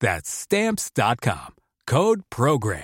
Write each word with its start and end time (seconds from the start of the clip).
That's 0.00 0.28
stamps.com. 0.30 1.54
Code 1.86 2.22
program. 2.30 2.82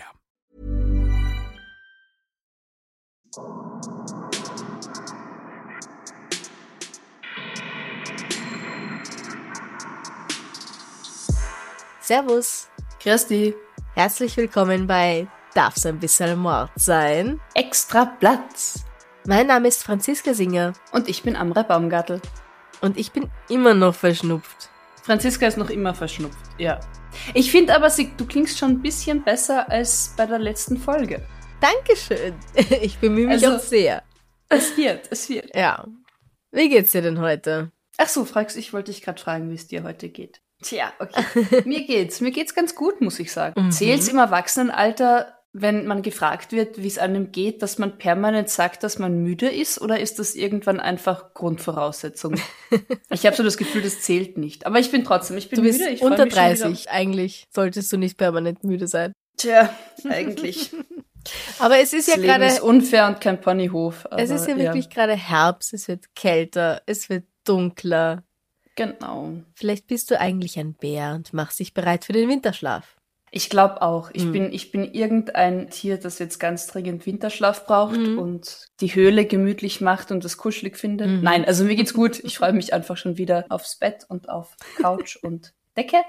Servus. 12.01 12.69
Christi. 13.01 13.55
Herzlich 13.95 14.37
willkommen 14.37 14.87
bei 14.87 15.27
Darf's 15.55 15.85
ein 15.85 15.99
bisschen 15.99 16.39
Mord 16.39 16.71
sein? 16.77 17.41
Extra 17.55 18.07
Platz. 18.07 18.85
Mein 19.27 19.49
Name 19.49 19.69
ist 19.69 19.83
Franziska 19.83 20.33
Singer. 20.33 20.73
Und 20.93 21.09
ich 21.09 21.23
bin 21.23 21.37
Amre 21.37 21.65
Baumgartel. 21.65 22.21
Und 22.81 22.97
ich 22.97 23.13
bin 23.13 23.31
immer 23.49 23.75
noch 23.75 23.95
verschnupft. 23.95 24.71
Franziska 25.03 25.47
ist 25.47 25.59
noch 25.59 25.71
immer 25.71 25.95
verschnupft, 25.95 26.39
ja. 26.59 26.81
Ich 27.35 27.51
finde 27.51 27.75
aber, 27.75 27.89
du 27.89 28.27
klingst 28.27 28.59
schon 28.59 28.71
ein 28.73 28.83
bisschen 28.83 29.23
besser 29.23 29.71
als 29.71 30.15
bei 30.17 30.27
der 30.27 30.39
letzten 30.39 30.77
Folge. 30.79 31.23
Dankeschön. 31.61 32.35
Ich 32.83 32.99
bemühe 32.99 33.27
mich 33.27 33.45
Also- 33.45 33.57
auch 33.57 33.61
sehr. 33.61 34.03
Es 34.49 34.77
wird, 34.77 35.09
es 35.11 35.29
wird. 35.31 35.55
Ja. 35.57 35.87
Wie 36.51 36.69
geht's 36.69 36.93
dir 36.93 37.01
denn 37.03 37.21
heute? 37.21 37.71
Ach 37.97 38.09
so, 38.09 38.25
fragst 38.25 38.57
ich 38.57 38.73
wollte 38.73 38.91
dich 38.93 39.01
gerade 39.03 39.21
fragen, 39.21 39.49
wie 39.51 39.55
es 39.55 39.67
dir 39.67 39.83
heute 39.83 40.09
geht. 40.11 40.41
Tja, 40.63 40.93
okay. 40.99 41.63
mir 41.65 41.85
geht's, 41.87 42.21
mir 42.21 42.31
geht's 42.31 42.55
ganz 42.55 42.75
gut, 42.75 43.01
muss 43.01 43.19
ich 43.19 43.33
sagen. 43.33 43.61
Mhm. 43.67 43.71
Zählt's 43.73 44.09
im 44.09 44.19
Erwachsenenalter, 44.19 45.39
wenn 45.55 45.87
man 45.87 46.03
gefragt 46.03 46.53
wird, 46.53 46.83
wie 46.83 46.87
es 46.87 46.99
einem 46.99 47.31
geht, 47.31 47.63
dass 47.63 47.77
man 47.79 47.99
permanent 47.99 48.49
sagt, 48.49 48.83
dass 48.83 48.99
man 48.99 49.23
müde 49.23 49.49
ist, 49.51 49.81
oder 49.81 50.01
ist 50.01 50.19
das 50.19 50.35
irgendwann 50.35 50.81
einfach 50.81 51.35
Grundvoraussetzung? 51.35 52.41
ich 53.11 53.27
habe 53.27 53.37
so 53.37 53.43
das 53.43 53.59
Gefühl, 53.59 53.83
das 53.83 54.01
zählt 54.01 54.39
nicht. 54.39 54.65
Aber 54.65 54.79
ich 54.79 54.91
bin 54.91 55.05
trotzdem, 55.05 55.37
ich 55.37 55.51
bin 55.51 55.59
Du 55.59 55.63
bist 55.63 55.81
müde. 55.81 55.91
Ich 55.91 56.03
unter 56.03 56.25
mich 56.25 56.35
schon 56.35 56.45
wieder. 56.45 56.57
30. 56.57 56.91
Eigentlich 56.91 57.49
solltest 57.51 57.93
du 57.93 57.99
nicht 57.99 58.17
permanent 58.17 58.65
müde 58.65 58.89
sein. 58.89 59.13
Tja, 59.37 59.69
eigentlich. 60.09 60.71
Aber 61.59 61.79
es 61.79 61.93
ist 61.93 62.09
das 62.09 62.17
ja 62.17 62.23
gerade, 62.23 62.47
ist 62.47 62.61
unfair 62.61 63.07
und 63.07 63.21
kein 63.21 63.41
Ponyhof. 63.41 64.07
es 64.17 64.31
ist 64.31 64.49
ja 64.49 64.57
wirklich 64.57 64.89
gerade 64.89 65.15
Herbst, 65.15 65.73
es 65.73 65.87
wird 65.87 66.15
kälter, 66.17 66.83
es 66.87 67.09
wird 67.09 67.25
dunkler. 67.45 68.25
Genau. 68.75 69.35
Vielleicht 69.55 69.87
bist 69.87 70.11
du 70.11 70.19
eigentlich 70.19 70.59
ein 70.59 70.75
Bär 70.75 71.15
und 71.15 71.33
machst 71.33 71.61
dich 71.61 71.75
bereit 71.75 72.07
für 72.07 72.13
den 72.13 72.29
Winterschlaf. 72.29 72.97
Ich 73.35 73.49
glaube 73.49 73.81
auch. 73.81 74.11
Ich, 74.13 74.25
Hm. 74.25 74.33
bin, 74.33 74.53
ich 74.53 74.71
bin 74.73 74.85
irgendein 74.93 75.71
Tier, 75.71 75.97
das 75.97 76.19
jetzt 76.19 76.39
ganz 76.39 76.67
dringend 76.67 77.07
Winterschlaf 77.07 77.67
braucht 77.67 77.97
Mhm. 77.99 78.19
und 78.19 78.67
die 78.81 78.95
Höhle 78.95 79.25
gemütlich 79.25 79.81
macht 79.81 80.11
und 80.11 80.23
das 80.23 80.37
kuschelig 80.37 80.77
findet. 80.77 81.09
Mhm. 81.09 81.21
Nein, 81.23 81.45
also 81.47 81.65
mir 81.65 81.75
geht's 81.75 81.95
gut. 81.95 82.21
Ich 82.23 82.37
freue 82.37 82.53
mich 82.53 82.75
einfach 82.75 82.99
schon 82.99 83.17
wieder 83.17 83.47
aufs 83.49 83.77
Bett 83.77 84.05
und 84.09 84.29
auf 84.29 84.55
Couch 84.77 85.17
und 85.23 85.55
Decke. 85.79 86.03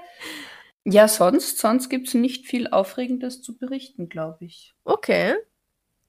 Ja, 0.84 1.08
sonst, 1.08 1.58
sonst 1.58 1.88
gibt's 1.88 2.12
nicht 2.12 2.46
viel 2.46 2.68
Aufregendes 2.68 3.40
zu 3.40 3.56
berichten, 3.56 4.10
glaube 4.10 4.44
ich. 4.44 4.74
Okay. 4.84 5.34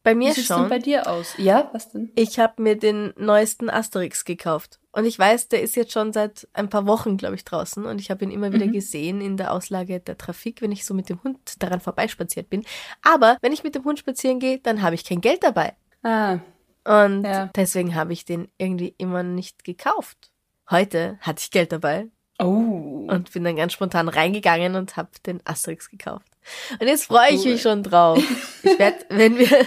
Bei 0.06 0.12
Wie 0.12 0.16
mir 0.20 0.34
sieht's 0.34 0.48
denn 0.50 0.58
schon. 0.60 0.70
bei 0.70 0.80
dir 0.80 1.10
aus? 1.10 1.34
Ja, 1.38 1.70
was 1.74 1.90
denn? 1.92 2.12
Ich 2.16 2.38
habe 2.40 2.62
mir 2.62 2.78
den 2.78 3.12
neuesten 3.18 3.70
Asterix 3.70 4.24
gekauft. 4.24 4.80
Und 4.92 5.04
ich 5.06 5.18
weiß, 5.20 5.50
der 5.50 5.62
ist 5.64 5.76
jetzt 5.76 5.92
schon 5.92 6.14
seit 6.14 6.48
ein 6.54 6.70
paar 6.70 6.86
Wochen, 6.86 7.18
glaube 7.18 7.34
ich, 7.36 7.44
draußen. 7.44 7.84
Und 7.86 8.00
ich 8.00 8.12
habe 8.12 8.24
ihn 8.24 8.30
immer 8.32 8.54
wieder 8.54 8.68
Mhm. 8.68 8.72
gesehen 8.72 9.20
in 9.20 9.36
der 9.36 9.52
Auslage 9.52 10.00
der 10.00 10.18
Trafik, 10.18 10.62
wenn 10.62 10.72
ich 10.72 10.86
so 10.86 10.94
mit 10.94 11.10
dem 11.10 11.22
Hund 11.24 11.40
daran 11.62 11.82
vorbeispaziert 11.82 12.50
bin. 12.50 12.64
Aber 13.02 13.38
wenn 13.42 13.52
ich 13.52 13.64
mit 13.64 13.74
dem 13.76 13.84
Hund 13.84 14.00
spazieren 14.00 14.40
gehe, 14.40 14.60
dann 14.60 14.82
habe 14.84 14.94
ich 14.96 15.04
kein 15.04 15.22
Geld 15.22 15.44
dabei. 15.44 15.74
Ah, 16.04 16.38
Und 16.86 17.24
Ja. 17.26 17.50
deswegen 17.56 17.96
habe 17.96 18.14
ich 18.14 18.26
den 18.26 18.48
irgendwie 18.60 18.94
immer 19.00 19.24
nicht 19.24 19.64
gekauft. 19.64 20.32
Heute 20.70 21.18
hatte 21.22 21.42
ich 21.42 21.50
Geld 21.50 21.72
dabei 21.72 22.08
oh. 22.40 23.08
und 23.10 23.32
bin 23.34 23.44
dann 23.44 23.56
ganz 23.56 23.74
spontan 23.74 24.08
reingegangen 24.08 24.76
und 24.76 24.98
habe 24.98 25.10
den 25.26 25.42
Asterix 25.46 25.90
gekauft. 25.90 26.28
Und 26.80 26.88
jetzt 26.88 27.06
freue 27.06 27.32
ich 27.32 27.44
Cool. 27.46 27.52
mich 27.54 27.62
schon 27.62 27.84
drauf. 27.84 28.18
Ich 28.64 28.80
werde, 28.80 28.98
wenn 29.10 29.38
wir, 29.38 29.66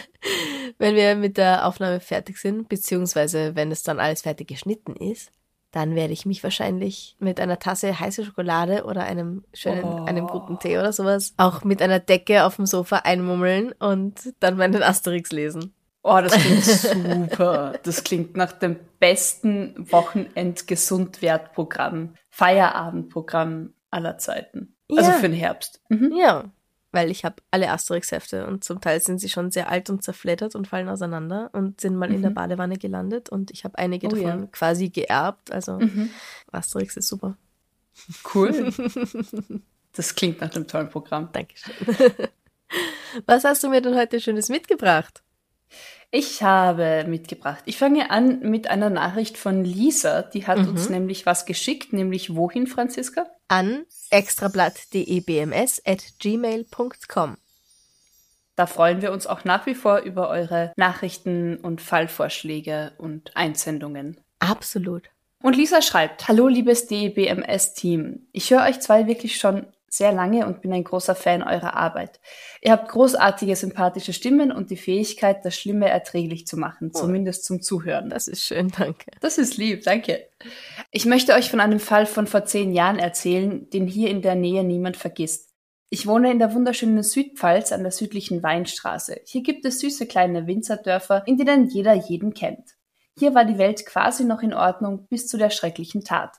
wenn 0.79 0.95
wir 0.95 1.15
mit 1.17 1.37
der 1.37 1.67
Aufnahme 1.67 2.01
fertig 2.01 2.39
sind, 2.39 2.69
beziehungsweise 2.69 3.55
wenn 3.57 3.71
es 3.73 3.83
dann 3.83 3.99
alles 4.01 4.23
fertig 4.23 4.49
geschnitten 4.49 4.95
ist, 4.97 5.31
dann 5.73 5.95
werde 5.95 6.15
ich 6.15 6.25
mich 6.25 6.43
wahrscheinlich 6.43 7.15
mit 7.19 7.39
einer 7.41 7.59
Tasse 7.59 8.01
heiße 8.01 8.25
Schokolade 8.25 8.85
oder 8.85 9.03
einem 9.03 9.45
schönen, 9.53 9.85
Oh. 9.85 10.05
einem 10.05 10.27
guten 10.27 10.59
Tee 10.59 10.79
oder 10.79 10.93
sowas 10.95 11.35
auch 11.37 11.63
mit 11.63 11.83
einer 11.83 11.99
Decke 12.01 12.45
auf 12.45 12.57
dem 12.57 12.65
Sofa 12.65 12.97
einmummeln 13.05 13.73
und 13.73 14.33
dann 14.41 14.57
meinen 14.57 14.83
Asterix 14.83 15.31
lesen. 15.31 15.75
Oh, 16.03 16.21
das 16.23 16.33
klingt 16.33 16.65
super. 16.65 17.75
Das 17.83 18.03
klingt 18.03 18.35
nach 18.37 18.53
dem 18.53 18.77
besten 18.99 19.75
Wochenend-Gesundwertprogramm, 20.89 22.15
Feierabendprogramm 22.31 23.75
aller 23.91 24.17
Zeiten. 24.19 24.75
Also 24.91 25.03
Ja. 25.11 25.17
für 25.17 25.29
den 25.29 25.35
Herbst. 25.39 25.83
Mhm. 25.91 26.13
Ja, 26.17 26.45
weil 26.93 27.11
ich 27.11 27.25
habe 27.25 27.37
alle 27.51 27.71
Asterix-Hefte 27.71 28.47
und 28.47 28.65
zum 28.65 28.81
Teil 28.81 29.01
sind 29.01 29.19
sie 29.21 29.29
schon 29.29 29.51
sehr 29.51 29.69
alt 29.71 29.91
und 29.91 30.03
zerfleddert 30.03 30.55
und 30.55 30.67
fallen 30.69 30.89
auseinander 30.89 31.51
und 31.53 31.81
sind 31.81 31.97
mal 31.97 32.11
in 32.13 32.23
der 32.23 32.31
Mhm. 32.31 32.35
Badewanne 32.35 32.79
gelandet 32.79 33.29
und 33.29 33.51
ich 33.51 33.65
habe 33.65 33.77
einige 33.79 34.07
Oh 34.07 34.11
davon 34.11 34.25
ja. 34.43 34.49
quasi 34.53 34.89
geerbt. 34.89 35.51
Also 35.53 35.73
Mhm. 35.79 36.11
Asterix 36.53 36.97
ist 36.97 37.09
super. 37.09 37.37
Cool. 38.35 38.73
Das 39.95 40.15
klingt 40.15 40.41
nach 40.41 40.55
einem 40.55 40.69
tollen 40.69 40.91
Programm. 40.91 41.31
Dankeschön. 41.33 41.75
Was 43.27 43.43
hast 43.45 43.65
du 43.65 43.69
mir 43.69 43.81
denn 43.81 43.97
heute 43.97 44.21
Schönes 44.21 44.49
mitgebracht? 44.49 45.23
Ich 46.11 46.43
habe 46.43 47.05
mitgebracht. 47.09 47.63
Ich 47.67 47.79
fange 47.79 48.11
an 48.11 48.41
mit 48.41 48.69
einer 48.71 48.91
Nachricht 48.91 49.37
von 49.37 49.65
Lisa. 49.65 50.23
Die 50.23 50.47
hat 50.47 50.59
Mhm. 50.59 50.69
uns 50.69 50.89
nämlich 50.89 51.27
was 51.27 51.47
geschickt, 51.47 51.93
nämlich 51.93 52.35
wohin, 52.37 52.67
Franziska? 52.67 53.27
An 53.49 53.87
extrablatt.debms 54.11 55.83
at 55.87 56.03
Da 58.57 58.67
freuen 58.67 59.01
wir 59.01 59.13
uns 59.13 59.27
auch 59.27 59.45
nach 59.45 59.65
wie 59.65 59.75
vor 59.75 60.01
über 60.01 60.29
eure 60.29 60.73
Nachrichten 60.77 61.57
und 61.57 61.81
Fallvorschläge 61.81 62.93
und 62.99 63.35
Einsendungen. 63.37 64.21
Absolut. 64.39 65.09
Und 65.43 65.57
Lisa 65.57 65.81
schreibt, 65.81 66.29
Hallo 66.29 66.47
liebes 66.49 66.89
DEBMS-Team. 66.89 68.27
Ich 68.33 68.51
höre 68.51 68.65
euch 68.65 68.81
zwei 68.81 69.07
wirklich 69.07 69.39
schon 69.39 69.67
sehr 69.91 70.13
lange 70.13 70.47
und 70.47 70.61
bin 70.61 70.73
ein 70.73 70.85
großer 70.85 71.15
Fan 71.15 71.43
eurer 71.43 71.75
Arbeit. 71.75 72.21
Ihr 72.63 72.73
habt 72.73 72.89
großartige, 72.89 73.57
sympathische 73.57 74.13
Stimmen 74.13 74.53
und 74.53 74.71
die 74.71 74.77
Fähigkeit, 74.77 75.45
das 75.45 75.57
Schlimme 75.57 75.89
erträglich 75.89 76.47
zu 76.47 76.57
machen, 76.57 76.91
Oh. 76.95 76.99
zumindest 76.99 77.45
zum 77.45 77.63
Zuhören. 77.63 78.11
Das 78.11 78.29
ist 78.29 78.45
schön, 78.45 78.69
danke. 78.77 79.11
Das 79.21 79.39
ist 79.39 79.57
lieb, 79.57 79.85
danke. 79.85 80.29
Ich 80.91 81.07
möchte 81.07 81.35
euch 81.35 81.51
von 81.51 81.61
einem 81.61 81.81
Fall 81.81 82.07
von 82.07 82.27
vor 82.27 82.45
zehn 82.45 82.73
Jahren 82.73 82.99
erzählen, 82.99 83.69
den 83.71 83.87
hier 83.87 84.11
in 84.11 84.23
der 84.23 84.35
Nähe 84.35 84.65
niemand 84.65 84.97
vergisst. 84.97 85.49
Ich 85.91 86.07
wohne 86.07 86.31
in 86.31 86.39
der 86.39 86.53
wunderschönen 86.53 87.03
Südpfalz 87.03 87.73
an 87.73 87.83
der 87.83 87.93
südlichen 87.93 88.43
Weinstraße. 88.43 89.21
Hier 89.25 89.43
gibt 89.43 89.65
es 89.65 89.81
süße 89.81 90.07
kleine 90.07 90.47
Winzerdörfer, 90.47 91.23
in 91.27 91.39
denen 91.39 91.69
jeder 91.71 91.95
jeden 91.95 92.35
kennt. 92.35 92.75
Hier 93.19 93.35
war 93.35 93.45
die 93.47 93.59
Welt 93.59 93.87
quasi 93.87 94.25
noch 94.25 94.43
in 94.43 94.53
Ordnung 94.53 95.07
bis 95.09 95.27
zu 95.27 95.39
der 95.39 95.51
schrecklichen 95.51 96.05
Tat. 96.05 96.37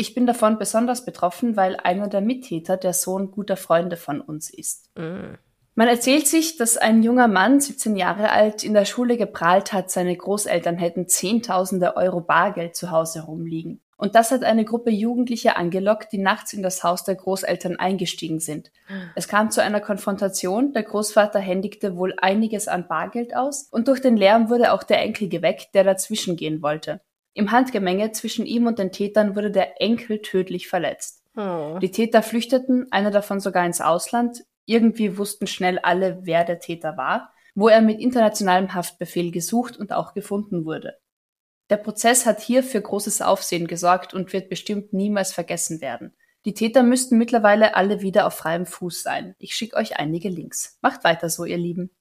Ich 0.00 0.14
bin 0.14 0.26
davon 0.26 0.58
besonders 0.58 1.04
betroffen, 1.04 1.56
weil 1.56 1.76
einer 1.76 2.06
der 2.06 2.20
Mittäter 2.20 2.76
der 2.76 2.92
Sohn 2.92 3.32
guter 3.32 3.56
Freunde 3.56 3.96
von 3.96 4.20
uns 4.20 4.48
ist. 4.48 4.96
Mm. 4.96 5.34
Man 5.74 5.88
erzählt 5.88 6.28
sich, 6.28 6.56
dass 6.56 6.76
ein 6.76 7.02
junger 7.02 7.26
Mann, 7.26 7.60
17 7.60 7.96
Jahre 7.96 8.30
alt, 8.30 8.62
in 8.62 8.74
der 8.74 8.84
Schule 8.84 9.16
geprahlt 9.16 9.72
hat, 9.72 9.90
seine 9.90 10.16
Großeltern 10.16 10.76
hätten 10.76 11.08
Zehntausende 11.08 11.96
Euro 11.96 12.20
Bargeld 12.20 12.76
zu 12.76 12.92
Hause 12.92 13.22
rumliegen. 13.22 13.80
Und 13.96 14.14
das 14.14 14.30
hat 14.30 14.44
eine 14.44 14.64
Gruppe 14.64 14.90
Jugendlicher 14.90 15.56
angelockt, 15.56 16.12
die 16.12 16.18
nachts 16.18 16.52
in 16.52 16.62
das 16.62 16.84
Haus 16.84 17.02
der 17.02 17.16
Großeltern 17.16 17.80
eingestiegen 17.80 18.38
sind. 18.38 18.70
Es 19.16 19.26
kam 19.26 19.50
zu 19.50 19.60
einer 19.64 19.80
Konfrontation, 19.80 20.72
der 20.72 20.84
Großvater 20.84 21.40
händigte 21.40 21.96
wohl 21.96 22.14
einiges 22.18 22.68
an 22.68 22.86
Bargeld 22.86 23.34
aus 23.34 23.64
und 23.72 23.88
durch 23.88 24.00
den 24.00 24.16
Lärm 24.16 24.48
wurde 24.48 24.72
auch 24.72 24.84
der 24.84 25.02
Enkel 25.02 25.28
geweckt, 25.28 25.74
der 25.74 25.82
dazwischen 25.82 26.36
gehen 26.36 26.62
wollte. 26.62 27.00
Im 27.38 27.52
Handgemenge 27.52 28.10
zwischen 28.10 28.46
ihm 28.46 28.66
und 28.66 28.80
den 28.80 28.90
Tätern 28.90 29.36
wurde 29.36 29.52
der 29.52 29.80
Enkel 29.80 30.22
tödlich 30.22 30.66
verletzt. 30.66 31.22
Oh. 31.36 31.78
Die 31.80 31.92
Täter 31.92 32.20
flüchteten, 32.24 32.90
einer 32.90 33.12
davon 33.12 33.38
sogar 33.38 33.64
ins 33.64 33.80
Ausland. 33.80 34.42
Irgendwie 34.64 35.16
wussten 35.18 35.46
schnell 35.46 35.78
alle, 35.78 36.18
wer 36.22 36.42
der 36.42 36.58
Täter 36.58 36.96
war, 36.96 37.32
wo 37.54 37.68
er 37.68 37.80
mit 37.80 38.00
internationalem 38.00 38.74
Haftbefehl 38.74 39.30
gesucht 39.30 39.76
und 39.76 39.92
auch 39.92 40.14
gefunden 40.14 40.64
wurde. 40.64 40.98
Der 41.70 41.76
Prozess 41.76 42.26
hat 42.26 42.40
hier 42.40 42.64
für 42.64 42.82
großes 42.82 43.22
Aufsehen 43.22 43.68
gesorgt 43.68 44.14
und 44.14 44.32
wird 44.32 44.48
bestimmt 44.48 44.92
niemals 44.92 45.32
vergessen 45.32 45.80
werden. 45.80 46.16
Die 46.44 46.54
Täter 46.54 46.82
müssten 46.82 47.18
mittlerweile 47.18 47.76
alle 47.76 48.02
wieder 48.02 48.26
auf 48.26 48.34
freiem 48.34 48.66
Fuß 48.66 49.04
sein. 49.04 49.36
Ich 49.38 49.54
schicke 49.54 49.76
euch 49.76 49.96
einige 49.96 50.28
Links. 50.28 50.76
Macht 50.82 51.04
weiter 51.04 51.30
so, 51.30 51.44
ihr 51.44 51.58
Lieben. 51.58 51.92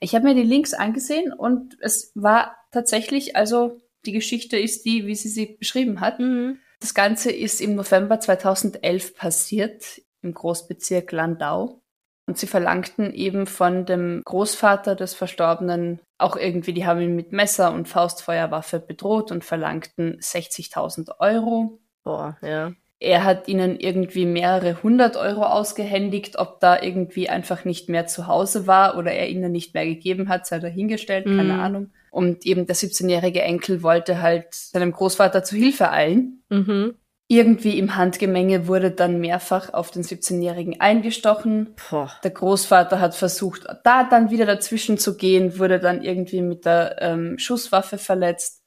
Ich 0.00 0.14
habe 0.14 0.26
mir 0.26 0.34
die 0.34 0.42
Links 0.42 0.74
angesehen 0.74 1.32
und 1.32 1.78
es 1.80 2.12
war 2.14 2.56
tatsächlich, 2.72 3.36
also 3.36 3.80
die 4.06 4.12
Geschichte 4.12 4.58
ist 4.58 4.84
die, 4.84 5.06
wie 5.06 5.14
sie 5.14 5.28
sie 5.28 5.56
beschrieben 5.58 6.00
hat. 6.00 6.18
Mhm. 6.18 6.58
Das 6.80 6.94
Ganze 6.94 7.30
ist 7.30 7.60
im 7.60 7.74
November 7.74 8.20
2011 8.20 9.14
passiert 9.14 9.84
im 10.22 10.32
Großbezirk 10.34 11.12
Landau. 11.12 11.82
Und 12.26 12.38
sie 12.38 12.46
verlangten 12.46 13.12
eben 13.12 13.46
von 13.46 13.86
dem 13.86 14.22
Großvater 14.24 14.94
des 14.94 15.14
Verstorbenen 15.14 16.00
auch 16.16 16.36
irgendwie, 16.36 16.72
die 16.72 16.86
haben 16.86 17.00
ihn 17.00 17.16
mit 17.16 17.32
Messer 17.32 17.72
und 17.72 17.88
Faustfeuerwaffe 17.88 18.78
bedroht 18.78 19.32
und 19.32 19.44
verlangten 19.44 20.18
60.000 20.20 21.18
Euro. 21.18 21.80
Boah, 22.04 22.36
ja. 22.40 22.72
Er 23.00 23.24
hat 23.24 23.48
ihnen 23.48 23.80
irgendwie 23.80 24.26
mehrere 24.26 24.82
hundert 24.82 25.16
Euro 25.16 25.42
ausgehändigt, 25.42 26.38
ob 26.38 26.60
da 26.60 26.80
irgendwie 26.80 27.28
einfach 27.30 27.64
nicht 27.64 27.88
mehr 27.88 28.06
zu 28.06 28.26
Hause 28.26 28.66
war 28.66 28.96
oder 28.96 29.10
er 29.10 29.28
ihnen 29.28 29.50
nicht 29.50 29.74
mehr 29.74 29.86
gegeben 29.86 30.28
hat, 30.28 30.46
sei 30.46 30.58
dahingestellt, 30.60 31.24
keine 31.24 31.54
Mhm. 31.54 31.60
Ahnung. 31.60 31.90
Und 32.10 32.44
eben 32.46 32.66
der 32.66 32.76
17-jährige 32.76 33.42
Enkel 33.42 33.82
wollte 33.82 34.20
halt 34.20 34.54
seinem 34.54 34.92
Großvater 34.92 35.44
zu 35.44 35.56
Hilfe 35.56 35.90
eilen. 35.90 36.42
Mhm. 36.48 36.94
Irgendwie 37.28 37.78
im 37.78 37.94
Handgemenge 37.94 38.66
wurde 38.66 38.90
dann 38.90 39.20
mehrfach 39.20 39.72
auf 39.72 39.92
den 39.92 40.02
17-jährigen 40.02 40.80
eingestochen. 40.80 41.76
Boah. 41.88 42.10
Der 42.24 42.32
Großvater 42.32 42.98
hat 42.98 43.14
versucht, 43.14 43.66
da 43.84 44.02
dann 44.02 44.30
wieder 44.30 44.46
dazwischen 44.46 44.98
zu 44.98 45.16
gehen, 45.16 45.58
wurde 45.58 45.78
dann 45.78 46.02
irgendwie 46.02 46.42
mit 46.42 46.64
der 46.64 46.96
ähm, 47.00 47.38
Schusswaffe 47.38 47.98
verletzt. 47.98 48.64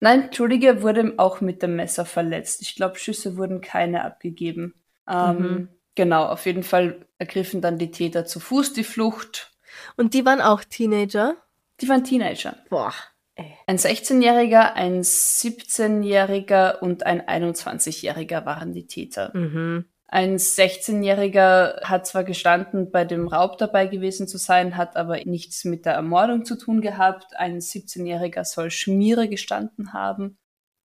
Nein, 0.00 0.24
Entschuldige, 0.24 0.82
wurde 0.82 1.14
auch 1.18 1.42
mit 1.42 1.62
dem 1.62 1.76
Messer 1.76 2.06
verletzt. 2.06 2.62
Ich 2.62 2.74
glaube, 2.74 2.98
Schüsse 2.98 3.36
wurden 3.36 3.60
keine 3.60 4.04
abgegeben. 4.04 4.74
Ähm, 5.08 5.36
Mhm. 5.38 5.68
Genau, 5.96 6.26
auf 6.26 6.44
jeden 6.44 6.62
Fall 6.62 7.06
ergriffen 7.18 7.62
dann 7.62 7.78
die 7.78 7.90
Täter 7.90 8.26
zu 8.26 8.38
Fuß 8.38 8.74
die 8.74 8.84
Flucht. 8.84 9.52
Und 9.96 10.12
die 10.12 10.26
waren 10.26 10.42
auch 10.42 10.62
Teenager? 10.62 11.36
Die 11.80 11.88
waren 11.88 12.04
Teenager. 12.04 12.56
Boah. 12.68 12.94
Ey. 13.34 13.52
Ein 13.66 13.76
16-Jähriger, 13.76 14.72
ein 14.72 15.02
17-Jähriger 15.02 16.78
und 16.80 17.04
ein 17.04 17.20
21-Jähriger 17.20 18.46
waren 18.46 18.72
die 18.72 18.86
Täter. 18.86 19.30
Mhm. 19.34 19.84
Ein 20.08 20.36
16-Jähriger 20.36 21.82
hat 21.82 22.06
zwar 22.06 22.24
gestanden, 22.24 22.90
bei 22.90 23.04
dem 23.04 23.28
Raub 23.28 23.58
dabei 23.58 23.86
gewesen 23.86 24.28
zu 24.28 24.38
sein, 24.38 24.76
hat 24.76 24.96
aber 24.96 25.18
nichts 25.24 25.64
mit 25.64 25.84
der 25.84 25.94
Ermordung 25.94 26.44
zu 26.44 26.56
tun 26.56 26.80
gehabt. 26.80 27.36
Ein 27.36 27.58
17-Jähriger 27.58 28.44
soll 28.44 28.70
Schmiere 28.70 29.28
gestanden 29.28 29.92
haben. 29.92 30.38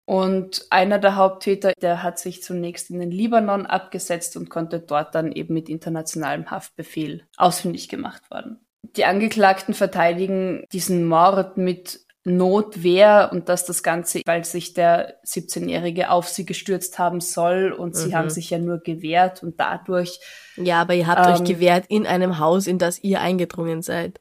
Und 0.06 0.66
einer 0.72 0.98
der 0.98 1.18
Haupttäter, 1.18 1.74
der 1.80 2.02
hat 2.02 2.18
sich 2.18 2.42
zunächst 2.42 2.90
in 2.90 3.00
den 3.00 3.12
Libanon 3.12 3.68
abgesetzt 3.68 4.36
und 4.38 4.50
konnte 4.50 4.80
dort 4.80 5.14
dann 5.14 5.32
eben 5.32 5.54
mit 5.54 5.70
internationalem 5.70 6.50
Haftbefehl 6.50 7.28
ausfindig 7.38 7.90
gemacht 7.90 8.32
werden. 8.32 8.66
Die 8.84 9.06
Angeklagten 9.06 9.74
verteidigen 9.74 10.64
diesen 10.72 11.06
Mord 11.08 11.58
mit 11.58 12.00
Notwehr 12.26 13.30
und 13.32 13.50
dass 13.50 13.66
das 13.66 13.82
Ganze, 13.84 14.22
weil 14.26 14.44
sich 14.44 14.74
der 14.74 15.16
17-Jährige 15.26 16.10
auf 16.12 16.28
sie 16.28 16.46
gestürzt 16.46 17.00
haben 17.00 17.22
soll 17.22 17.72
und 17.72 17.96
sie 17.96 18.10
Mhm. 18.10 18.14
haben 18.16 18.30
sich 18.30 18.50
ja 18.50 18.58
nur 18.60 18.80
gewehrt 18.80 19.42
und 19.44 19.60
dadurch 19.60 20.20
Ja, 20.58 20.82
aber 20.82 20.94
ihr 20.96 21.08
habt 21.08 21.26
Ähm, 21.26 21.34
euch 21.34 21.44
gewehrt 21.44 21.86
in 21.88 22.06
einem 22.06 22.40
Haus, 22.40 22.68
in 22.68 22.78
das 22.78 23.02
ihr 23.04 23.22
eingedrungen 23.22 23.82
seid. 23.82 24.20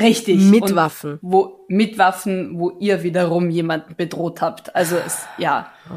richtig 0.00 0.38
Mit 0.40 0.62
und 0.62 0.76
Waffen. 0.76 1.18
wo 1.22 1.64
mit 1.68 1.98
Waffen, 1.98 2.58
wo 2.60 2.70
ihr 2.78 3.02
wiederum 3.02 3.50
jemanden 3.50 3.96
bedroht 3.96 4.40
habt. 4.40 4.74
Also 4.76 4.96
es, 4.96 5.24
ja. 5.38 5.72
Oh. 5.90 5.94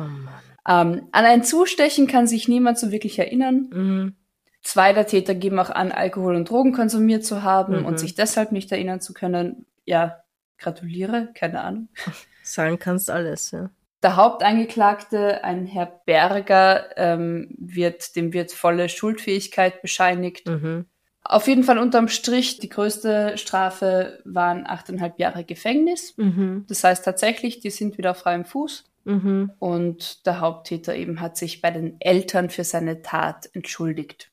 Ähm, 0.67 1.07
an 1.11 1.25
ein 1.25 1.43
Zustechen 1.43 2.07
kann 2.07 2.25
sich 2.25 2.47
niemand 2.47 2.79
so 2.79 2.91
wirklich 2.91 3.19
erinnern. 3.19 3.69
Mhm. 3.71 4.15
Zwei 4.65 4.93
der 4.93 5.05
Täter 5.05 5.35
geben 5.35 5.59
auch 5.59 5.69
an, 5.69 5.91
Alkohol 5.91 6.35
und 6.35 6.49
Drogen 6.49 6.73
konsumiert 6.73 7.23
zu 7.23 7.43
haben 7.43 7.81
Mhm. 7.81 7.85
und 7.85 7.99
sich 7.99 8.15
deshalb 8.15 8.51
nicht 8.51 8.71
erinnern 8.71 8.99
zu 8.99 9.13
können. 9.13 9.67
Ja, 9.85 10.23
gratuliere, 10.57 11.29
keine 11.35 11.61
Ahnung. 11.61 11.87
Sagen 12.43 12.79
kannst 12.79 13.11
alles, 13.11 13.51
ja. 13.51 13.69
Der 14.01 14.15
Hauptangeklagte, 14.15 15.43
ein 15.43 15.67
Herr 15.67 16.01
Berger, 16.07 16.85
ähm, 16.97 17.53
wird, 17.59 18.15
dem 18.15 18.33
wird 18.33 18.51
volle 18.51 18.89
Schuldfähigkeit 18.89 19.83
bescheinigt. 19.83 20.47
Mhm. 20.47 20.85
Auf 21.23 21.47
jeden 21.47 21.63
Fall 21.63 21.77
unterm 21.77 22.07
Strich, 22.07 22.57
die 22.59 22.69
größte 22.69 23.37
Strafe 23.37 24.19
waren 24.25 24.65
achteinhalb 24.65 25.19
Jahre 25.19 25.43
Gefängnis. 25.43 26.15
Mhm. 26.17 26.65
Das 26.67 26.83
heißt 26.83 27.05
tatsächlich, 27.05 27.59
die 27.59 27.69
sind 27.69 27.99
wieder 27.99 28.11
auf 28.11 28.17
freiem 28.17 28.45
Fuß. 28.45 28.83
Mhm. 29.03 29.51
Und 29.59 30.25
der 30.25 30.39
Haupttäter 30.39 30.95
eben 30.95 31.21
hat 31.21 31.37
sich 31.37 31.61
bei 31.61 31.69
den 31.69 31.97
Eltern 31.99 32.49
für 32.49 32.63
seine 32.63 33.03
Tat 33.03 33.47
entschuldigt. 33.53 34.31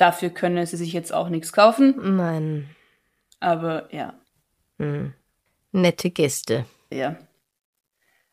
Dafür 0.00 0.30
können 0.30 0.64
sie 0.64 0.78
sich 0.78 0.94
jetzt 0.94 1.12
auch 1.12 1.28
nichts 1.28 1.52
kaufen, 1.52 2.16
Nein. 2.16 2.70
aber 3.38 3.92
ja, 3.94 4.14
Mhm. 4.78 5.12
Nette 5.72 6.10
Gäste. 6.10 6.64
ja. 6.90 7.16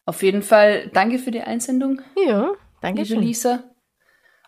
Auf 0.06 0.24
jeden 0.24 0.42
Fall 0.42 0.88
danke 0.94 1.19
für 1.19 1.31
die 1.31 1.42
Einsendung, 1.42 2.02
Ja, 2.25 2.52
danke 2.80 3.02
liebe 3.02 3.16
schön. 3.16 3.22
Lisa. 3.22 3.64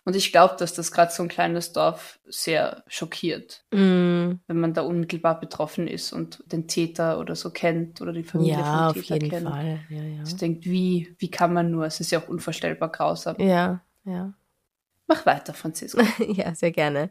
Und 0.06 0.16
ich 0.16 0.32
glaube, 0.32 0.56
dass 0.58 0.72
das 0.72 0.90
gerade 0.92 1.12
so 1.12 1.22
ein 1.22 1.28
kleines 1.28 1.74
Dorf 1.74 2.18
sehr 2.26 2.82
schockiert, 2.86 3.66
Mhm. 3.70 4.40
wenn 4.46 4.58
man 4.58 4.72
da 4.72 4.80
unmittelbar 4.80 5.38
betroffen 5.38 5.86
ist 5.86 6.14
und 6.14 6.42
den 6.50 6.66
Täter 6.68 7.18
oder 7.18 7.36
so 7.36 7.50
kennt 7.50 8.00
oder 8.00 8.14
die 8.14 8.22
Familie 8.24 8.54
Ja, 8.54 8.64
vom 8.64 8.80
auf 8.86 8.92
Täter 8.94 9.14
jeden 9.16 9.28
kennt. 9.28 9.48
Fall. 9.50 9.80
Ja, 9.90 10.02
ja. 10.02 10.22
Ich 10.22 10.36
denkt, 10.36 10.64
wie, 10.64 11.14
wie 11.18 11.30
kann 11.30 11.52
man 11.52 11.70
nur? 11.70 11.84
Es 11.84 12.00
ist 12.00 12.10
ja 12.12 12.20
auch 12.20 12.28
unvorstellbar 12.28 12.88
grausam. 12.90 13.36
Ja, 13.38 13.82
ja. 14.06 14.32
Mach 15.10 15.26
weiter, 15.26 15.54
Franziska. 15.54 16.04
ja, 16.28 16.54
sehr 16.54 16.70
gerne. 16.70 17.10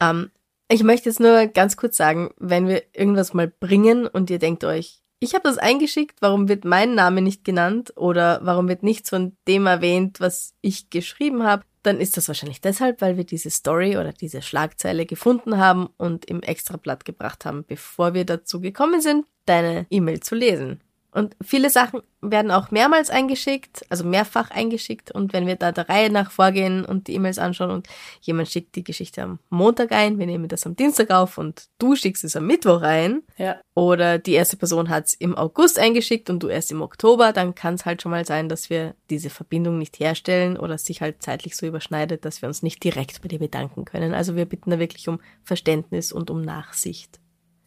Ähm, 0.00 0.30
ich 0.70 0.82
möchte 0.82 1.10
jetzt 1.10 1.20
nur 1.20 1.46
ganz 1.46 1.76
kurz 1.76 1.98
sagen, 1.98 2.30
wenn 2.38 2.66
wir 2.66 2.82
irgendwas 2.94 3.34
mal 3.34 3.48
bringen 3.48 4.06
und 4.06 4.30
ihr 4.30 4.38
denkt 4.38 4.64
euch, 4.64 5.02
ich 5.20 5.34
habe 5.34 5.42
das 5.42 5.58
eingeschickt, 5.58 6.22
warum 6.22 6.48
wird 6.48 6.64
mein 6.64 6.94
Name 6.94 7.20
nicht 7.20 7.44
genannt 7.44 7.92
oder 7.96 8.40
warum 8.44 8.66
wird 8.68 8.82
nichts 8.82 9.10
von 9.10 9.36
dem 9.46 9.66
erwähnt, 9.66 10.20
was 10.20 10.54
ich 10.62 10.88
geschrieben 10.88 11.42
habe, 11.42 11.64
dann 11.82 12.00
ist 12.00 12.16
das 12.16 12.28
wahrscheinlich 12.28 12.62
deshalb, 12.62 13.02
weil 13.02 13.18
wir 13.18 13.24
diese 13.24 13.50
Story 13.50 13.98
oder 13.98 14.12
diese 14.12 14.40
Schlagzeile 14.40 15.04
gefunden 15.04 15.58
haben 15.58 15.90
und 15.98 16.24
im 16.24 16.40
Extrablatt 16.42 17.04
gebracht 17.04 17.44
haben, 17.44 17.64
bevor 17.66 18.14
wir 18.14 18.24
dazu 18.24 18.62
gekommen 18.62 19.02
sind, 19.02 19.26
deine 19.44 19.86
E-Mail 19.90 20.20
zu 20.20 20.34
lesen. 20.34 20.80
Und 21.18 21.34
viele 21.42 21.68
Sachen 21.68 22.02
werden 22.20 22.52
auch 22.52 22.70
mehrmals 22.70 23.10
eingeschickt, 23.10 23.84
also 23.88 24.04
mehrfach 24.04 24.52
eingeschickt. 24.52 25.10
Und 25.10 25.32
wenn 25.32 25.48
wir 25.48 25.56
da 25.56 25.72
der 25.72 25.88
Reihe 25.88 26.10
nach 26.10 26.30
vorgehen 26.30 26.84
und 26.84 27.08
die 27.08 27.14
E-Mails 27.14 27.40
anschauen 27.40 27.72
und 27.72 27.88
jemand 28.20 28.48
schickt 28.48 28.76
die 28.76 28.84
Geschichte 28.84 29.22
am 29.22 29.40
Montag 29.50 29.90
ein, 29.90 30.20
wir 30.20 30.26
nehmen 30.26 30.46
das 30.46 30.64
am 30.64 30.76
Dienstag 30.76 31.10
auf 31.10 31.36
und 31.36 31.64
du 31.78 31.96
schickst 31.96 32.22
es 32.22 32.36
am 32.36 32.46
Mittwoch 32.46 32.82
ein, 32.82 33.22
Ja, 33.36 33.60
oder 33.74 34.18
die 34.18 34.34
erste 34.34 34.56
Person 34.56 34.90
hat 34.90 35.06
es 35.06 35.14
im 35.14 35.36
August 35.36 35.80
eingeschickt 35.80 36.30
und 36.30 36.40
du 36.40 36.46
erst 36.46 36.70
im 36.70 36.82
Oktober, 36.82 37.32
dann 37.32 37.56
kann 37.56 37.74
es 37.74 37.84
halt 37.84 38.00
schon 38.00 38.12
mal 38.12 38.24
sein, 38.24 38.48
dass 38.48 38.70
wir 38.70 38.94
diese 39.10 39.28
Verbindung 39.28 39.78
nicht 39.78 39.98
herstellen 39.98 40.56
oder 40.56 40.78
sich 40.78 41.02
halt 41.02 41.20
zeitlich 41.20 41.56
so 41.56 41.66
überschneidet, 41.66 42.24
dass 42.24 42.42
wir 42.42 42.48
uns 42.48 42.62
nicht 42.62 42.84
direkt 42.84 43.22
bei 43.22 43.28
dir 43.28 43.40
bedanken 43.40 43.84
können. 43.84 44.14
Also 44.14 44.36
wir 44.36 44.44
bitten 44.44 44.70
da 44.70 44.78
wirklich 44.78 45.08
um 45.08 45.18
Verständnis 45.42 46.12
und 46.12 46.30
um 46.30 46.42
Nachsicht. 46.42 47.18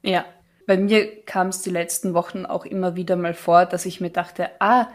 Ja, 0.03 0.23
bei 0.67 0.77
mir 0.77 1.23
kam 1.25 1.47
es 1.47 1.61
die 1.61 1.69
letzten 1.69 2.13
Wochen 2.13 2.45
auch 2.45 2.65
immer 2.65 2.95
wieder 2.95 3.15
mal 3.15 3.33
vor, 3.33 3.65
dass 3.65 3.85
ich 3.85 4.01
mir 4.01 4.09
dachte, 4.09 4.49
ah, 4.59 4.87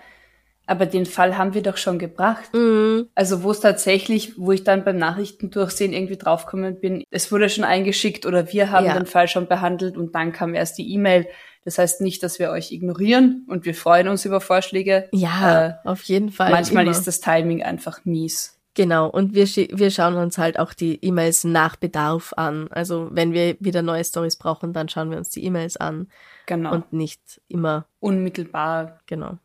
aber 0.68 0.86
den 0.86 1.06
Fall 1.06 1.38
haben 1.38 1.54
wir 1.54 1.62
doch 1.62 1.76
schon 1.76 1.98
gebracht. 1.98 2.52
Mhm. 2.52 3.08
Also 3.14 3.42
wo 3.44 3.52
es 3.52 3.60
tatsächlich, 3.60 4.32
wo 4.36 4.50
ich 4.50 4.64
dann 4.64 4.82
beim 4.84 4.96
Nachrichtendurchsehen 4.98 5.92
irgendwie 5.92 6.16
draufgekommen 6.16 6.80
bin, 6.80 7.04
es 7.10 7.30
wurde 7.30 7.48
schon 7.48 7.62
eingeschickt 7.64 8.26
oder 8.26 8.52
wir 8.52 8.70
haben 8.72 8.86
Ja. 8.86 8.94
den 8.94 9.06
Fall 9.06 9.28
schon 9.28 9.46
behandelt 9.46 9.96
und 9.96 10.14
dann 10.16 10.32
kam 10.32 10.54
erst 10.54 10.76
die 10.78 10.92
E-Mail. 10.92 11.26
Das 11.64 11.78
heißt 11.78 12.00
nicht, 12.00 12.22
dass 12.22 12.38
wir 12.38 12.50
euch 12.50 12.72
ignorieren 12.72 13.44
und 13.48 13.64
wir 13.64 13.74
freuen 13.74 14.08
uns 14.08 14.24
über 14.24 14.40
Vorschläge. 14.40 15.08
Ja, 15.12 15.66
Äh, 15.84 15.88
auf 15.88 16.02
jeden 16.04 16.30
Fall. 16.30 16.50
Manchmal 16.50 16.84
immer. 16.84 16.92
ist 16.92 17.06
das 17.06 17.20
Timing 17.20 17.62
einfach 17.62 18.04
mies. 18.04 18.55
Genau, 18.76 19.08
und 19.08 19.34
wir, 19.34 19.46
wir 19.46 19.90
schauen 19.90 20.16
uns 20.16 20.36
halt 20.36 20.58
auch 20.58 20.74
die 20.74 21.02
E-Mails 21.02 21.44
nach 21.44 21.76
Bedarf 21.76 22.34
an. 22.36 22.68
Also 22.70 23.08
wenn 23.10 23.32
wir 23.32 23.56
wieder 23.58 23.80
neue 23.80 24.04
Stories 24.04 24.36
brauchen, 24.36 24.74
dann 24.74 24.90
schauen 24.90 25.10
wir 25.10 25.16
uns 25.16 25.30
die 25.30 25.42
E-Mails 25.44 25.78
an 25.78 26.08
Genau. 26.44 26.74
und 26.74 26.92
nicht 26.92 27.40
immer 27.48 27.86
unmittelbar. 28.00 29.00
Genau. 29.06 29.38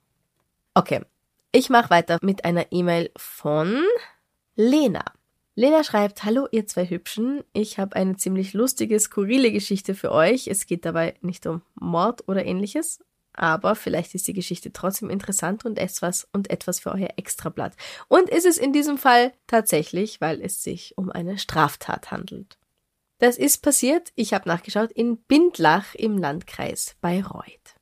Okay. 0.73 0.99
Ich 1.53 1.69
mache 1.69 1.89
weiter 1.89 2.17
mit 2.21 2.43
einer 2.43 2.71
E-Mail 2.71 3.09
von 3.15 3.83
Lena. 4.57 5.05
Lena 5.55 5.83
schreibt, 5.85 6.25
hallo 6.25 6.47
ihr 6.51 6.67
zwei 6.67 6.89
Hübschen, 6.89 7.43
ich 7.53 7.79
habe 7.79 7.95
eine 7.95 8.17
ziemlich 8.17 8.53
lustige, 8.53 8.99
skurrile 8.99 9.51
Geschichte 9.53 9.95
für 9.95 10.11
euch. 10.11 10.47
Es 10.47 10.65
geht 10.65 10.83
dabei 10.85 11.15
nicht 11.21 11.45
um 11.47 11.61
Mord 11.75 12.27
oder 12.27 12.45
ähnliches, 12.45 12.99
aber 13.33 13.75
vielleicht 13.75 14.15
ist 14.15 14.27
die 14.27 14.33
Geschichte 14.33 14.73
trotzdem 14.73 15.09
interessant 15.09 15.65
und 15.65 15.77
etwas 15.77 16.27
und 16.33 16.49
etwas 16.49 16.79
für 16.79 16.91
euer 16.91 17.09
Extrablatt. 17.17 17.73
Und 18.07 18.29
ist 18.29 18.45
es 18.45 18.57
in 18.57 18.73
diesem 18.73 18.97
Fall 18.97 19.31
tatsächlich, 19.47 20.21
weil 20.21 20.41
es 20.41 20.63
sich 20.63 20.97
um 20.97 21.09
eine 21.11 21.37
Straftat 21.37 22.11
handelt. 22.11 22.57
Das 23.19 23.37
ist 23.37 23.61
passiert, 23.61 24.11
ich 24.15 24.33
habe 24.33 24.49
nachgeschaut, 24.49 24.91
in 24.91 25.17
Bindlach 25.17 25.93
im 25.95 26.17
Landkreis 26.17 26.95
Bayreuth. 27.01 27.75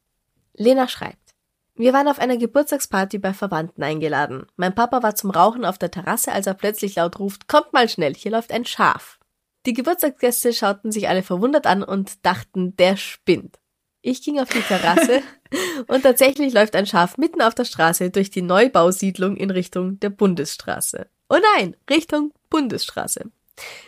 Lena 0.54 0.88
schreibt, 0.88 1.36
wir 1.76 1.94
waren 1.94 2.10
auf 2.10 2.20
einer 2.20 2.36
Geburtstagsparty 2.36 3.20
bei 3.20 3.34
Verwandten 3.34 3.82
eingeladen. 3.84 4.48
Mein 4.58 4.76
Papa 4.76 5.02
war 5.02 5.16
zum 5.16 5.32
Rauchen 5.32 5.64
auf 5.64 5.78
der 5.78 5.92
Terrasse, 5.92 6.34
als 6.34 6.46
er 6.46 6.54
plötzlich 6.54 6.96
laut 6.96 7.20
ruft, 7.20 7.48
kommt 7.48 7.72
mal 7.72 7.88
schnell, 7.88 8.14
hier 8.14 8.32
läuft 8.32 8.52
ein 8.52 8.66
Schaf. 8.66 9.18
Die 9.66 9.72
Geburtstagsgäste 9.72 10.52
schauten 10.52 10.92
sich 10.92 11.08
alle 11.08 11.24
verwundert 11.24 11.68
an 11.68 11.84
und 11.84 12.26
dachten, 12.26 12.76
der 12.76 12.98
spinnt. 12.98 13.60
Ich 14.02 14.24
ging 14.24 14.40
auf 14.40 14.50
die 14.50 14.62
Terrasse 14.62 15.22
und 15.88 16.04
tatsächlich 16.04 16.54
läuft 16.54 16.76
ein 16.76 16.86
Schaf 16.86 17.18
mitten 17.18 17.42
auf 17.42 17.54
der 17.54 17.66
Straße 17.66 18.12
durch 18.12 18.30
die 18.30 18.42
Neubausiedlung 18.42 19.36
in 19.36 19.50
Richtung 19.50 20.00
der 20.00 20.10
Bundesstraße. 20.10 21.08
Oh 21.30 21.38
nein, 21.56 21.76
Richtung 21.90 22.32
Bundesstraße. 22.50 23.30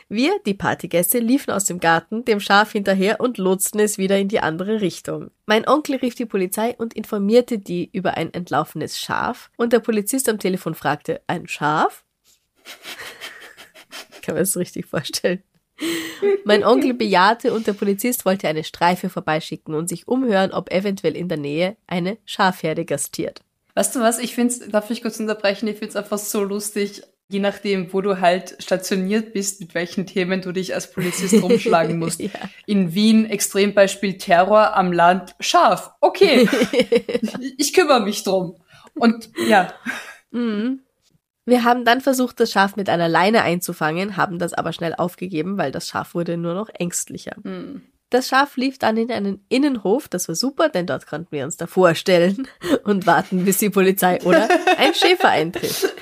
Wir, 0.09 0.33
die 0.45 0.53
Partygäste, 0.53 1.19
liefen 1.19 1.51
aus 1.51 1.63
dem 1.63 1.79
Garten 1.79 2.25
dem 2.25 2.41
Schaf 2.41 2.73
hinterher 2.73 3.21
und 3.21 3.37
lotsten 3.37 3.79
es 3.79 3.97
wieder 3.97 4.17
in 4.17 4.27
die 4.27 4.41
andere 4.41 4.81
Richtung. 4.81 5.31
Mein 5.45 5.65
Onkel 5.65 5.95
rief 5.95 6.15
die 6.15 6.25
Polizei 6.25 6.75
und 6.77 6.93
informierte 6.93 7.57
die 7.57 7.89
über 7.93 8.17
ein 8.17 8.33
entlaufenes 8.33 8.99
Schaf 8.99 9.49
und 9.55 9.71
der 9.71 9.79
Polizist 9.79 10.27
am 10.27 10.39
Telefon 10.39 10.75
fragte, 10.75 11.21
ein 11.27 11.47
Schaf? 11.47 12.03
Kann 14.21 14.35
man 14.35 14.43
das 14.43 14.57
richtig 14.57 14.87
vorstellen? 14.87 15.41
Mein 16.43 16.63
Onkel 16.63 16.93
bejahte 16.93 17.53
und 17.53 17.67
der 17.67 17.73
Polizist 17.73 18.25
wollte 18.25 18.47
eine 18.47 18.63
Streife 18.63 19.09
vorbeischicken 19.09 19.73
und 19.73 19.87
sich 19.87 20.07
umhören, 20.07 20.51
ob 20.51 20.71
eventuell 20.71 21.15
in 21.15 21.27
der 21.27 21.37
Nähe 21.37 21.77
eine 21.87 22.17
Schafherde 22.25 22.85
gastiert. 22.85 23.41
Weißt 23.75 23.95
du 23.95 23.99
was? 24.01 24.19
Ich 24.19 24.35
finde 24.35 24.53
es, 24.53 24.59
darf 24.69 24.89
ich 24.89 25.01
kurz 25.01 25.19
unterbrechen? 25.19 25.67
Ich 25.67 25.77
finde 25.77 25.89
es 25.89 25.95
einfach 25.95 26.17
so 26.17 26.43
lustig, 26.43 27.03
je 27.29 27.39
nachdem, 27.39 27.93
wo 27.93 28.01
du 28.01 28.19
halt 28.19 28.57
stationiert 28.59 29.31
bist, 29.33 29.61
mit 29.61 29.73
welchen 29.73 30.05
Themen 30.05 30.41
du 30.41 30.51
dich 30.51 30.73
als 30.75 30.91
Polizist 30.91 31.33
rumschlagen 31.41 31.97
musst. 31.97 32.19
ja. 32.19 32.29
In 32.65 32.93
Wien 32.93 33.29
Extrembeispiel 33.29 34.17
Terror 34.17 34.75
am 34.75 34.91
Land 34.91 35.35
scharf. 35.39 35.91
Okay, 36.01 36.47
ich 37.57 37.73
kümmere 37.73 38.01
mich 38.01 38.23
drum. 38.23 38.57
Und 38.95 39.29
ja. 39.47 39.73
Mhm. 40.31 40.81
Wir 41.45 41.63
haben 41.63 41.85
dann 41.85 42.01
versucht, 42.01 42.39
das 42.39 42.51
Schaf 42.51 42.75
mit 42.75 42.87
einer 42.87 43.09
Leine 43.09 43.41
einzufangen, 43.43 44.15
haben 44.15 44.37
das 44.37 44.53
aber 44.53 44.73
schnell 44.73 44.93
aufgegeben, 44.95 45.57
weil 45.57 45.71
das 45.71 45.87
Schaf 45.87 46.13
wurde 46.13 46.37
nur 46.37 46.53
noch 46.53 46.69
ängstlicher. 46.73 47.35
Mhm. 47.43 47.81
Das 48.11 48.27
Schaf 48.27 48.57
lief 48.57 48.77
dann 48.77 48.97
in 48.97 49.09
einen 49.09 49.45
Innenhof, 49.47 50.09
das 50.09 50.27
war 50.27 50.35
super, 50.35 50.67
denn 50.67 50.85
dort 50.85 51.07
konnten 51.07 51.31
wir 51.31 51.45
uns 51.45 51.55
davor 51.55 51.95
stellen 51.95 52.47
und 52.83 53.07
warten, 53.07 53.45
bis 53.45 53.57
die 53.57 53.69
Polizei 53.69 54.21
oder 54.23 54.49
ein 54.77 54.93
Schäfer 54.93 55.29
eintritt. 55.29 55.93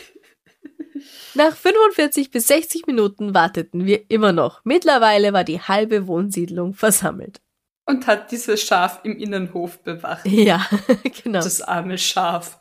Nach 1.36 1.56
45 1.56 2.32
bis 2.32 2.48
60 2.48 2.88
Minuten 2.88 3.34
warteten 3.34 3.86
wir 3.86 4.10
immer 4.10 4.34
noch. 4.34 4.62
Mittlerweile 4.64 5.34
war 5.34 5.44
die 5.44 5.62
halbe 5.62 6.08
Wohnsiedlung 6.08 6.74
versammelt. 6.74 7.40
Und 7.86 8.08
hat 8.08 8.32
dieses 8.32 8.62
Schaf 8.62 9.02
im 9.04 9.16
Innenhof 9.18 9.82
bewacht. 9.84 10.26
Ja, 10.26 10.68
genau. 11.24 11.40
Das 11.40 11.62
arme 11.62 11.98
Schaf. 11.98 12.60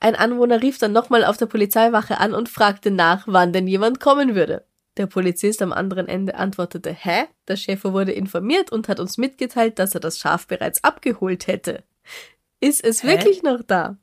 Ein 0.00 0.14
Anwohner 0.14 0.62
rief 0.62 0.78
dann 0.78 0.92
nochmal 0.92 1.24
auf 1.24 1.36
der 1.36 1.46
Polizeiwache 1.46 2.18
an 2.18 2.34
und 2.34 2.48
fragte 2.48 2.90
nach, 2.90 3.24
wann 3.26 3.52
denn 3.52 3.66
jemand 3.66 4.00
kommen 4.00 4.34
würde. 4.34 4.64
Der 4.96 5.06
Polizist 5.06 5.62
am 5.62 5.72
anderen 5.72 6.08
Ende 6.08 6.34
antwortete, 6.34 6.90
hä? 6.92 7.26
Der 7.46 7.56
Schäfer 7.56 7.92
wurde 7.92 8.12
informiert 8.12 8.72
und 8.72 8.88
hat 8.88 9.00
uns 9.00 9.16
mitgeteilt, 9.16 9.78
dass 9.78 9.94
er 9.94 10.00
das 10.00 10.18
Schaf 10.18 10.46
bereits 10.46 10.82
abgeholt 10.82 11.46
hätte. 11.46 11.84
Ist 12.60 12.84
es 12.84 13.02
hä? 13.02 13.08
wirklich 13.08 13.42
noch 13.42 13.62
da? 13.64 13.96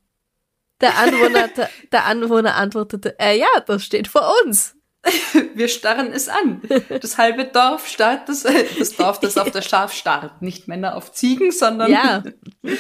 Der 0.82 0.98
Anwohner, 0.98 1.50
der 1.92 2.06
Anwohner 2.06 2.56
antwortete, 2.56 3.18
äh, 3.20 3.38
ja, 3.38 3.48
das 3.66 3.84
steht 3.84 4.08
vor 4.08 4.34
uns. 4.46 4.76
Wir 5.54 5.68
starren 5.68 6.12
es 6.12 6.28
an. 6.28 6.62
Das 7.02 7.18
halbe 7.18 7.46
Dorf 7.46 7.88
starrt, 7.88 8.28
das, 8.28 8.44
das 8.44 8.96
Dorf, 8.96 9.20
das 9.20 9.38
auf 9.38 9.52
das 9.52 9.66
Schaf 9.66 9.94
starrt. 9.94 10.42
Nicht 10.42 10.68
Männer 10.68 10.96
auf 10.96 11.12
Ziegen, 11.12 11.52
sondern. 11.52 11.92
Ja. 11.92 12.24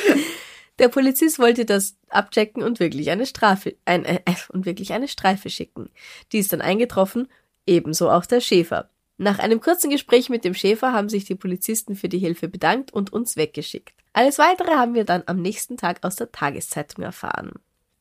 Der 0.79 0.89
Polizist 0.89 1.39
wollte 1.39 1.65
das 1.65 1.95
abchecken 2.09 2.61
und 2.63 2.79
wirklich 2.79 3.09
eine 3.09 3.25
Strafe, 3.25 3.75
ein, 3.85 4.03
äh, 4.05 4.19
und 4.49 4.65
wirklich 4.65 4.93
eine 4.93 5.07
Streife 5.07 5.49
schicken. 5.49 5.89
Die 6.31 6.39
ist 6.39 6.51
dann 6.51 6.61
eingetroffen, 6.61 7.27
ebenso 7.65 8.09
auch 8.09 8.25
der 8.25 8.41
Schäfer. 8.41 8.89
Nach 9.17 9.39
einem 9.39 9.61
kurzen 9.61 9.89
Gespräch 9.89 10.29
mit 10.29 10.43
dem 10.43 10.53
Schäfer 10.53 10.91
haben 10.91 11.07
sich 11.07 11.23
die 11.23 11.35
Polizisten 11.35 11.95
für 11.95 12.09
die 12.09 12.19
Hilfe 12.19 12.49
bedankt 12.49 12.91
und 12.91 13.13
uns 13.13 13.37
weggeschickt. 13.37 13.93
Alles 14.11 14.37
weitere 14.37 14.71
haben 14.75 14.93
wir 14.93 15.05
dann 15.05 15.23
am 15.25 15.41
nächsten 15.41 15.77
Tag 15.77 16.03
aus 16.03 16.17
der 16.17 16.31
Tageszeitung 16.31 17.03
erfahren. 17.03 17.53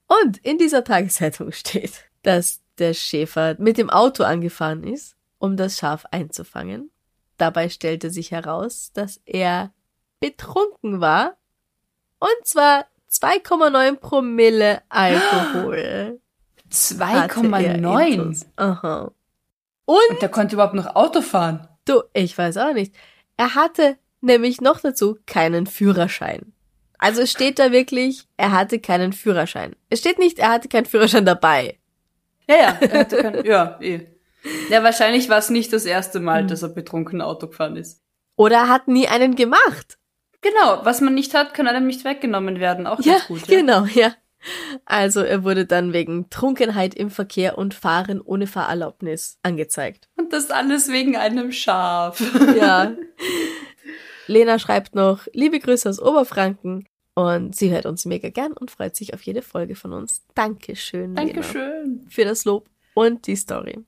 Und 0.06 0.38
in 0.38 0.58
dieser 0.58 0.82
Tageszeitung 0.82 1.52
steht, 1.52 2.04
dass 2.22 2.62
der 2.78 2.94
Schäfer 2.94 3.56
mit 3.58 3.78
dem 3.78 3.90
Auto 3.90 4.24
angefahren 4.24 4.82
ist, 4.82 5.16
um 5.38 5.56
das 5.56 5.78
Schaf 5.78 6.04
einzufangen. 6.10 6.90
Dabei 7.36 7.68
stellte 7.68 8.10
sich 8.10 8.30
heraus, 8.30 8.90
dass 8.92 9.20
er 9.24 9.72
betrunken 10.20 11.00
war. 11.00 11.36
Und 12.24 12.46
zwar 12.46 12.86
2,9 13.10 13.96
Promille 13.96 14.80
Alkohol. 14.88 16.20
2,9? 16.72 18.46
Aha. 18.56 19.12
Und, 19.84 19.96
Und 20.10 20.22
der 20.22 20.30
konnte 20.30 20.56
überhaupt 20.56 20.72
noch 20.72 20.96
Auto 20.96 21.20
fahren. 21.20 21.68
Du, 21.84 22.02
ich 22.14 22.38
weiß 22.38 22.56
auch 22.56 22.72
nicht. 22.72 22.94
Er 23.36 23.54
hatte 23.54 23.98
nämlich 24.22 24.62
noch 24.62 24.80
dazu 24.80 25.18
keinen 25.26 25.66
Führerschein. 25.66 26.54
Also 26.96 27.20
es 27.20 27.30
steht 27.30 27.58
da 27.58 27.72
wirklich, 27.72 28.26
er 28.38 28.52
hatte 28.52 28.78
keinen 28.78 29.12
Führerschein. 29.12 29.76
Es 29.90 29.98
steht 29.98 30.18
nicht, 30.18 30.38
er 30.38 30.48
hatte 30.48 30.68
keinen 30.68 30.86
Führerschein 30.86 31.26
dabei. 31.26 31.78
Ja, 32.48 32.56
ja, 32.56 32.78
er 32.80 33.00
hatte 33.00 33.22
keinen, 33.22 33.44
ja, 33.44 33.78
eh. 33.82 34.06
Ja, 34.70 34.82
wahrscheinlich 34.82 35.28
war 35.28 35.38
es 35.38 35.50
nicht 35.50 35.74
das 35.74 35.84
erste 35.84 36.20
Mal, 36.20 36.40
hm. 36.40 36.48
dass 36.48 36.62
er 36.62 36.70
betrunken 36.70 37.20
Auto 37.20 37.48
gefahren 37.48 37.76
ist. 37.76 38.02
Oder 38.36 38.56
er 38.56 38.68
hat 38.68 38.88
nie 38.88 39.08
einen 39.08 39.36
gemacht. 39.36 39.98
Genau, 40.44 40.84
was 40.84 41.00
man 41.00 41.14
nicht 41.14 41.32
hat, 41.32 41.54
kann 41.54 41.66
einem 41.66 41.86
nicht 41.86 42.04
weggenommen 42.04 42.60
werden. 42.60 42.86
Auch 42.86 43.00
ja, 43.00 43.16
gut. 43.28 43.48
Ja, 43.48 43.56
genau, 43.56 43.86
ja. 43.86 44.14
Also 44.84 45.22
er 45.22 45.42
wurde 45.42 45.64
dann 45.64 45.94
wegen 45.94 46.28
Trunkenheit 46.28 46.94
im 46.94 47.08
Verkehr 47.10 47.56
und 47.56 47.72
Fahren 47.72 48.20
ohne 48.20 48.46
Fahrerlaubnis 48.46 49.38
angezeigt. 49.42 50.10
Und 50.18 50.34
das 50.34 50.50
alles 50.50 50.88
wegen 50.92 51.16
einem 51.16 51.50
Schaf. 51.50 52.22
Ja. 52.56 52.94
Lena 54.26 54.58
schreibt 54.58 54.94
noch, 54.94 55.26
liebe 55.32 55.58
Grüße 55.58 55.88
aus 55.88 56.00
Oberfranken. 56.00 56.86
Und 57.14 57.56
sie 57.56 57.70
hört 57.70 57.86
uns 57.86 58.04
mega 58.04 58.28
gern 58.28 58.52
und 58.52 58.70
freut 58.70 58.96
sich 58.96 59.14
auf 59.14 59.22
jede 59.22 59.40
Folge 59.40 59.76
von 59.76 59.92
uns. 59.92 60.26
Dankeschön. 60.34 61.14
Dankeschön. 61.14 62.00
Lena, 62.00 62.10
für 62.10 62.24
das 62.24 62.44
Lob 62.44 62.68
und 62.92 63.26
die 63.26 63.36
Story. 63.36 63.78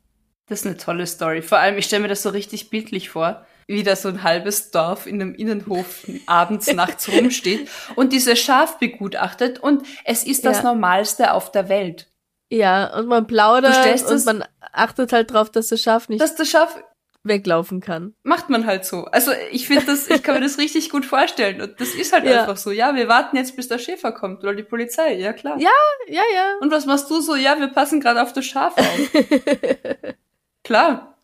Das 0.46 0.60
ist 0.60 0.66
eine 0.66 0.76
tolle 0.76 1.06
Story. 1.06 1.42
Vor 1.42 1.58
allem, 1.58 1.76
ich 1.76 1.86
stelle 1.86 2.02
mir 2.02 2.08
das 2.08 2.22
so 2.22 2.30
richtig 2.30 2.70
bildlich 2.70 3.10
vor, 3.10 3.44
wie 3.66 3.82
da 3.82 3.96
so 3.96 4.08
ein 4.08 4.22
halbes 4.22 4.70
Dorf 4.70 5.06
in 5.06 5.20
einem 5.20 5.34
Innenhof 5.34 6.06
abends, 6.26 6.72
nachts 6.72 7.08
rumsteht 7.08 7.68
und 7.96 8.12
dieses 8.12 8.38
Schaf 8.38 8.78
begutachtet 8.78 9.58
und 9.58 9.84
es 10.04 10.24
ist 10.24 10.44
das 10.44 10.58
ja. 10.58 10.64
Normalste 10.64 11.32
auf 11.32 11.50
der 11.50 11.68
Welt. 11.68 12.06
Ja, 12.48 12.96
und 12.96 13.08
man 13.08 13.26
plaudert 13.26 13.76
und 14.08 14.24
man 14.24 14.44
achtet 14.60 15.12
halt 15.12 15.32
drauf, 15.32 15.50
dass 15.50 15.68
das 15.68 15.80
Schaf 15.80 16.08
nicht. 16.08 16.20
Dass 16.20 16.36
das 16.36 16.48
Schaf 16.48 16.78
weglaufen 17.26 17.80
kann. 17.80 18.14
Macht 18.22 18.50
man 18.50 18.66
halt 18.66 18.84
so. 18.84 19.04
Also 19.06 19.32
ich 19.50 19.66
finde 19.66 19.86
das, 19.86 20.08
ich 20.08 20.22
kann 20.22 20.36
mir 20.36 20.40
das 20.40 20.58
richtig 20.58 20.90
gut 20.90 21.04
vorstellen. 21.04 21.60
Und 21.60 21.80
das 21.80 21.88
ist 21.88 22.12
halt 22.12 22.24
ja. 22.24 22.40
einfach 22.40 22.56
so. 22.56 22.70
Ja, 22.70 22.94
wir 22.94 23.08
warten 23.08 23.36
jetzt, 23.36 23.56
bis 23.56 23.68
der 23.68 23.78
Schäfer 23.78 24.12
kommt 24.12 24.42
oder 24.42 24.54
die 24.54 24.62
Polizei. 24.62 25.14
Ja, 25.14 25.32
klar. 25.32 25.58
Ja, 25.58 25.70
ja, 26.06 26.22
ja. 26.34 26.54
Und 26.60 26.70
was 26.70 26.86
machst 26.86 27.10
du 27.10 27.20
so? 27.20 27.34
Ja, 27.34 27.58
wir 27.58 27.68
passen 27.68 28.00
gerade 28.00 28.22
auf 28.22 28.32
das 28.32 28.46
Schaf 28.46 28.76
auf. 28.76 29.10
klar. 30.64 31.18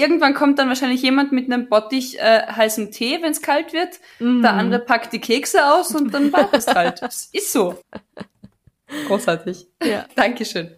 Irgendwann 0.00 0.32
kommt 0.32 0.58
dann 0.58 0.68
wahrscheinlich 0.68 1.02
jemand 1.02 1.30
mit 1.30 1.52
einem 1.52 1.68
Bottich 1.68 2.18
äh, 2.18 2.46
heißem 2.46 2.90
Tee, 2.90 3.18
wenn 3.20 3.32
es 3.32 3.42
kalt 3.42 3.74
wird. 3.74 4.00
Mm. 4.18 4.40
Der 4.40 4.54
andere 4.54 4.80
packt 4.80 5.12
die 5.12 5.20
Kekse 5.20 5.74
aus 5.74 5.94
und 5.94 6.14
dann 6.14 6.32
wartest 6.32 6.74
halt. 6.74 7.00
Das 7.10 7.28
ist 7.32 7.52
so. 7.52 7.78
Großartig. 9.06 9.66
Ja. 9.84 10.06
Dankeschön. 10.14 10.74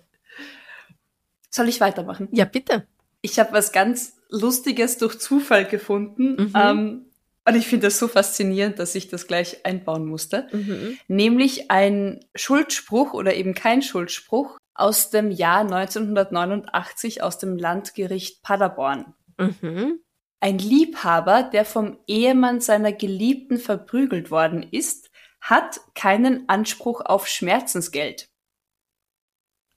Soll 1.50 1.69
ich 1.69 1.81
weitermachen? 1.81 2.29
Ja, 2.33 2.47
bitte. 2.47 2.87
Ich 3.21 3.38
habe 3.38 3.52
was 3.52 3.71
ganz 3.71 4.17
Lustiges 4.29 4.99
durch 4.99 5.19
Zufall 5.21 5.67
gefunden. 5.67 6.35
Mhm. 6.35 6.52
Ähm, 6.55 7.07
und 7.45 7.55
ich 7.55 7.67
finde 7.67 7.87
das 7.87 7.99
so 7.99 8.09
faszinierend, 8.09 8.79
dass 8.79 8.95
ich 8.95 9.09
das 9.09 9.26
gleich 9.26 9.64
einbauen 9.64 10.07
musste. 10.07 10.49
Mhm. 10.52 10.99
Nämlich 11.09 11.71
ein 11.71 12.21
Schuldspruch 12.35 13.14
oder 13.14 13.35
eben 13.35 13.55
kein 13.55 13.83
Schuldspruch 13.83 14.59
aus 14.75 15.11
dem 15.11 15.31
Jahr 15.31 15.61
1989 15.61 17.23
aus 17.23 17.38
dem 17.38 17.57
Landgericht 17.57 18.43
Paderborn. 18.43 19.14
Mhm. 19.38 20.00
Ein 20.41 20.59
Liebhaber, 20.59 21.45
der 21.45 21.64
vom 21.64 21.99
Ehemann 22.07 22.61
seiner 22.61 22.93
Geliebten 22.93 23.59
verprügelt 23.59 24.31
worden 24.31 24.62
ist, 24.62 25.11
hat 25.41 25.81
keinen 25.95 26.49
Anspruch 26.49 27.00
auf 27.00 27.29
Schmerzensgeld. 27.29 28.29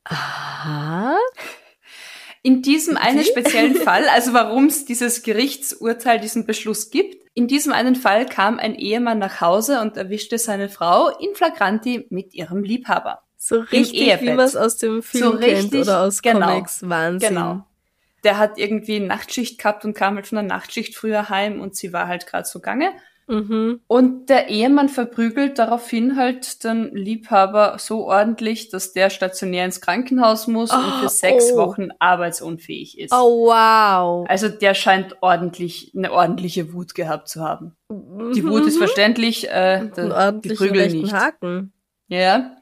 Aha. 0.05 1.17
In 2.43 2.61
diesem 2.61 2.95
einen 2.95 3.23
speziellen 3.23 3.75
Fall, 3.83 4.07
also 4.07 4.33
warum 4.33 4.67
es 4.67 4.85
dieses 4.85 5.23
Gerichtsurteil, 5.23 6.19
diesen 6.19 6.45
Beschluss 6.45 6.91
gibt, 6.91 7.25
in 7.33 7.47
diesem 7.47 7.73
einen 7.73 7.95
Fall 7.95 8.25
kam 8.27 8.59
ein 8.59 8.75
Ehemann 8.75 9.19
nach 9.19 9.41
Hause 9.41 9.81
und 9.81 9.97
erwischte 9.97 10.37
seine 10.37 10.69
Frau 10.69 11.09
in 11.19 11.35
flagranti 11.35 12.05
mit 12.09 12.33
ihrem 12.33 12.63
Liebhaber. 12.63 13.25
So 13.47 13.59
richtig, 13.59 14.21
wie 14.21 14.29
man 14.31 14.39
es 14.39 14.55
aus 14.55 14.77
dem 14.77 15.03
Film 15.03 15.23
So 15.23 15.31
kennt 15.37 15.43
richtig, 15.65 15.81
oder 15.81 16.01
aus 16.01 16.23
genau, 16.23 16.47
Comics. 16.47 16.89
Wahnsinn. 16.89 17.29
Genau. 17.29 17.63
Der 18.23 18.39
hat 18.39 18.57
irgendwie 18.57 18.99
Nachtschicht 18.99 19.59
gehabt 19.59 19.85
und 19.85 19.93
kam 19.93 20.15
halt 20.15 20.25
von 20.25 20.37
der 20.37 20.45
Nachtschicht 20.45 20.95
früher 20.95 21.29
heim 21.29 21.61
und 21.61 21.75
sie 21.75 21.93
war 21.93 22.07
halt 22.07 22.25
gerade 22.25 22.47
so 22.47 22.59
gange. 22.59 22.89
Mhm. 23.27 23.81
Und 23.85 24.29
der 24.31 24.49
Ehemann 24.49 24.89
verprügelt 24.89 25.59
daraufhin 25.59 26.15
halt 26.15 26.63
den 26.63 26.95
Liebhaber 26.95 27.77
so 27.77 28.07
ordentlich, 28.07 28.69
dass 28.69 28.93
der 28.93 29.11
stationär 29.11 29.65
ins 29.65 29.79
Krankenhaus 29.79 30.47
muss 30.47 30.71
und 30.71 30.79
Ah, 30.79 31.01
für 31.01 31.09
sechs 31.09 31.51
oh. 31.53 31.57
Wochen 31.57 31.89
arbeitsunfähig 31.99 32.97
ist. 32.97 33.13
Oh, 33.13 33.45
wow. 33.45 34.25
Also 34.27 34.49
der 34.49 34.73
scheint 34.73 35.17
ordentlich, 35.21 35.91
eine 35.95 36.11
ordentliche 36.11 36.73
Wut 36.73 36.95
gehabt 36.95 37.27
zu 37.27 37.41
haben. 37.41 37.75
Die 37.91 38.43
Wut 38.43 38.65
ist 38.65 38.79
verständlich, 38.79 39.49
äh, 39.49 39.87
der, 39.95 40.31
die 40.31 40.49
Prügel 40.49 40.91
nicht. 40.91 41.13
Haken. 41.13 41.73
Ja. 42.07 42.57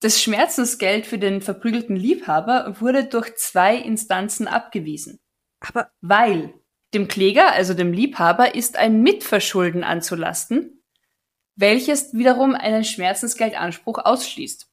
Das 0.00 0.20
Schmerzensgeld 0.20 1.06
für 1.06 1.18
den 1.18 1.42
verprügelten 1.42 1.94
Liebhaber 1.94 2.76
wurde 2.80 3.04
durch 3.04 3.36
zwei 3.36 3.76
Instanzen 3.76 4.48
abgewiesen. 4.48 5.20
Aber 5.60 5.90
Weil 6.00 6.54
dem 6.94 7.06
Kläger, 7.06 7.52
also 7.52 7.74
dem 7.74 7.92
Liebhaber, 7.92 8.54
ist 8.54 8.76
ein 8.76 9.02
Mitverschulden 9.02 9.84
anzulasten, 9.84 10.82
welches 11.54 12.14
wiederum 12.14 12.54
einen 12.54 12.84
Schmerzensgeldanspruch 12.84 13.98
ausschließt. 13.98 14.66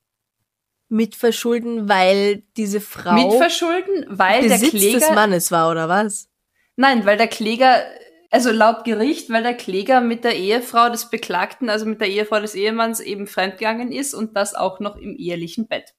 mit 0.90 1.16
Verschulden, 1.16 1.90
weil 1.90 2.44
diese 2.56 2.80
Frau 2.80 3.12
Mitverschulden, 3.12 4.06
weil 4.08 4.48
der 4.48 4.56
Besitz 4.56 4.70
Kläger. 4.70 5.00
des 5.00 5.12
Mannes 5.12 5.52
war, 5.52 5.70
oder 5.70 5.90
was? 5.90 6.30
Nein, 6.78 7.06
weil 7.06 7.18
der 7.18 7.28
Kläger, 7.28 7.84
also 8.32 8.52
laut 8.52 8.84
Gericht, 8.84 9.30
weil 9.30 9.44
der 9.44 9.54
Kläger 9.56 10.02
mit 10.02 10.24
der 10.24 10.36
Ehefrau 10.36 10.90
des 10.90 11.10
Beklagten, 11.10 11.70
also 11.70 11.86
mit 11.86 12.02
der 12.02 12.10
Ehefrau 12.10 12.40
des 12.40 12.56
Ehemanns 12.56 13.00
eben 13.00 13.28
fremdgegangen 13.28 13.92
ist 13.92 14.14
und 14.14 14.36
das 14.36 14.54
auch 14.56 14.80
noch 14.80 14.96
im 14.98 15.16
ehelichen 15.16 15.68
Bett. 15.68 15.94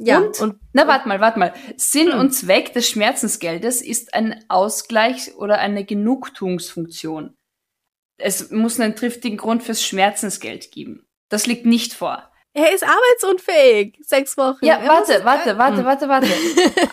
Ja, 0.00 0.18
und, 0.18 0.38
und 0.40 0.60
na, 0.72 0.86
warte 0.86 1.08
mal, 1.08 1.20
warte 1.20 1.38
mal. 1.38 1.54
Sinn 1.76 2.12
Hm. 2.12 2.18
und 2.20 2.30
Zweck 2.32 2.72
des 2.74 2.88
Schmerzensgeldes 2.88 3.80
ist 3.82 4.14
ein 4.14 4.44
Ausgleich 4.48 5.34
oder 5.36 5.58
eine 5.58 5.84
Genugtuungsfunktion. 5.84 7.36
Es 8.18 8.50
muss 8.50 8.78
einen 8.78 8.94
triftigen 8.96 9.38
Grund 9.38 9.62
fürs 9.62 9.84
Schmerzensgeld 9.84 10.70
geben. 10.70 11.06
Das 11.28 11.46
liegt 11.46 11.66
nicht 11.66 11.94
vor. 11.94 12.30
er 12.54 12.72
ist 12.74 12.84
arbeitsunfähig. 12.84 13.98
Sechs 14.02 14.36
Wochen. 14.36 14.64
Ja, 14.64 14.82
warte, 14.86 15.24
warte, 15.24 15.56
warte, 15.58 15.78
Hm. 15.78 15.84
warte, 15.84 16.08
warte. 16.08 16.28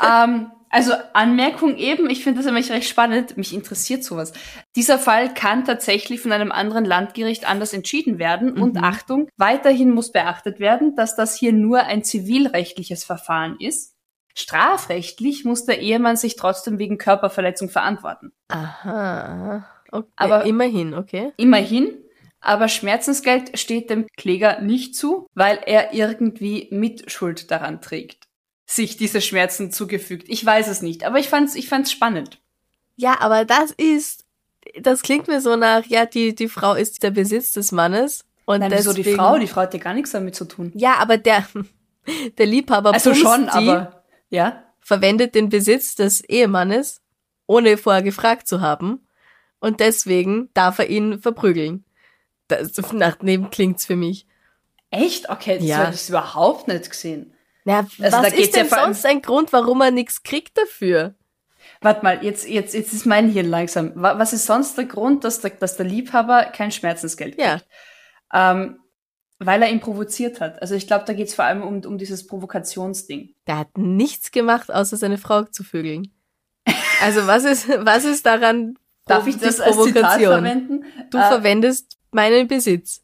ähm, 0.08 0.52
also 0.70 0.94
Anmerkung 1.14 1.76
eben, 1.78 2.10
ich 2.10 2.24
finde 2.24 2.40
das 2.40 2.46
nämlich 2.46 2.72
recht 2.72 2.88
spannend, 2.88 3.38
mich 3.38 3.54
interessiert 3.54 4.04
sowas. 4.04 4.34
Dieser 4.76 5.00
Fall 5.00 5.34
kann 5.34 5.66
tatsächlich 5.66 6.22
von 6.22 6.32
einem 6.32 6.52
anderen 6.52 6.86
Landgericht 6.86 7.48
anders 7.50 7.74
entschieden 7.74 8.20
werden 8.20 8.54
und 8.60 8.76
Mhm. 8.76 8.84
Achtung, 8.84 9.30
weiterhin 9.38 9.92
muss 9.92 10.12
beachtet 10.12 10.60
werden, 10.60 10.96
dass 10.96 11.16
das 11.16 11.36
hier 11.36 11.54
nur 11.54 11.84
ein 11.84 12.04
zivilrechtliches 12.04 13.04
Verfahren 13.04 13.58
ist. 13.60 13.96
Strafrechtlich 14.36 15.44
muss 15.46 15.66
der 15.66 15.80
Ehemann 15.82 16.16
sich 16.16 16.36
trotzdem 16.36 16.80
wegen 16.80 16.98
Körperverletzung 16.98 17.70
verantworten. 17.70 18.32
Aha. 18.48 19.66
Okay. 19.92 20.08
Aber- 20.16 20.46
immerhin, 20.46 20.94
okay. 20.94 21.32
Immerhin, 21.38 21.98
aber 22.40 22.68
Schmerzensgeld 22.68 23.60
steht 23.60 23.90
dem 23.90 24.08
Kläger 24.18 24.62
nicht 24.62 24.96
zu, 24.96 25.28
weil 25.34 25.60
er 25.66 25.94
irgendwie 25.94 26.68
Mitschuld 26.72 27.52
daran 27.52 27.82
trägt, 27.82 28.26
sich 28.72 28.98
diese 28.98 29.20
Schmerzen 29.20 29.72
zugefügt. 29.72 30.28
Ich 30.30 30.46
weiß 30.46 30.68
es 30.68 30.82
nicht, 30.84 31.04
aber 31.04 31.18
ich 31.18 31.28
fand's, 31.28 31.56
ich 31.56 31.68
fand's 31.68 31.92
spannend. 31.92 32.40
Ja, 32.96 33.20
aber 33.20 33.44
das 33.46 33.72
ist, 33.72 34.26
das 34.80 35.02
klingt 35.02 35.28
mir 35.28 35.42
so 35.42 35.56
nach, 35.56 35.86
ja, 35.88 36.06
die, 36.06 36.36
die 36.36 36.48
Frau 36.50 36.74
ist 36.76 37.02
der 37.02 37.10
Besitz 37.12 37.54
des 37.54 37.72
Mannes. 37.72 38.26
Und 38.46 38.60
Nein, 38.60 38.72
wieso 38.72 38.92
die 38.94 38.98
deswegen- 39.02 39.18
Frau? 39.18 39.38
Die 39.40 39.48
Frau 39.48 39.62
hat 39.62 39.74
ja 39.74 39.80
gar 39.80 39.94
nichts 39.94 40.12
damit 40.12 40.36
zu 40.36 40.46
tun. 40.46 40.72
Ja, 40.76 40.98
aber 41.00 41.18
der, 41.18 41.48
der 42.38 42.46
Liebhaber 42.46 42.94
Also 42.94 43.16
schon, 43.16 43.46
die, 43.46 43.50
aber 43.50 44.04
ja. 44.30 44.64
verwendet 44.82 45.34
den 45.34 45.50
Besitz 45.50 45.96
des 45.96 46.22
Ehemannes, 46.22 47.02
ohne 47.48 47.76
vorher 47.78 48.04
gefragt 48.04 48.48
zu 48.48 48.62
haben. 48.62 49.08
Und 49.60 49.80
deswegen 49.80 50.50
darf 50.54 50.78
er 50.80 50.90
ihn 50.90 51.20
verprügeln. 51.20 51.86
Das, 52.48 52.72
nach 52.94 53.16
dem 53.16 53.50
klingt's 53.50 53.86
für 53.86 53.96
mich. 53.96 54.28
Echt? 54.92 55.30
Okay, 55.30 55.58
das 55.58 55.68
Ja. 55.68 55.78
habe 55.78 55.96
ich 55.96 56.08
überhaupt 56.10 56.68
nicht 56.68 56.90
gesehen. 56.90 57.34
Na, 57.70 57.88
Also 58.06 58.18
was 58.18 58.34
ist 58.34 58.56
ja 58.56 58.64
denn 58.64 58.74
allem- 58.74 58.86
sonst 58.94 59.06
ein 59.06 59.22
Grund, 59.22 59.54
warum 59.54 59.82
er 59.82 59.92
nichts 59.92 60.24
kriegt 60.24 60.58
dafür? 60.58 61.16
Warte 61.82 62.04
mal, 62.04 62.24
jetzt, 62.24 62.48
jetzt, 62.48 62.74
jetzt 62.74 62.94
ist 62.94 63.06
mein 63.06 63.30
Hirn 63.30 63.48
langsam. 63.50 63.92
Wa- 63.96 64.18
Was 64.18 64.34
ist 64.34 64.46
sonst 64.46 64.78
der 64.78 64.86
Grund, 64.86 65.24
dass 65.24 65.40
der, 65.42 65.52
dass 65.52 65.78
der 65.78 65.86
Liebhaber 65.86 66.46
kein 66.46 66.72
Schmerzensgeld 66.72 67.38
kriegt? 67.38 67.48
Ja. 67.48 67.62
Ähm, 68.34 68.80
weil 69.38 69.62
er 69.62 69.70
ihn 69.70 69.80
provoziert 69.80 70.42
hat. 70.42 70.62
Also 70.62 70.76
ich 70.76 70.88
glaube, 70.88 71.06
da 71.06 71.14
geht's 71.14 71.34
vor 71.34 71.46
allem 71.46 71.62
um, 71.64 71.80
um 71.86 71.98
dieses 71.98 72.28
Provokationsding. 72.28 73.34
Der 73.48 73.60
hat 73.60 73.78
nichts 73.78 74.32
gemacht, 74.32 74.70
außer 74.72 74.98
seine 74.98 75.18
Frau 75.18 75.44
zu 75.44 75.64
vögeln. 75.64 76.12
Also 77.02 77.26
was 77.28 77.46
ist, 77.46 77.70
was 77.70 78.04
ist 78.04 78.26
daran 78.26 78.78
Darf 79.06 79.26
ich 79.28 79.38
das 79.38 79.60
als 79.62 79.82
Zitat 79.82 80.20
verwenden? 80.22 80.84
Du 81.12 81.18
Äh, 81.18 81.28
verwendest 81.30 81.98
meinen 82.12 82.48
Besitz. 82.48 83.02